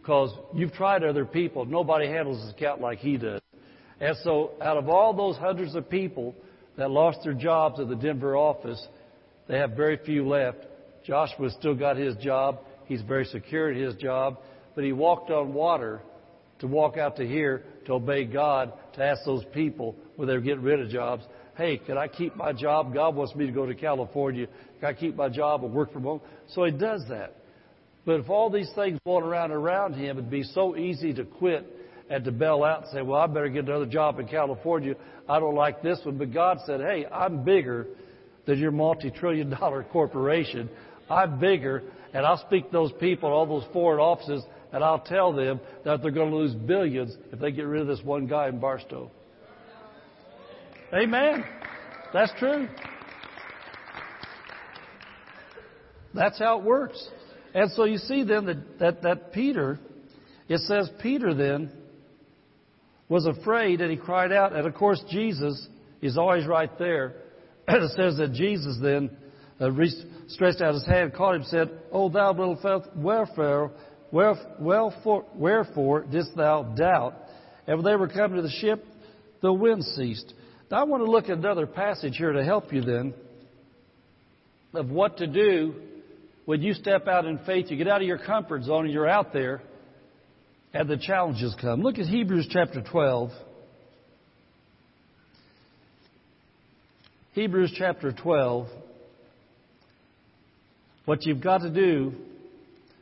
because 0.00 0.30
you've 0.54 0.72
tried 0.72 1.04
other 1.04 1.24
people. 1.24 1.64
Nobody 1.64 2.06
handles 2.06 2.42
his 2.42 2.50
account 2.50 2.80
like 2.80 2.98
he 2.98 3.16
does. 3.16 3.40
And 4.00 4.16
so 4.24 4.52
out 4.60 4.76
of 4.76 4.88
all 4.88 5.14
those 5.14 5.36
hundreds 5.36 5.74
of 5.74 5.88
people 5.88 6.34
that 6.76 6.90
lost 6.90 7.20
their 7.24 7.34
jobs 7.34 7.78
at 7.78 7.88
the 7.88 7.94
Denver 7.94 8.36
office, 8.36 8.84
they 9.48 9.58
have 9.58 9.72
very 9.72 9.98
few 10.04 10.28
left. 10.28 10.66
Joshua 11.04 11.50
still 11.50 11.74
got 11.74 11.96
his 11.96 12.16
job. 12.16 12.58
He's 12.86 13.02
very 13.02 13.24
secure 13.26 13.70
in 13.70 13.80
his 13.80 13.94
job. 13.96 14.38
But 14.74 14.84
he 14.84 14.92
walked 14.92 15.30
on 15.30 15.54
water 15.54 16.02
to 16.58 16.66
walk 16.66 16.96
out 16.96 17.16
to 17.16 17.26
here 17.26 17.64
to 17.86 17.94
obey 17.94 18.24
God, 18.24 18.72
to 18.94 19.04
ask 19.04 19.22
those 19.24 19.44
people 19.52 19.96
when 20.16 20.28
they 20.28 20.34
were 20.34 20.40
getting 20.40 20.62
rid 20.62 20.80
of 20.80 20.88
jobs, 20.88 21.24
hey, 21.62 21.78
can 21.78 21.96
I 21.96 22.08
keep 22.08 22.34
my 22.34 22.52
job? 22.52 22.92
God 22.92 23.14
wants 23.14 23.36
me 23.36 23.46
to 23.46 23.52
go 23.52 23.66
to 23.66 23.74
California. 23.74 24.48
Can 24.80 24.88
I 24.88 24.94
keep 24.94 25.14
my 25.14 25.28
job 25.28 25.64
and 25.64 25.72
work 25.72 25.92
from 25.92 26.02
home? 26.02 26.20
So 26.48 26.64
he 26.64 26.72
does 26.72 27.04
that. 27.08 27.36
But 28.04 28.18
if 28.18 28.28
all 28.28 28.50
these 28.50 28.70
things 28.74 28.98
going 29.04 29.24
around 29.24 29.52
around 29.52 29.94
him, 29.94 30.18
it'd 30.18 30.28
be 30.28 30.42
so 30.42 30.76
easy 30.76 31.14
to 31.14 31.24
quit 31.24 31.64
and 32.10 32.24
to 32.24 32.32
bail 32.32 32.64
out 32.64 32.82
and 32.82 32.90
say, 32.92 33.02
well, 33.02 33.20
I 33.20 33.28
better 33.28 33.48
get 33.48 33.66
another 33.66 33.86
job 33.86 34.18
in 34.18 34.26
California. 34.26 34.96
I 35.28 35.38
don't 35.38 35.54
like 35.54 35.82
this 35.82 36.00
one. 36.04 36.18
But 36.18 36.32
God 36.32 36.58
said, 36.66 36.80
hey, 36.80 37.06
I'm 37.06 37.44
bigger 37.44 37.86
than 38.44 38.58
your 38.58 38.72
multi-trillion 38.72 39.50
dollar 39.50 39.84
corporation. 39.92 40.68
I'm 41.08 41.38
bigger, 41.38 41.84
and 42.12 42.26
I'll 42.26 42.44
speak 42.44 42.66
to 42.66 42.72
those 42.72 42.92
people, 42.98 43.30
all 43.30 43.46
those 43.46 43.70
foreign 43.72 44.00
offices, 44.00 44.42
and 44.72 44.82
I'll 44.82 44.98
tell 44.98 45.32
them 45.32 45.60
that 45.84 46.02
they're 46.02 46.10
going 46.10 46.30
to 46.30 46.36
lose 46.36 46.54
billions 46.54 47.16
if 47.30 47.38
they 47.38 47.52
get 47.52 47.66
rid 47.66 47.82
of 47.82 47.86
this 47.86 48.04
one 48.04 48.26
guy 48.26 48.48
in 48.48 48.58
Barstow. 48.58 49.12
Amen. 50.94 51.44
That's 52.12 52.32
true. 52.38 52.68
That's 56.12 56.38
how 56.38 56.58
it 56.58 56.64
works. 56.64 57.08
And 57.54 57.70
so 57.72 57.84
you 57.84 57.96
see 57.96 58.24
then 58.24 58.44
that, 58.46 58.78
that, 58.78 59.02
that 59.02 59.32
Peter, 59.32 59.78
it 60.48 60.58
says 60.60 60.90
Peter 61.00 61.32
then 61.32 61.70
was 63.08 63.26
afraid 63.26 63.80
and 63.80 63.90
he 63.90 63.96
cried 63.96 64.32
out. 64.32 64.54
And 64.54 64.66
of 64.66 64.74
course, 64.74 65.02
Jesus 65.10 65.66
is 66.02 66.18
always 66.18 66.46
right 66.46 66.76
there. 66.78 67.14
It 67.68 67.92
says 67.96 68.18
that 68.18 68.32
Jesus 68.32 68.76
then 68.82 69.16
uh, 69.60 69.70
stretched 70.28 70.60
out 70.60 70.74
his 70.74 70.86
hand, 70.86 71.14
caught 71.14 71.36
him, 71.36 71.44
said, 71.44 71.70
O 71.90 72.10
thou 72.10 72.32
little 72.32 72.56
faith, 72.56 72.90
wherefore, 72.96 73.72
wherefore, 74.10 75.24
wherefore 75.34 76.02
didst 76.02 76.36
thou 76.36 76.64
doubt? 76.64 77.14
And 77.66 77.78
when 77.78 77.84
they 77.84 77.96
were 77.96 78.08
coming 78.08 78.36
to 78.36 78.42
the 78.42 78.50
ship, 78.50 78.84
the 79.40 79.52
wind 79.52 79.84
ceased. 79.84 80.34
Now, 80.72 80.78
I 80.78 80.84
want 80.84 81.04
to 81.04 81.10
look 81.10 81.24
at 81.24 81.36
another 81.36 81.66
passage 81.66 82.16
here 82.16 82.32
to 82.32 82.42
help 82.42 82.72
you 82.72 82.80
then 82.80 83.12
of 84.72 84.88
what 84.88 85.18
to 85.18 85.26
do 85.26 85.74
when 86.46 86.62
you 86.62 86.72
step 86.72 87.06
out 87.06 87.26
in 87.26 87.38
faith. 87.44 87.66
You 87.68 87.76
get 87.76 87.88
out 87.88 88.00
of 88.00 88.06
your 88.06 88.16
comfort 88.16 88.62
zone 88.62 88.86
and 88.86 88.94
you're 88.94 89.06
out 89.06 89.34
there 89.34 89.60
and 90.72 90.88
the 90.88 90.96
challenges 90.96 91.54
come. 91.60 91.82
Look 91.82 91.98
at 91.98 92.06
Hebrews 92.06 92.48
chapter 92.50 92.80
12. 92.80 93.32
Hebrews 97.34 97.74
chapter 97.76 98.10
12. 98.10 98.66
What 101.04 101.26
you've 101.26 101.42
got 101.42 101.58
to 101.58 101.70
do 101.70 102.14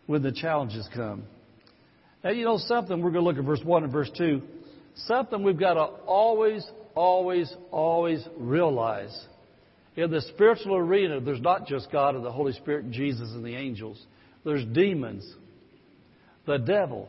when 0.09 0.25
the 0.25 0.33
challenges 0.33 0.89
come. 0.93 1.23
And 2.25 2.37
you 2.37 2.45
know 2.45 2.59
something, 2.59 3.01
we're 3.01 3.13
going 3.13 3.25
to 3.25 3.31
look 3.31 3.39
at 3.39 3.45
verse 3.45 3.63
1 3.65 3.85
and 3.85 3.93
verse 3.93 4.11
2. 4.19 4.43
Something 5.07 5.45
we've 5.45 5.57
got 5.57 5.75
to 5.75 5.83
always 5.83 6.67
always, 6.95 7.53
always 7.71 8.27
realize 8.37 9.17
in 9.97 10.11
the 10.11 10.21
spiritual 10.23 10.77
arena, 10.77 11.21
there's 11.21 11.41
not 11.41 11.67
just 11.67 11.91
God 11.91 12.15
and 12.15 12.25
the 12.25 12.33
Holy 12.33 12.53
Spirit 12.53 12.85
and 12.85 12.93
Jesus 12.93 13.31
and 13.33 13.45
the 13.45 13.55
angels. 13.55 14.01
There's 14.45 14.65
demons, 14.65 15.31
the 16.47 16.59
devil, 16.59 17.09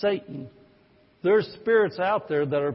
Satan. 0.00 0.48
There's 1.22 1.46
spirits 1.60 1.98
out 1.98 2.28
there 2.28 2.46
that 2.46 2.60
are 2.60 2.74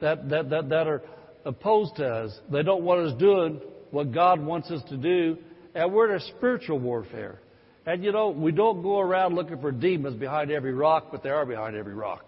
that, 0.00 0.28
that, 0.28 0.50
that, 0.50 0.68
that 0.68 0.86
are 0.86 1.02
opposed 1.44 1.96
to 1.96 2.06
us. 2.06 2.38
They 2.52 2.62
don't 2.62 2.82
want 2.82 3.06
us 3.06 3.18
doing 3.18 3.60
what 3.90 4.12
God 4.12 4.44
wants 4.44 4.70
us 4.70 4.82
to 4.90 4.96
do, 4.96 5.38
and 5.74 5.92
we're 5.92 6.10
in 6.10 6.20
a 6.20 6.24
spiritual 6.36 6.78
warfare. 6.78 7.38
And 7.86 8.04
you 8.04 8.12
know, 8.12 8.30
we 8.30 8.52
don't 8.52 8.82
go 8.82 9.00
around 9.00 9.34
looking 9.34 9.60
for 9.60 9.72
demons 9.72 10.16
behind 10.16 10.50
every 10.50 10.72
rock, 10.72 11.08
but 11.10 11.22
they 11.22 11.30
are 11.30 11.46
behind 11.46 11.76
every 11.76 11.94
rock. 11.94 12.26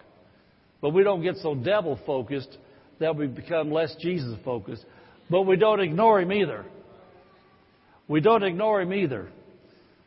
But 0.80 0.90
we 0.90 1.02
don't 1.02 1.22
get 1.22 1.36
so 1.36 1.54
devil 1.54 1.98
focused 2.06 2.56
that 2.98 3.16
we 3.16 3.26
become 3.26 3.70
less 3.70 3.94
Jesus 4.00 4.36
focused. 4.44 4.84
But 5.30 5.42
we 5.42 5.56
don't 5.56 5.80
ignore 5.80 6.20
Him 6.20 6.32
either. 6.32 6.64
We 8.08 8.20
don't 8.20 8.42
ignore 8.42 8.80
Him 8.80 8.92
either. 8.92 9.28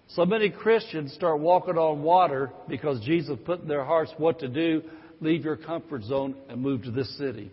So 0.09 0.25
many 0.25 0.49
Christians 0.49 1.13
start 1.13 1.39
walking 1.39 1.77
on 1.77 2.01
water 2.01 2.51
because 2.67 2.99
Jesus 3.01 3.37
put 3.45 3.61
in 3.61 3.67
their 3.67 3.85
hearts 3.85 4.11
what 4.17 4.39
to 4.39 4.47
do. 4.47 4.81
Leave 5.21 5.43
your 5.43 5.57
comfort 5.57 6.03
zone 6.03 6.35
and 6.49 6.61
move 6.61 6.83
to 6.83 6.91
this 6.91 7.15
city. 7.17 7.51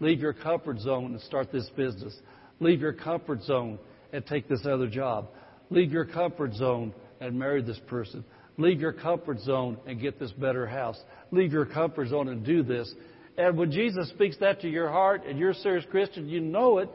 Leave 0.00 0.20
your 0.20 0.32
comfort 0.32 0.80
zone 0.80 1.12
and 1.12 1.20
start 1.20 1.52
this 1.52 1.68
business. 1.76 2.16
Leave 2.58 2.80
your 2.80 2.92
comfort 2.92 3.42
zone 3.44 3.78
and 4.12 4.26
take 4.26 4.48
this 4.48 4.66
other 4.66 4.88
job. 4.88 5.28
Leave 5.70 5.92
your 5.92 6.04
comfort 6.04 6.54
zone 6.54 6.92
and 7.20 7.38
marry 7.38 7.62
this 7.62 7.78
person. 7.86 8.24
Leave 8.58 8.80
your 8.80 8.92
comfort 8.92 9.38
zone 9.40 9.78
and 9.86 10.00
get 10.00 10.18
this 10.18 10.32
better 10.32 10.66
house. 10.66 10.98
Leave 11.30 11.52
your 11.52 11.64
comfort 11.64 12.08
zone 12.08 12.28
and 12.28 12.44
do 12.44 12.62
this. 12.62 12.92
And 13.36 13.56
when 13.56 13.70
Jesus 13.70 14.08
speaks 14.10 14.36
that 14.38 14.60
to 14.60 14.68
your 14.68 14.88
heart 14.88 15.24
and 15.26 15.38
you're 15.38 15.50
a 15.50 15.54
serious 15.54 15.84
Christian, 15.90 16.28
you 16.28 16.40
know 16.40 16.78
it, 16.78 16.90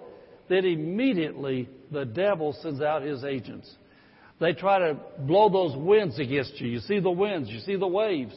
then 0.49 0.65
immediately 0.65 1.67
the 1.91 2.05
devil 2.05 2.55
sends 2.61 2.81
out 2.81 3.01
his 3.01 3.23
agents. 3.23 3.69
They 4.39 4.53
try 4.53 4.79
to 4.79 4.97
blow 5.19 5.49
those 5.49 5.75
winds 5.75 6.19
against 6.19 6.59
you. 6.61 6.67
You 6.67 6.79
see 6.79 6.99
the 6.99 7.09
winds, 7.09 7.49
you 7.49 7.59
see 7.59 7.75
the 7.75 7.87
waves, 7.87 8.35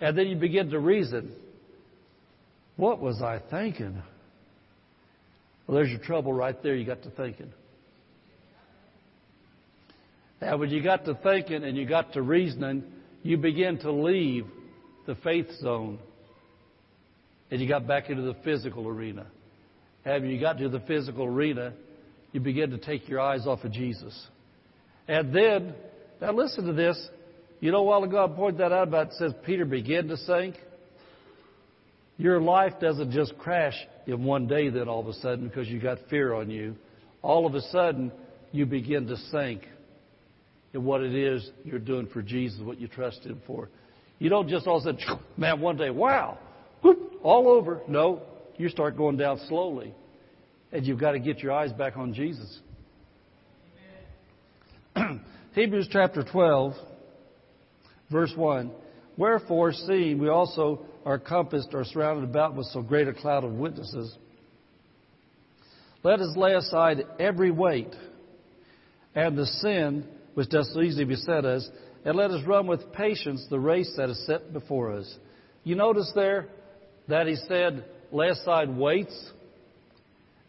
and 0.00 0.18
then 0.18 0.26
you 0.26 0.36
begin 0.36 0.70
to 0.70 0.78
reason. 0.80 1.32
What 2.76 3.00
was 3.00 3.22
I 3.22 3.40
thinking? 3.48 4.02
Well, 5.66 5.76
there's 5.76 5.90
your 5.90 6.00
trouble 6.00 6.32
right 6.32 6.60
there. 6.62 6.74
You 6.74 6.84
got 6.84 7.02
to 7.04 7.10
thinking. 7.10 7.52
And 10.40 10.60
when 10.60 10.70
you 10.70 10.82
got 10.82 11.04
to 11.06 11.14
thinking 11.14 11.64
and 11.64 11.76
you 11.76 11.86
got 11.86 12.12
to 12.12 12.22
reasoning, 12.22 12.84
you 13.22 13.36
begin 13.36 13.78
to 13.78 13.92
leave 13.92 14.46
the 15.06 15.14
faith 15.16 15.46
zone 15.60 15.98
and 17.50 17.60
you 17.60 17.68
got 17.68 17.86
back 17.86 18.10
into 18.10 18.22
the 18.22 18.34
physical 18.44 18.88
arena. 18.88 19.26
And 20.04 20.30
you 20.30 20.40
got 20.40 20.58
to 20.58 20.68
the 20.68 20.80
physical 20.80 21.24
arena, 21.24 21.72
you 22.32 22.40
begin 22.40 22.70
to 22.70 22.78
take 22.78 23.08
your 23.08 23.20
eyes 23.20 23.46
off 23.46 23.64
of 23.64 23.72
Jesus. 23.72 24.26
And 25.08 25.34
then, 25.34 25.74
now 26.20 26.32
listen 26.32 26.66
to 26.66 26.72
this. 26.72 26.96
You 27.60 27.72
know, 27.72 27.78
a 27.78 27.82
while 27.82 28.04
ago 28.04 28.24
I 28.24 28.28
pointed 28.28 28.60
that 28.60 28.72
out 28.72 28.88
about 28.88 29.08
it 29.08 29.12
says 29.14 29.32
Peter 29.44 29.64
began 29.64 30.08
to 30.08 30.16
sink. 30.16 30.56
Your 32.18 32.40
life 32.40 32.74
doesn't 32.80 33.12
just 33.12 33.36
crash 33.38 33.74
in 34.06 34.24
one 34.24 34.46
day 34.46 34.68
then 34.68 34.88
all 34.88 35.00
of 35.00 35.08
a 35.08 35.12
sudden 35.14 35.48
because 35.48 35.68
you 35.68 35.80
got 35.80 35.98
fear 36.08 36.34
on 36.34 36.50
you. 36.50 36.76
All 37.22 37.46
of 37.46 37.54
a 37.54 37.60
sudden, 37.62 38.12
you 38.52 38.66
begin 38.66 39.06
to 39.08 39.16
sink 39.16 39.62
in 40.72 40.84
what 40.84 41.02
it 41.02 41.14
is 41.14 41.50
you're 41.64 41.78
doing 41.78 42.06
for 42.12 42.22
Jesus, 42.22 42.60
what 42.60 42.80
you 42.80 42.88
trust 42.88 43.24
Him 43.24 43.40
for. 43.46 43.68
You 44.18 44.30
don't 44.30 44.48
just 44.48 44.66
all 44.66 44.78
of 44.78 44.86
a 44.86 44.98
sudden, 44.98 45.18
man, 45.36 45.60
one 45.60 45.76
day, 45.76 45.90
wow, 45.90 46.38
all 47.26 47.48
over. 47.48 47.80
No, 47.88 48.22
you 48.56 48.68
start 48.68 48.96
going 48.96 49.16
down 49.16 49.40
slowly. 49.48 49.92
And 50.70 50.86
you've 50.86 51.00
got 51.00 51.12
to 51.12 51.18
get 51.18 51.40
your 51.40 51.52
eyes 51.52 51.72
back 51.72 51.96
on 51.96 52.14
Jesus. 52.14 52.60
Hebrews 55.54 55.88
chapter 55.90 56.22
12, 56.22 56.74
verse 58.12 58.32
1. 58.36 58.70
Wherefore, 59.16 59.72
seeing 59.72 60.18
we 60.18 60.28
also 60.28 60.86
are 61.04 61.18
compassed 61.18 61.70
or 61.72 61.84
surrounded 61.84 62.28
about 62.28 62.54
with 62.54 62.66
so 62.66 62.80
great 62.80 63.08
a 63.08 63.12
cloud 63.12 63.42
of 63.42 63.52
witnesses, 63.52 64.14
let 66.04 66.20
us 66.20 66.36
lay 66.36 66.54
aside 66.54 67.02
every 67.18 67.50
weight 67.50 67.94
and 69.16 69.36
the 69.36 69.46
sin 69.46 70.06
which 70.34 70.48
does 70.50 70.70
so 70.72 70.80
easily 70.80 71.04
beset 71.04 71.44
us, 71.44 71.68
and 72.04 72.14
let 72.14 72.30
us 72.30 72.46
run 72.46 72.68
with 72.68 72.92
patience 72.92 73.44
the 73.50 73.58
race 73.58 73.92
that 73.96 74.10
is 74.10 74.26
set 74.26 74.52
before 74.52 74.92
us. 74.92 75.12
You 75.64 75.74
notice 75.74 76.12
there 76.14 76.48
that 77.08 77.26
he 77.26 77.36
said, 77.48 77.84
lay 78.12 78.28
aside 78.28 78.68
weights 78.68 79.30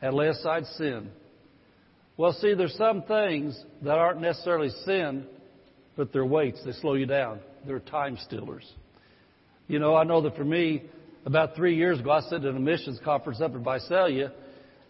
and 0.02 0.14
lay 0.14 0.28
aside 0.28 0.66
sin. 0.78 1.10
Well, 2.18 2.34
see, 2.34 2.54
there's 2.54 2.76
some 2.76 3.04
things 3.04 3.60
that 3.84 3.98
aren't 3.98 4.22
necessarily 4.22 4.70
sin, 4.86 5.26
but 5.96 6.12
they're 6.12 6.26
weights. 6.26 6.62
They 6.66 6.72
slow 6.74 6.96
you 6.96 7.06
down. 7.06 7.40
They're 7.66 7.80
time 7.80 8.18
stealers. 8.26 8.66
You 9.68 9.80
know, 9.80 9.96
I 9.96 10.04
know 10.04 10.22
that 10.22 10.36
for 10.36 10.46
me, 10.46 10.84
about 11.26 11.56
three 11.56 11.76
years 11.76 12.00
ago, 12.00 12.12
I 12.12 12.22
sat 12.22 12.44
in 12.44 12.56
a 12.56 12.60
missions 12.60 13.00
conference 13.04 13.42
up 13.42 13.54
in 13.54 13.64
Visalia, 13.64 14.32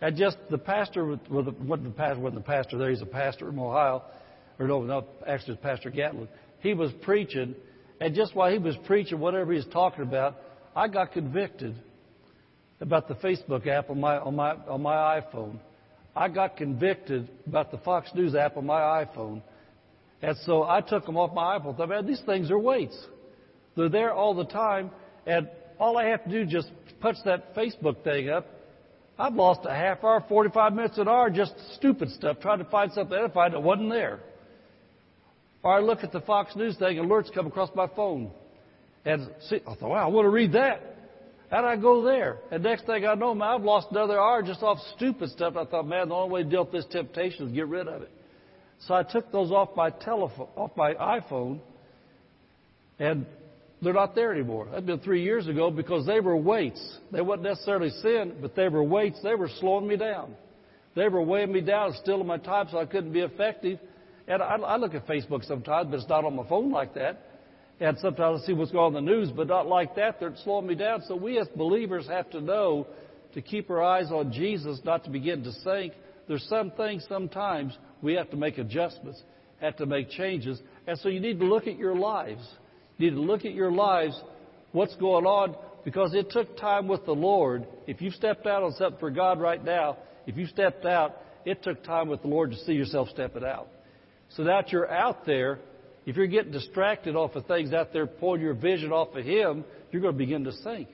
and 0.02 0.16
just 0.16 0.38
the 0.52 0.58
pastor, 0.58 1.18
the, 1.30 1.56
wasn't 1.60 1.84
the 1.84 1.90
pastor, 1.98 2.20
wasn't 2.20 2.44
the 2.44 2.48
pastor 2.48 2.78
there, 2.78 2.92
he's 2.92 3.02
a 3.02 3.08
pastor 3.08 3.48
from 3.48 3.60
Ohio, 3.60 4.04
or 4.60 4.68
no, 4.68 4.84
no, 4.84 5.06
actually 5.28 5.56
it's 5.56 5.64
Pastor 5.64 5.90
Gatlin. 5.90 6.28
He 6.60 6.74
was 6.74 6.92
preaching, 7.02 7.56
and 8.00 8.14
just 8.14 8.36
while 8.36 8.52
he 8.52 8.60
was 8.60 8.76
preaching, 8.86 9.20
whatever 9.20 9.52
he 9.52 9.58
was 9.58 9.68
talking 9.74 10.04
about, 10.04 10.36
I 10.78 10.88
got 10.88 11.12
convicted 11.12 11.74
about 12.82 13.08
the 13.08 13.16
Facebook 13.16 13.66
app 13.66 13.90
on 13.90 14.00
my 14.00 14.20
on 14.20 14.36
my 14.36 14.52
on 14.68 14.84
my 14.84 15.20
iPhone. 15.20 15.58
I 16.16 16.28
got 16.28 16.56
convicted 16.56 17.28
about 17.48 17.72
the 17.72 17.80
Fox 17.80 18.12
News 18.14 18.36
app 18.36 18.58
on 18.58 18.68
my 18.68 18.80
iPhone. 19.04 19.42
And 20.22 20.38
so 20.46 20.66
I 20.66 20.82
took 20.82 21.08
them 21.08 21.18
off 21.18 21.34
my 21.34 21.58
iPhone. 21.58 21.80
I 21.80 21.86
man, 21.88 22.06
these 22.06 22.22
things 22.28 22.52
are 22.52 22.60
weights. 22.60 22.96
They're 23.76 23.90
there 23.90 24.14
all 24.14 24.36
the 24.36 24.46
time, 24.46 24.92
and 25.26 25.50
all 25.80 25.98
I 25.98 26.06
have 26.10 26.24
to 26.26 26.30
do 26.30 26.42
is 26.42 26.50
just 26.50 26.70
punch 27.00 27.18
that 27.26 27.56
Facebook 27.56 28.04
thing 28.04 28.30
up. 28.30 28.46
I've 29.18 29.34
lost 29.34 29.62
a 29.64 29.74
half 29.74 30.04
hour, 30.04 30.24
45 30.30 30.74
minutes, 30.74 31.00
an 31.00 31.08
hour 31.08 31.32
just 31.32 31.56
stupid 31.74 32.12
stuff, 32.12 32.38
trying 32.40 32.60
to 32.60 32.66
find 32.66 32.92
something 32.92 33.18
edified 33.18 33.54
that 33.54 33.64
wasn't 33.64 33.90
there. 33.90 34.20
Or 35.64 35.74
I 35.74 35.80
look 35.80 36.04
at 36.04 36.12
the 36.12 36.22
Fox 36.22 36.56
News 36.56 36.78
thing, 36.78 36.98
alerts 36.98 37.34
come 37.34 37.48
across 37.48 37.72
my 37.74 37.88
phone. 37.96 38.30
And 39.08 39.30
see, 39.48 39.62
I 39.66 39.74
thought, 39.76 39.90
wow, 39.90 40.06
I 40.06 40.08
want 40.08 40.26
to 40.26 40.30
read 40.30 40.52
that. 40.52 40.82
How'd 41.50 41.64
I 41.64 41.78
go 41.78 42.04
there? 42.04 42.40
And 42.52 42.62
next 42.62 42.86
thing 42.86 43.06
I 43.06 43.14
know, 43.14 43.34
man, 43.34 43.48
I've 43.48 43.64
lost 43.64 43.88
another 43.90 44.20
hour 44.20 44.44
just 44.44 44.62
off 44.62 44.80
stupid 44.98 45.30
stuff. 45.30 45.56
I 45.56 45.64
thought, 45.64 45.88
man, 45.88 46.10
the 46.10 46.16
only 46.16 46.34
way 46.34 46.44
to 46.44 46.50
deal 46.50 46.66
with 46.66 46.74
this 46.74 46.86
temptation 46.92 47.48
is 47.48 47.54
get 47.54 47.68
rid 47.70 47.88
of 47.88 48.02
it. 48.02 48.12
So 48.80 48.94
I 48.94 49.04
took 49.04 49.32
those 49.32 49.50
off 49.50 49.70
my 49.78 49.92
telephone, 49.92 50.50
off 50.58 50.72
my 50.76 50.94
iPhone, 50.96 51.62
and 53.00 53.26
they're 53.82 53.94
not 53.94 54.14
there 54.14 54.34
anymore. 54.34 54.66
That'd 54.66 54.86
been 54.86 55.00
three 55.00 55.24
years 55.24 55.48
ago 55.48 55.72
because 55.72 56.06
they 56.06 56.20
were 56.20 56.36
weights. 56.36 56.98
They 57.14 57.22
weren't 57.22 57.44
necessarily 57.44 57.92
sin, 58.02 58.36
but 58.42 58.58
they 58.58 58.68
were 58.68 58.84
weights. 58.84 59.22
They 59.24 59.36
were 59.36 59.50
slowing 59.62 59.88
me 59.88 59.96
down. 59.96 60.36
They 60.98 61.08
were 61.08 61.22
weighing 61.22 61.54
me 61.54 61.62
down, 61.62 61.94
stealing 62.04 62.28
my 62.28 62.40
time 62.40 62.68
so 62.70 62.80
I 62.80 62.86
couldn't 62.86 63.14
be 63.14 63.22
effective. 63.22 63.80
And 64.28 64.44
I, 64.44 64.58
I 64.58 64.76
look 64.76 64.96
at 64.96 65.08
Facebook 65.08 65.46
sometimes, 65.46 65.92
but 65.92 66.00
it's 66.00 66.10
not 66.10 66.26
on 66.26 66.36
my 66.36 66.48
phone 66.50 66.72
like 66.72 66.94
that. 66.96 67.24
And 67.80 67.98
sometimes 68.00 68.42
I 68.42 68.46
see 68.48 68.54
what's 68.54 68.72
going 68.72 68.96
on 68.96 68.98
in 68.98 69.06
the 69.06 69.12
news, 69.12 69.30
but 69.30 69.48
not 69.48 69.68
like 69.68 69.96
that. 69.96 70.20
They're 70.20 70.34
slowing 70.44 70.68
me 70.68 70.76
down. 70.76 71.04
So 71.08 71.16
we 71.16 71.38
as 71.40 71.48
believers 71.50 72.08
have 72.08 72.30
to 72.32 72.42
know 72.42 72.88
to 73.34 73.42
keep 73.42 73.70
our 73.70 73.84
eyes 73.84 74.12
on 74.12 74.32
Jesus, 74.32 74.80
not 74.84 75.04
to 75.04 75.12
begin 75.12 75.44
to 75.44 75.52
sink. 75.52 75.94
There's 76.28 76.46
some 76.50 76.72
things 76.72 77.06
sometimes 77.08 77.78
we 78.02 78.14
have 78.14 78.30
to 78.32 78.38
make 78.38 78.58
adjustments, 78.58 79.22
have 79.62 79.76
to 79.78 79.86
make 79.86 80.10
changes. 80.10 80.60
And 80.88 80.98
so 81.00 81.10
you 81.10 81.20
need 81.20 81.40
to 81.40 81.46
look 81.46 81.68
at 81.68 81.78
your 81.78 81.96
lives. 81.96 82.42
You 82.98 83.12
need 83.12 83.16
to 83.16 83.22
look 83.22 83.46
at 83.46 83.54
your 83.54 83.72
lives, 83.72 84.20
what's 84.72 84.96
going 84.96 85.26
on, 85.26 85.56
because 85.86 86.16
it 86.16 86.32
took 86.32 86.58
time 86.58 86.88
with 86.88 87.06
the 87.06 87.14
Lord. 87.14 87.68
If 87.86 88.02
you've 88.02 88.16
stepped 88.16 88.48
out 88.48 88.64
on 88.64 88.74
something 88.74 89.00
for 89.00 89.12
God 89.12 89.40
right 89.40 89.64
now, 89.64 89.98
if 90.26 90.36
you 90.36 90.48
stepped 90.48 90.86
out, 90.86 91.18
it 91.46 91.64
took 91.64 91.84
time 91.84 92.10
with 92.10 92.24
the 92.24 92.28
Lord 92.28 92.52
to 92.52 92.58
see 92.58 92.74
yourself 92.74 93.08
stepping 93.10 93.46
out. 93.46 93.68
So 94.36 94.44
that 94.46 94.72
you're 94.72 94.92
out 94.92 95.26
there, 95.26 95.60
if 96.08 96.16
you're 96.16 96.26
getting 96.26 96.54
distracted 96.54 97.18
off 97.18 97.36
of 97.36 97.46
things 97.48 97.74
out 97.74 97.92
there, 97.92 98.08
pulling 98.08 98.40
your 98.40 98.54
vision 98.54 98.94
off 98.94 99.14
of 99.14 99.26
Him, 99.26 99.66
you're 99.92 100.02
going 100.02 100.14
to 100.14 100.18
begin 100.18 100.46
to 100.46 100.54
sink. 100.54 100.88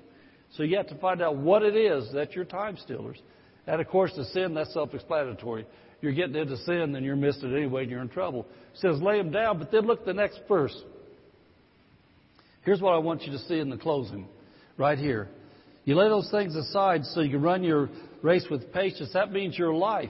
So 0.57 0.63
you 0.63 0.75
have 0.77 0.87
to 0.87 0.95
find 0.95 1.21
out 1.21 1.37
what 1.37 1.61
it 1.61 1.75
is 1.75 2.11
that 2.13 2.33
you're 2.33 2.45
time 2.45 2.77
stealers. 2.83 3.21
And 3.67 3.79
of 3.79 3.87
course, 3.87 4.11
the 4.17 4.25
sin, 4.25 4.55
that's 4.55 4.73
self 4.73 4.91
explanatory. 4.91 5.67
You're 6.01 6.13
getting 6.13 6.35
into 6.35 6.57
sin, 6.57 6.93
then 6.93 7.03
you're 7.03 7.15
missing 7.15 7.53
it 7.53 7.55
anyway, 7.55 7.83
and 7.83 7.91
you're 7.91 8.01
in 8.01 8.09
trouble. 8.09 8.47
It 8.73 8.79
says 8.79 8.99
lay 9.03 9.19
them 9.19 9.29
down, 9.29 9.59
but 9.59 9.71
then 9.71 9.85
look 9.85 9.99
at 9.99 10.05
the 10.07 10.15
next 10.15 10.41
verse. 10.47 10.75
Here's 12.63 12.81
what 12.81 12.95
I 12.95 12.97
want 12.97 13.21
you 13.21 13.33
to 13.33 13.39
see 13.39 13.59
in 13.59 13.69
the 13.69 13.77
closing, 13.77 14.27
right 14.77 14.97
here. 14.97 15.29
You 15.85 15.95
lay 15.95 16.07
those 16.07 16.31
things 16.31 16.55
aside 16.55 17.05
so 17.05 17.21
you 17.21 17.29
can 17.29 17.41
run 17.43 17.63
your 17.63 17.89
race 18.23 18.47
with 18.49 18.73
patience. 18.73 19.11
That 19.13 19.31
means 19.31 19.59
your 19.59 19.75
life. 19.75 20.09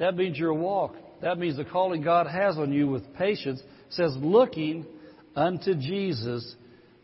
That 0.00 0.16
means 0.16 0.36
your 0.36 0.52
walk. 0.52 0.96
That 1.22 1.38
means 1.38 1.58
the 1.58 1.64
calling 1.64 2.02
God 2.02 2.26
has 2.26 2.58
on 2.58 2.72
you 2.72 2.88
with 2.88 3.14
patience 3.14 3.62
says, 3.90 4.16
looking 4.18 4.86
unto 5.34 5.74
Jesus, 5.74 6.56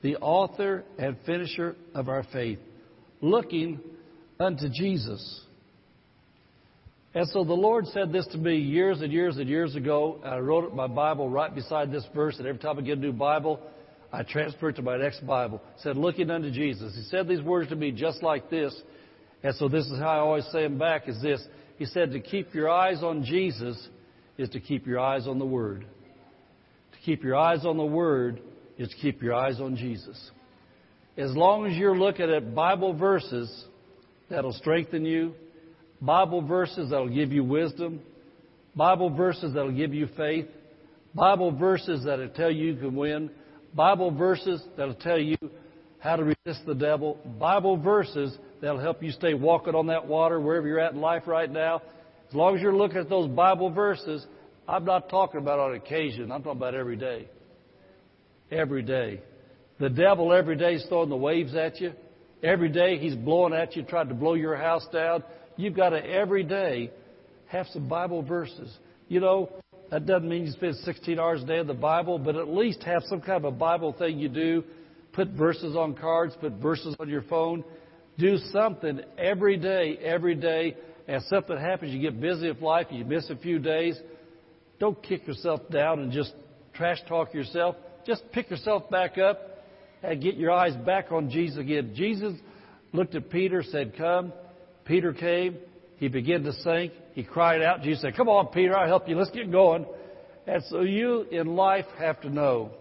the 0.03 0.16
author 0.16 0.85
and 0.99 1.16
finisher 1.24 1.76
of 1.95 2.09
our 2.09 2.24
faith. 2.33 2.59
Looking 3.20 3.80
unto 4.41 4.68
Jesus. 4.68 5.41
And 7.14 7.28
so 7.28 7.45
the 7.45 7.53
Lord 7.53 7.87
said 7.89 8.11
this 8.11 8.26
to 8.28 8.39
me 8.39 8.57
years 8.57 9.03
and 9.03 9.12
years 9.12 9.37
and 9.37 9.49
years 9.49 9.76
ago. 9.76 10.18
I 10.24 10.39
wrote 10.39 10.64
it 10.64 10.74
my 10.74 10.87
Bible 10.87 11.28
right 11.28 11.55
beside 11.55 11.93
this 11.93 12.07
verse, 12.14 12.39
and 12.39 12.47
every 12.47 12.61
time 12.61 12.78
I 12.78 12.83
get 12.83 12.99
a 12.99 13.01
new 13.01 13.12
Bible, 13.12 13.61
I 14.12 14.22
transfer 14.22 14.70
it 14.70 14.76
to 14.76 14.83
my 14.83 14.97
next 14.97 15.26
Bible. 15.26 15.62
It 15.76 15.83
said, 15.83 15.97
looking 15.97 16.30
unto 16.30 16.51
Jesus. 16.51 16.95
He 16.95 17.03
said 17.03 17.28
these 17.28 17.43
words 17.43 17.68
to 17.68 17.76
me 17.76 17.93
just 17.93 18.22
like 18.22 18.51
this. 18.51 18.74
And 19.43 19.55
so 19.57 19.68
this 19.68 19.87
is 19.87 19.99
how 19.99 20.09
I 20.09 20.18
always 20.18 20.47
say 20.53 20.62
them 20.62 20.78
back 20.78 21.09
is 21.09 21.20
this. 21.20 21.43
He 21.78 21.85
said, 21.85 22.12
to 22.12 22.20
keep 22.20 22.55
your 22.55 22.70
eyes 22.70 23.03
on 23.03 23.24
Jesus 23.24 23.89
is 24.39 24.49
to 24.51 24.61
keep 24.61 24.87
your 24.87 25.01
eyes 25.01 25.26
on 25.26 25.39
the 25.39 25.47
Word. 25.47 25.87
Keep 27.05 27.24
your 27.24 27.36
eyes 27.36 27.64
on 27.64 27.76
the 27.76 27.84
Word 27.84 28.40
is 28.78 28.88
to 28.88 28.96
keep 28.96 29.22
your 29.22 29.34
eyes 29.34 29.61
on 29.61 29.76
Jesus. 29.76 30.30
As 31.16 31.34
long 31.36 31.66
as 31.66 31.76
you're 31.76 31.98
looking 31.98 32.30
at 32.30 32.55
Bible 32.55 32.94
verses 32.94 33.64
that'll 34.30 34.53
strengthen 34.53 35.05
you, 35.05 35.34
Bible 36.00 36.42
verses 36.42 36.90
that'll 36.90 37.09
give 37.09 37.32
you 37.32 37.44
wisdom, 37.44 38.00
Bible 38.74 39.11
verses 39.11 39.53
that'll 39.55 39.76
give 39.76 39.92
you 39.92 40.09
faith, 40.16 40.46
Bible 41.14 41.50
verses 41.50 42.05
that'll 42.05 42.30
tell 42.30 42.50
you 42.50 42.72
you 42.72 42.76
can 42.76 42.94
win, 42.94 43.30
Bible 43.74 44.11
verses 44.11 44.62
that'll 44.76 44.94
tell 44.94 45.18
you 45.18 45.36
how 45.98 46.16
to 46.16 46.24
resist 46.24 46.66
the 46.66 46.74
devil, 46.74 47.18
Bible 47.38 47.76
verses 47.76 48.36
that'll 48.61 48.80
help 48.80 49.03
you 49.03 49.11
stay 49.11 49.34
walking 49.34 49.74
on 49.74 49.88
that 49.88 50.07
water 50.07 50.40
wherever 50.40 50.66
you're 50.66 50.80
at 50.80 50.94
in 50.94 51.00
life 51.00 51.24
right 51.26 51.50
now, 51.50 51.82
as 52.28 52.34
long 52.34 52.57
as 52.57 52.62
you're 52.62 52.74
looking 52.74 52.98
at 52.98 53.09
those 53.09 53.28
Bible 53.28 53.70
verses, 53.70 54.24
I'm 54.69 54.85
not 54.85 55.09
talking 55.09 55.41
about 55.41 55.59
on 55.59 55.75
occasion. 55.75 56.31
I'm 56.31 56.43
talking 56.43 56.59
about 56.59 56.75
every 56.75 56.97
day. 56.97 57.29
Every 58.51 58.83
day. 58.83 59.21
The 59.79 59.91
devil 59.91 60.33
every 60.33 60.57
day 60.57 60.75
is 60.75 60.85
throwing 60.89 61.09
the 61.09 61.17
waves 61.17 61.55
at 61.55 61.81
you. 61.81 61.93
Every 62.43 62.69
day 62.69 62.99
he's 62.99 63.15
blowing 63.15 63.53
at 63.55 63.77
you, 63.77 63.83
trying 63.83 64.09
to 64.09 64.15
blow 64.15 64.35
your 64.35 64.57
house 64.57 64.87
down. 64.93 65.25
You've 65.57 65.77
got 65.77 65.91
to 65.91 66.05
every 66.05 66.43
day 66.43 66.91
have 67.47 67.67
some 67.73 67.89
Bible 67.89 68.23
verses. 68.23 68.77
You 69.09 69.21
know, 69.21 69.51
that 69.91 70.07
doesn't 70.07 70.29
mean 70.29 70.47
you 70.47 70.53
spend 70.53 70.77
16 70.77 71.19
hours 71.19 71.43
a 71.43 71.47
day 71.47 71.59
in 71.59 71.67
the 71.67 71.75
Bible, 71.75 72.19
but 72.19 72.37
at 72.37 72.49
least 72.49 72.83
have 72.85 73.03
some 73.05 73.21
kind 73.21 73.45
of 73.45 73.45
a 73.45 73.57
Bible 73.57 73.93
thing 73.93 74.19
you 74.19 74.29
do. 74.29 74.65
Put 75.13 75.29
verses 75.31 75.77
on 75.77 75.95
cards, 75.95 76.35
put 76.41 76.55
verses 76.55 76.97
on 76.99 77.09
your 77.09 77.23
phone. 77.23 77.65
Do 78.19 78.39
something 78.53 79.01
every 79.19 79.57
day, 79.57 79.99
every 80.03 80.35
day. 80.35 80.77
And 81.09 81.23
something 81.25 81.57
happens, 81.59 81.93
you 81.93 82.01
get 82.01 82.21
busy 82.21 82.49
with 82.49 82.63
life, 82.63 82.87
you 82.91 83.05
miss 83.05 83.29
a 83.29 83.37
few 83.37 83.59
days. 83.59 83.99
Don't 84.83 85.01
kick 85.01 85.28
yourself 85.28 85.61
down 85.70 86.01
and 86.01 86.11
just 86.11 86.33
trash 86.74 86.99
talk 87.07 87.33
yourself. 87.33 87.76
Just 88.05 88.24
pick 88.33 88.51
yourself 88.51 88.91
back 88.91 89.16
up 89.16 89.41
and 90.03 90.20
get 90.20 90.35
your 90.35 90.51
eyes 90.51 90.74
back 90.74 91.12
on 91.12 91.30
Jesus 91.30 91.59
again. 91.59 91.93
Jesus 91.95 92.35
looked 92.93 93.14
at 93.14 93.30
Peter, 93.30 93.62
said, 93.62 93.97
Come. 93.97 94.33
Peter 94.85 95.12
came. 95.12 95.57
He 95.99 96.09
began 96.09 96.43
to 96.43 96.53
sink. 96.53 96.95
He 97.14 97.22
cried 97.22 97.62
out. 97.62 97.83
Jesus 97.83 98.03
said, 98.03 98.16
Come 98.16 98.28
on, 98.28 98.49
Peter, 98.49 98.76
I'll 98.76 98.89
help 98.89 99.09
you. 99.09 99.16
Let's 99.16 99.30
get 99.30 99.53
going. 99.53 99.87
And 100.49 100.64
so 100.68 100.80
you 100.80 101.28
in 101.30 101.55
life 101.55 101.87
have 102.01 102.20
to 102.22 102.28
know 102.28 102.72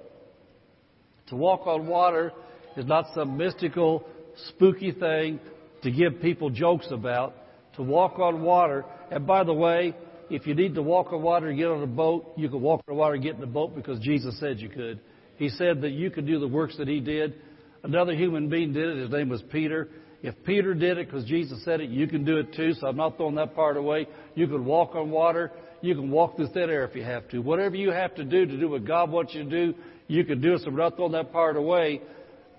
to 1.28 1.36
walk 1.36 1.68
on 1.68 1.86
water 1.86 2.34
is 2.78 2.88
not 2.88 3.14
some 3.14 3.38
mystical, 3.38 4.08
spooky 4.47 4.91
thing 4.91 5.39
to 5.84 5.91
give 5.91 6.20
people 6.20 6.49
jokes 6.49 6.88
about. 6.89 7.36
To 7.76 7.84
walk 7.84 8.18
on 8.18 8.41
water, 8.41 8.86
and 9.12 9.28
by 9.28 9.43
the 9.43 9.54
way, 9.54 9.93
if 10.32 10.48
you 10.48 10.56
need 10.56 10.76
to 10.76 10.82
walk 10.82 11.12
on 11.12 11.22
water 11.22 11.52
get 11.54 11.68
on 11.68 11.84
a 11.84 11.88
boat, 11.88 12.34
you 12.38 12.50
can 12.50 12.62
walk 12.62 12.84
on 12.88 12.96
water 12.96 13.18
get 13.18 13.36
in 13.36 13.42
the 13.42 13.48
boat 13.48 13.76
because 13.76 14.00
Jesus 14.00 14.40
said 14.40 14.60
you 14.60 14.70
could. 14.70 15.00
He 15.36 15.50
said 15.50 15.82
that 15.82 15.92
you 15.92 16.10
could 16.10 16.26
do 16.26 16.40
the 16.40 16.48
works 16.48 16.78
that 16.78 16.88
He 16.88 17.00
did. 17.00 17.36
Another 17.84 18.14
human 18.14 18.50
being 18.50 18.74
did 18.74 18.90
it. 18.90 18.98
His 18.98 19.10
name 19.10 19.30
was 19.30 19.42
Peter. 19.52 19.90
If 20.22 20.36
Peter 20.46 20.74
did 20.74 20.98
it 20.98 21.08
because 21.08 21.26
Jesus 21.26 21.64
said 21.66 21.82
it, 21.82 21.90
you 21.90 22.08
can 22.08 22.24
do 22.24 22.38
it 22.38 22.54
too. 22.54 22.74
So 22.74 22.88
I'm 22.88 22.96
not 22.96 23.18
throwing 23.18 23.36
that 23.36 23.56
part 23.56 23.76
away. 23.76 24.08
You 24.36 24.48
can 24.48 24.66
walk 24.66 24.96
on 24.96 25.10
water. 25.10 25.52
You 25.82 25.96
can 25.96 26.12
walk 26.12 26.36
through 26.36 26.50
thin 26.50 26.70
air 26.70 26.86
if 26.86 26.96
you 26.96 27.04
have 27.04 27.28
to. 27.30 27.40
Whatever 27.40 27.76
you 27.76 27.92
have 27.92 28.14
to 28.16 28.24
do 28.24 28.46
to 28.46 28.58
do 28.58 28.70
what 28.70 28.86
God 28.86 29.10
wants 29.10 29.34
you 29.34 29.44
to 29.44 29.50
do, 29.50 29.74
you 30.08 30.24
can 30.24 30.40
do 30.40 30.54
it. 30.54 30.62
So 30.62 30.70
we're 30.70 30.78
not 30.78 30.96
throwing 30.96 31.14
that 31.14 31.34
part 31.34 31.58
away. 31.58 32.02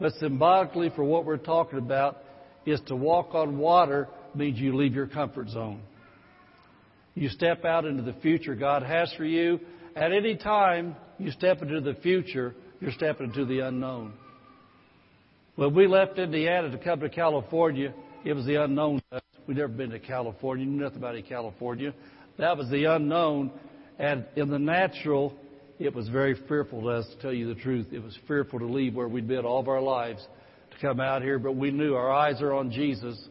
But 0.00 0.12
symbolically, 0.14 0.90
for 0.96 1.04
what 1.04 1.24
we're 1.24 1.36
talking 1.36 1.78
about, 1.78 2.18
is 2.66 2.80
to 2.88 2.96
walk 2.96 3.34
on 3.34 3.58
water 3.58 4.08
means 4.34 4.58
you 4.58 4.76
leave 4.76 4.94
your 4.94 5.06
comfort 5.06 5.48
zone. 5.50 5.82
You 7.14 7.28
step 7.28 7.64
out 7.64 7.84
into 7.84 8.02
the 8.02 8.14
future 8.20 8.54
God 8.54 8.82
has 8.82 9.12
for 9.16 9.24
you. 9.24 9.60
At 9.94 10.12
any 10.12 10.36
time 10.36 10.96
you 11.18 11.30
step 11.30 11.62
into 11.62 11.80
the 11.80 11.94
future, 11.94 12.54
you're 12.80 12.92
stepping 12.92 13.26
into 13.26 13.44
the 13.44 13.60
unknown. 13.60 14.14
When 15.54 15.74
we 15.74 15.86
left 15.86 16.18
Indiana 16.18 16.70
to 16.70 16.78
come 16.78 17.00
to 17.00 17.10
California, 17.10 17.92
it 18.24 18.32
was 18.32 18.46
the 18.46 18.62
unknown. 18.62 19.02
We'd 19.46 19.58
never 19.58 19.68
been 19.68 19.90
to 19.90 19.98
California, 19.98 20.64
knew 20.64 20.82
nothing 20.82 20.98
about 20.98 21.16
California. 21.28 21.92
That 22.38 22.56
was 22.56 22.70
the 22.70 22.84
unknown. 22.84 23.50
And 23.98 24.24
in 24.36 24.48
the 24.48 24.58
natural, 24.58 25.36
it 25.78 25.94
was 25.94 26.08
very 26.08 26.34
fearful 26.48 26.80
to 26.82 26.88
us, 26.88 27.06
to 27.08 27.20
tell 27.20 27.32
you 27.32 27.52
the 27.52 27.60
truth. 27.60 27.88
It 27.92 28.02
was 28.02 28.16
fearful 28.26 28.60
to 28.60 28.66
leave 28.66 28.94
where 28.94 29.08
we'd 29.08 29.28
been 29.28 29.44
all 29.44 29.60
of 29.60 29.68
our 29.68 29.82
lives 29.82 30.26
to 30.70 30.86
come 30.86 31.00
out 31.00 31.22
here, 31.22 31.38
but 31.38 31.56
we 31.56 31.70
knew 31.70 31.94
our 31.94 32.10
eyes 32.10 32.40
are 32.40 32.54
on 32.54 32.70
Jesus. 32.70 33.22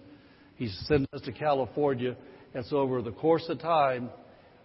He's 0.58 0.78
sending 0.88 1.08
us 1.14 1.22
to 1.22 1.32
California. 1.32 2.16
And 2.54 2.66
so 2.66 2.78
over 2.78 3.02
the 3.02 3.12
course 3.12 3.46
of 3.50 3.60
time, 3.60 4.10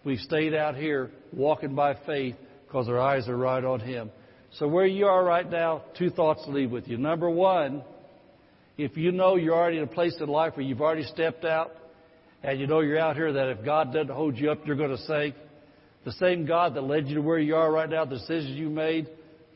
we've 0.04 0.20
stayed 0.20 0.54
out 0.54 0.76
here 0.76 1.10
walking 1.32 1.74
by 1.74 1.96
faith 2.06 2.34
because 2.66 2.88
our 2.88 2.98
eyes 2.98 3.28
are 3.28 3.36
right 3.36 3.64
on 3.64 3.80
Him. 3.80 4.10
So 4.58 4.66
where 4.66 4.86
you 4.86 5.06
are 5.06 5.24
right 5.24 5.48
now, 5.48 5.82
two 5.98 6.10
thoughts 6.10 6.44
to 6.44 6.50
leave 6.50 6.70
with 6.70 6.88
you. 6.88 6.96
Number 6.96 7.28
one, 7.30 7.82
if 8.76 8.96
you 8.96 9.12
know 9.12 9.36
you're 9.36 9.54
already 9.54 9.78
in 9.78 9.84
a 9.84 9.88
place 9.88 10.16
in 10.20 10.28
life 10.28 10.56
where 10.56 10.64
you've 10.64 10.80
already 10.80 11.04
stepped 11.04 11.44
out, 11.44 11.72
and 12.42 12.60
you 12.60 12.66
know 12.66 12.80
you're 12.80 12.98
out 12.98 13.16
here 13.16 13.32
that 13.32 13.48
if 13.48 13.64
God 13.64 13.92
doesn't 13.92 14.10
hold 14.10 14.36
you 14.36 14.50
up, 14.50 14.66
you're 14.66 14.76
going 14.76 14.96
to 14.96 15.02
sink. 15.04 15.34
The 16.04 16.12
same 16.12 16.46
God 16.46 16.74
that 16.74 16.82
led 16.82 17.08
you 17.08 17.16
to 17.16 17.22
where 17.22 17.38
you 17.38 17.56
are 17.56 17.70
right 17.70 17.88
now, 17.88 18.04
the 18.04 18.18
decisions 18.18 18.56
you 18.56 18.70
made, 18.70 19.08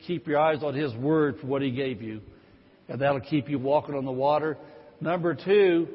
keep 0.05 0.27
your 0.27 0.39
eyes 0.39 0.63
on 0.63 0.73
His 0.73 0.93
Word 0.95 1.37
for 1.39 1.47
what 1.47 1.61
He 1.61 1.71
gave 1.71 2.01
you. 2.01 2.21
And 2.89 2.99
that'll 2.99 3.21
keep 3.21 3.49
you 3.49 3.59
walking 3.59 3.95
on 3.95 4.03
the 4.03 4.11
water. 4.11 4.57
Number 4.99 5.35
two, 5.35 5.87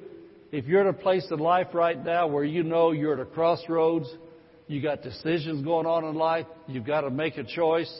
if 0.57 0.66
you're 0.66 0.80
in 0.80 0.86
a 0.86 0.92
place 0.92 1.26
in 1.30 1.38
life 1.38 1.68
right 1.74 2.02
now 2.02 2.26
where 2.26 2.44
you 2.44 2.62
know 2.62 2.92
you're 2.92 3.12
at 3.14 3.20
a 3.20 3.26
crossroads, 3.26 4.09
you 4.66 4.80
got 4.80 5.02
decisions 5.02 5.62
going 5.64 5.86
on 5.86 6.04
in 6.04 6.14
life, 6.14 6.46
you've 6.66 6.86
got 6.86 7.02
to 7.02 7.11
make 7.11 7.36
a 7.36 7.44
choice, 7.44 7.92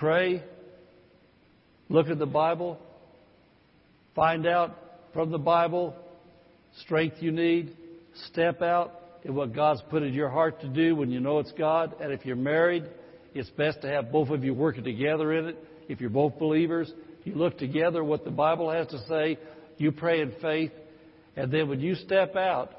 Pray. 0.00 0.42
Look 1.90 2.08
at 2.08 2.18
the 2.18 2.24
Bible. 2.24 2.78
Find 4.16 4.46
out 4.46 4.74
from 5.12 5.30
the 5.30 5.38
Bible 5.38 5.94
strength 6.80 7.16
you 7.20 7.32
need. 7.32 7.76
Step 8.32 8.62
out 8.62 8.92
in 9.22 9.34
what 9.34 9.54
God's 9.54 9.82
put 9.90 10.02
in 10.02 10.14
your 10.14 10.30
heart 10.30 10.62
to 10.62 10.68
do 10.68 10.96
when 10.96 11.10
you 11.10 11.20
know 11.20 11.38
it's 11.40 11.52
God. 11.52 11.94
And 12.00 12.14
if 12.14 12.24
you're 12.24 12.34
married, 12.34 12.84
it's 13.34 13.50
best 13.50 13.82
to 13.82 13.88
have 13.88 14.10
both 14.10 14.30
of 14.30 14.42
you 14.42 14.54
working 14.54 14.84
together 14.84 15.34
in 15.34 15.48
it. 15.48 15.58
If 15.90 16.00
you're 16.00 16.08
both 16.08 16.38
believers, 16.38 16.90
you 17.24 17.34
look 17.34 17.58
together 17.58 18.02
what 18.02 18.24
the 18.24 18.30
Bible 18.30 18.70
has 18.70 18.86
to 18.86 18.98
say. 19.06 19.36
You 19.80 19.92
pray 19.92 20.20
in 20.20 20.34
faith. 20.42 20.72
And 21.36 21.50
then 21.50 21.68
when 21.70 21.80
you 21.80 21.94
step 21.94 22.36
out, 22.36 22.70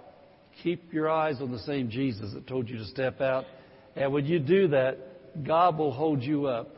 keep 0.62 0.94
your 0.94 1.10
eyes 1.10 1.42
on 1.42 1.52
the 1.52 1.60
same 1.60 1.90
Jesus 1.90 2.32
that 2.34 2.46
told 2.46 2.70
you 2.70 2.78
to 2.78 2.86
step 2.86 3.20
out. 3.22 3.46
And 3.96 4.14
when 4.14 4.28
you 4.28 4.38
do 4.38 4.68
that, 4.68 5.44
God 5.44 5.80
will 5.80 5.92
hold 5.92 6.22
you 6.22 6.46
up. 6.46 6.70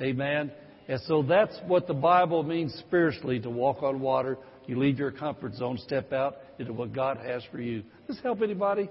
Amen. 0.00 0.50
And 0.88 0.98
so 1.02 1.22
that's 1.22 1.54
what 1.66 1.86
the 1.86 1.94
Bible 1.94 2.42
means 2.42 2.72
spiritually 2.86 3.38
to 3.40 3.50
walk 3.50 3.82
on 3.82 4.00
water. 4.00 4.38
You 4.66 4.78
leave 4.78 4.98
your 4.98 5.10
comfort 5.10 5.54
zone, 5.54 5.76
step 5.76 6.10
out 6.10 6.36
into 6.58 6.72
what 6.72 6.94
God 6.94 7.18
has 7.18 7.42
for 7.52 7.60
you. 7.60 7.82
Does 8.06 8.16
this 8.16 8.20
help 8.22 8.40
anybody? 8.40 8.88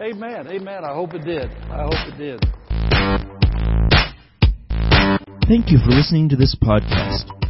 Amen. 0.00 0.46
Amen. 0.46 0.82
I 0.82 0.94
hope 0.94 1.12
it 1.12 1.26
did. 1.26 1.50
I 1.50 1.82
hope 1.82 2.08
it 2.08 2.16
did. 2.16 2.40
Thank 5.46 5.70
you 5.70 5.78
for 5.84 5.90
listening 5.90 6.30
to 6.30 6.36
this 6.36 6.56
podcast. 6.62 7.49